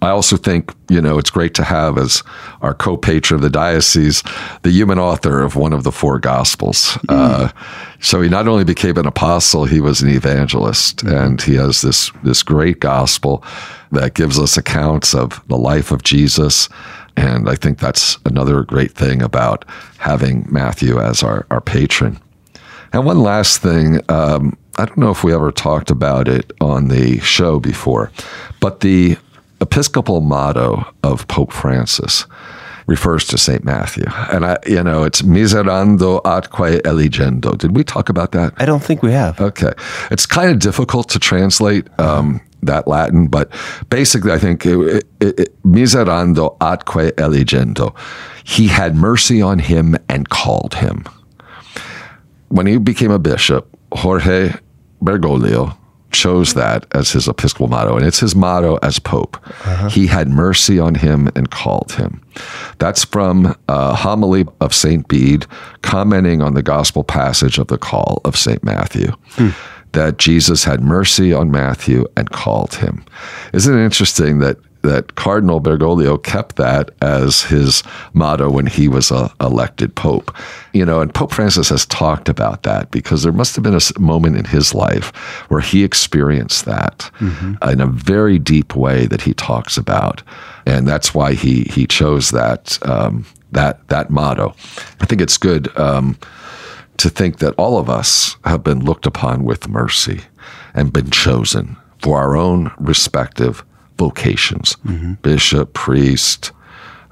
I 0.00 0.10
also 0.10 0.36
think, 0.36 0.74
you 0.88 1.00
know, 1.00 1.18
it's 1.18 1.30
great 1.30 1.54
to 1.54 1.64
have 1.64 1.98
as 1.98 2.22
our 2.62 2.74
co 2.74 2.96
patron 2.96 3.36
of 3.36 3.42
the 3.42 3.50
diocese 3.50 4.22
the 4.62 4.70
human 4.70 4.98
author 4.98 5.42
of 5.42 5.56
one 5.56 5.72
of 5.72 5.84
the 5.84 5.92
four 5.92 6.18
gospels. 6.18 6.98
Mm. 7.08 7.08
Uh, 7.10 7.52
so 8.00 8.20
he 8.20 8.28
not 8.28 8.48
only 8.48 8.64
became 8.64 8.96
an 8.96 9.06
apostle, 9.06 9.64
he 9.64 9.80
was 9.80 10.02
an 10.02 10.10
evangelist. 10.10 11.04
Mm. 11.04 11.24
And 11.24 11.42
he 11.42 11.54
has 11.54 11.80
this, 11.80 12.10
this 12.22 12.42
great 12.42 12.80
gospel 12.80 13.44
that 13.92 14.14
gives 14.14 14.38
us 14.38 14.56
accounts 14.56 15.14
of 15.14 15.42
the 15.48 15.56
life 15.56 15.90
of 15.90 16.02
Jesus. 16.02 16.68
And 17.16 17.48
I 17.48 17.56
think 17.56 17.78
that's 17.78 18.16
another 18.24 18.62
great 18.62 18.92
thing 18.92 19.22
about 19.22 19.64
having 19.98 20.46
Matthew 20.48 21.00
as 21.00 21.22
our, 21.22 21.46
our 21.50 21.60
patron. 21.60 22.20
And 22.92 23.04
one 23.04 23.20
last 23.20 23.60
thing, 23.60 24.00
um, 24.08 24.56
I 24.76 24.84
don't 24.84 24.98
know 24.98 25.10
if 25.10 25.24
we 25.24 25.34
ever 25.34 25.50
talked 25.50 25.90
about 25.90 26.28
it 26.28 26.52
on 26.60 26.88
the 26.88 27.18
show 27.18 27.58
before, 27.58 28.12
but 28.60 28.80
the 28.80 29.18
Episcopal 29.60 30.20
motto 30.20 30.84
of 31.02 31.26
Pope 31.28 31.52
Francis 31.52 32.26
refers 32.88 33.26
to 33.26 33.36
St. 33.38 33.64
Matthew. 33.64 34.06
And 34.32 34.44
I, 34.46 34.58
you 34.66 34.82
know, 34.82 35.04
it's 35.04 35.22
miserando 35.22 36.20
atque 36.22 36.80
eligendo. 36.82 37.56
Did 37.56 37.76
we 37.76 37.84
talk 37.84 38.08
about 38.08 38.32
that? 38.32 38.54
I 38.56 38.64
don't 38.64 38.82
think 38.82 39.02
we 39.02 39.12
have. 39.12 39.38
Okay. 39.40 39.72
It's 40.10 40.26
kind 40.26 40.50
of 40.50 40.58
difficult 40.58 41.08
to 41.10 41.18
translate 41.18 41.86
um, 42.00 42.40
that 42.62 42.88
Latin, 42.88 43.28
but 43.28 43.52
basically, 43.90 44.32
I 44.32 44.38
think 44.38 44.64
it, 44.66 45.04
it, 45.20 45.38
it, 45.40 45.64
miserando 45.64 46.56
atque 46.60 47.12
eligendo. 47.12 47.94
He 48.44 48.68
had 48.68 48.96
mercy 48.96 49.42
on 49.42 49.58
him 49.58 49.96
and 50.08 50.28
called 50.28 50.74
him. 50.74 51.04
When 52.48 52.66
he 52.66 52.78
became 52.78 53.10
a 53.10 53.18
bishop, 53.18 53.68
Jorge 53.92 54.54
Bergoglio, 55.02 55.76
chose 56.10 56.54
that 56.54 56.86
as 56.92 57.10
his 57.12 57.28
episcopal 57.28 57.68
motto, 57.68 57.96
and 57.96 58.06
it's 58.06 58.20
his 58.20 58.34
motto 58.34 58.78
as 58.82 58.98
Pope. 58.98 59.36
Uh-huh. 59.46 59.88
He 59.88 60.06
had 60.06 60.28
mercy 60.28 60.78
on 60.78 60.94
him 60.94 61.28
and 61.36 61.50
called 61.50 61.92
him. 61.92 62.22
That's 62.78 63.04
from 63.04 63.56
a 63.68 63.94
homily 63.94 64.46
of 64.60 64.74
St. 64.74 65.06
Bede 65.08 65.46
commenting 65.82 66.42
on 66.42 66.54
the 66.54 66.62
gospel 66.62 67.04
passage 67.04 67.58
of 67.58 67.68
the 67.68 67.78
call 67.78 68.20
of 68.24 68.36
St. 68.36 68.62
Matthew. 68.64 69.12
Hmm. 69.32 69.50
That 69.92 70.18
Jesus 70.18 70.64
had 70.64 70.82
mercy 70.82 71.32
on 71.32 71.50
Matthew 71.50 72.04
and 72.14 72.30
called 72.30 72.74
him. 72.74 73.04
Isn't 73.54 73.78
it 73.78 73.82
interesting 73.82 74.38
that 74.40 74.58
that 74.82 75.14
Cardinal 75.14 75.60
Bergoglio 75.60 76.22
kept 76.22 76.56
that 76.56 76.90
as 77.02 77.42
his 77.42 77.82
motto 78.12 78.50
when 78.50 78.66
he 78.66 78.88
was 78.88 79.10
uh, 79.10 79.28
elected 79.40 79.94
pope. 79.94 80.34
You 80.72 80.84
know, 80.84 81.00
and 81.00 81.12
Pope 81.12 81.32
Francis 81.32 81.68
has 81.70 81.86
talked 81.86 82.28
about 82.28 82.62
that 82.62 82.90
because 82.90 83.22
there 83.22 83.32
must 83.32 83.56
have 83.56 83.64
been 83.64 83.74
a 83.74 84.00
moment 84.00 84.36
in 84.36 84.44
his 84.44 84.74
life 84.74 85.14
where 85.48 85.60
he 85.60 85.84
experienced 85.84 86.64
that 86.66 87.10
mm-hmm. 87.18 87.54
in 87.68 87.80
a 87.80 87.86
very 87.86 88.38
deep 88.38 88.76
way 88.76 89.06
that 89.06 89.22
he 89.22 89.34
talks 89.34 89.76
about, 89.76 90.22
and 90.66 90.86
that's 90.86 91.14
why 91.14 91.34
he 91.34 91.64
he 91.64 91.86
chose 91.86 92.30
that 92.30 92.78
um, 92.86 93.26
that 93.52 93.86
that 93.88 94.10
motto. 94.10 94.54
I 95.00 95.06
think 95.06 95.20
it's 95.20 95.38
good. 95.38 95.76
Um, 95.78 96.18
to 96.98 97.08
think 97.08 97.38
that 97.38 97.54
all 97.54 97.78
of 97.78 97.88
us 97.88 98.36
have 98.44 98.64
been 98.64 98.84
looked 98.84 99.06
upon 99.06 99.44
with 99.44 99.68
mercy 99.68 100.22
and 100.74 100.92
been 100.92 101.10
chosen 101.10 101.76
for 102.00 102.18
our 102.18 102.36
own 102.36 102.72
respective 102.78 103.64
vocations 103.98 104.76
mm-hmm. 104.76 105.14
bishop, 105.14 105.74
priest, 105.74 106.52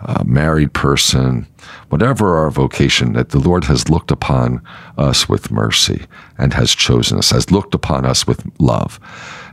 uh, 0.00 0.22
married 0.24 0.72
person, 0.72 1.46
whatever 1.88 2.36
our 2.36 2.50
vocation, 2.50 3.14
that 3.14 3.30
the 3.30 3.38
Lord 3.38 3.64
has 3.64 3.88
looked 3.88 4.10
upon 4.10 4.62
us 4.98 5.28
with 5.28 5.50
mercy 5.50 6.06
and 6.38 6.52
has 6.54 6.74
chosen 6.74 7.18
us, 7.18 7.30
has 7.30 7.50
looked 7.50 7.74
upon 7.74 8.04
us 8.04 8.26
with 8.26 8.44
love 8.58 9.00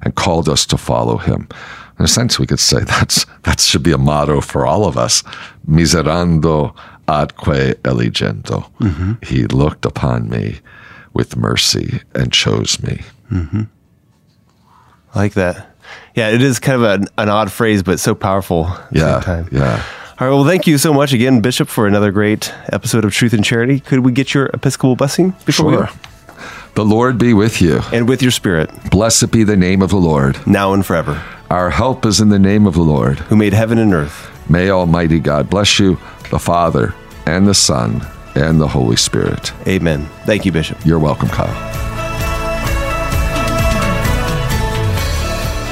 and 0.01 0.15
called 0.15 0.49
us 0.49 0.65
to 0.67 0.77
follow 0.77 1.17
him. 1.17 1.47
In 1.99 2.05
a 2.05 2.07
sense, 2.07 2.39
we 2.39 2.47
could 2.47 2.59
say 2.59 2.79
that's 2.83 3.25
that 3.43 3.59
should 3.59 3.83
be 3.83 3.91
a 3.91 3.97
motto 3.97 4.41
for 4.41 4.65
all 4.65 4.85
of 4.85 4.97
us. 4.97 5.23
Miserando 5.67 6.75
atque 7.07 7.75
eligendo. 7.83 8.69
Mm-hmm. 8.79 9.13
He 9.23 9.45
looked 9.47 9.85
upon 9.85 10.29
me 10.29 10.59
with 11.13 11.37
mercy 11.37 12.01
and 12.15 12.33
chose 12.33 12.81
me. 12.81 13.01
Mm-hmm. 13.31 13.63
I 15.13 15.19
like 15.19 15.33
that. 15.33 15.72
Yeah, 16.15 16.29
it 16.29 16.41
is 16.41 16.59
kind 16.59 16.81
of 16.83 17.01
an, 17.01 17.07
an 17.17 17.29
odd 17.29 17.51
phrase, 17.51 17.83
but 17.83 17.99
so 17.99 18.13
powerful 18.15 18.67
at 18.67 18.87
Yeah. 18.91 19.13
same 19.19 19.21
time. 19.21 19.47
Yeah. 19.51 19.83
All 20.19 20.27
right. 20.27 20.33
Well, 20.35 20.45
thank 20.45 20.67
you 20.67 20.77
so 20.77 20.93
much 20.93 21.11
again, 21.13 21.41
Bishop, 21.41 21.67
for 21.67 21.87
another 21.87 22.11
great 22.11 22.53
episode 22.71 23.03
of 23.03 23.13
Truth 23.13 23.33
and 23.33 23.43
Charity. 23.43 23.79
Could 23.79 23.99
we 23.99 24.11
get 24.11 24.33
your 24.33 24.45
Episcopal 24.53 24.95
blessing 24.95 25.33
before 25.45 25.65
we 25.67 25.73
Sure. 25.73 25.85
go? 25.85 25.91
The 26.75 26.85
Lord 26.85 27.17
be 27.17 27.33
with 27.33 27.61
you. 27.61 27.81
And 27.91 28.07
with 28.07 28.21
your 28.21 28.31
spirit, 28.31 28.69
Blessed 28.89 29.31
be 29.31 29.43
the 29.43 29.55
name 29.57 29.81
of 29.81 29.89
the 29.89 29.97
Lord. 29.97 30.37
now 30.47 30.73
and 30.73 30.85
forever, 30.85 31.21
Our 31.49 31.69
help 31.71 32.05
is 32.05 32.19
in 32.19 32.29
the 32.29 32.39
name 32.39 32.65
of 32.67 32.73
the 32.73 32.81
Lord. 32.81 33.19
who 33.29 33.35
made 33.35 33.53
heaven 33.53 33.77
and 33.77 33.93
earth. 33.93 34.29
May 34.49 34.69
Almighty 34.69 35.19
God 35.19 35.49
bless 35.49 35.79
you, 35.79 35.97
the 36.31 36.39
Father, 36.39 36.93
and 37.25 37.47
the 37.47 37.53
Son, 37.53 38.05
and 38.35 38.59
the 38.59 38.67
Holy 38.69 38.95
Spirit. 38.95 39.51
Amen. 39.67 40.07
Thank 40.25 40.45
you, 40.45 40.51
Bishop. 40.51 40.77
You're 40.85 40.99
welcome, 40.99 41.29
Kyle. 41.29 41.92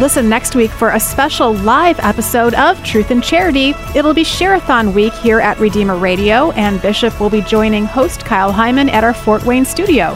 Listen 0.01 0.27
next 0.27 0.55
week 0.55 0.71
for 0.71 0.89
a 0.89 0.99
special 0.99 1.53
live 1.53 1.99
episode 1.99 2.55
of 2.55 2.83
Truth 2.83 3.11
and 3.11 3.23
Charity. 3.23 3.75
It'll 3.93 4.15
be 4.15 4.23
Share-a-thon 4.23 4.95
week 4.95 5.13
here 5.13 5.39
at 5.39 5.59
Redeemer 5.59 5.95
Radio, 5.95 6.49
and 6.53 6.81
Bishop 6.81 7.19
will 7.19 7.29
be 7.29 7.41
joining 7.41 7.85
host 7.85 8.25
Kyle 8.25 8.51
Heimann 8.51 8.89
at 8.91 9.03
our 9.03 9.13
Fort 9.13 9.43
Wayne 9.43 9.63
studio. 9.63 10.15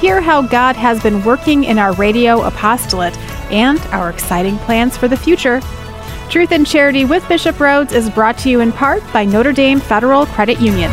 Hear 0.00 0.20
how 0.20 0.42
God 0.42 0.74
has 0.74 1.00
been 1.00 1.22
working 1.22 1.62
in 1.62 1.78
our 1.78 1.92
radio 1.92 2.42
apostolate 2.42 3.16
and 3.52 3.78
our 3.92 4.10
exciting 4.10 4.58
plans 4.58 4.96
for 4.96 5.06
the 5.06 5.16
future. 5.16 5.60
Truth 6.28 6.50
and 6.50 6.66
Charity 6.66 7.04
with 7.04 7.26
Bishop 7.28 7.54
Rhoades 7.54 7.92
is 7.92 8.10
brought 8.10 8.36
to 8.38 8.50
you 8.50 8.58
in 8.58 8.72
part 8.72 9.00
by 9.12 9.24
Notre 9.24 9.52
Dame 9.52 9.78
Federal 9.78 10.26
Credit 10.26 10.60
Union. 10.60 10.90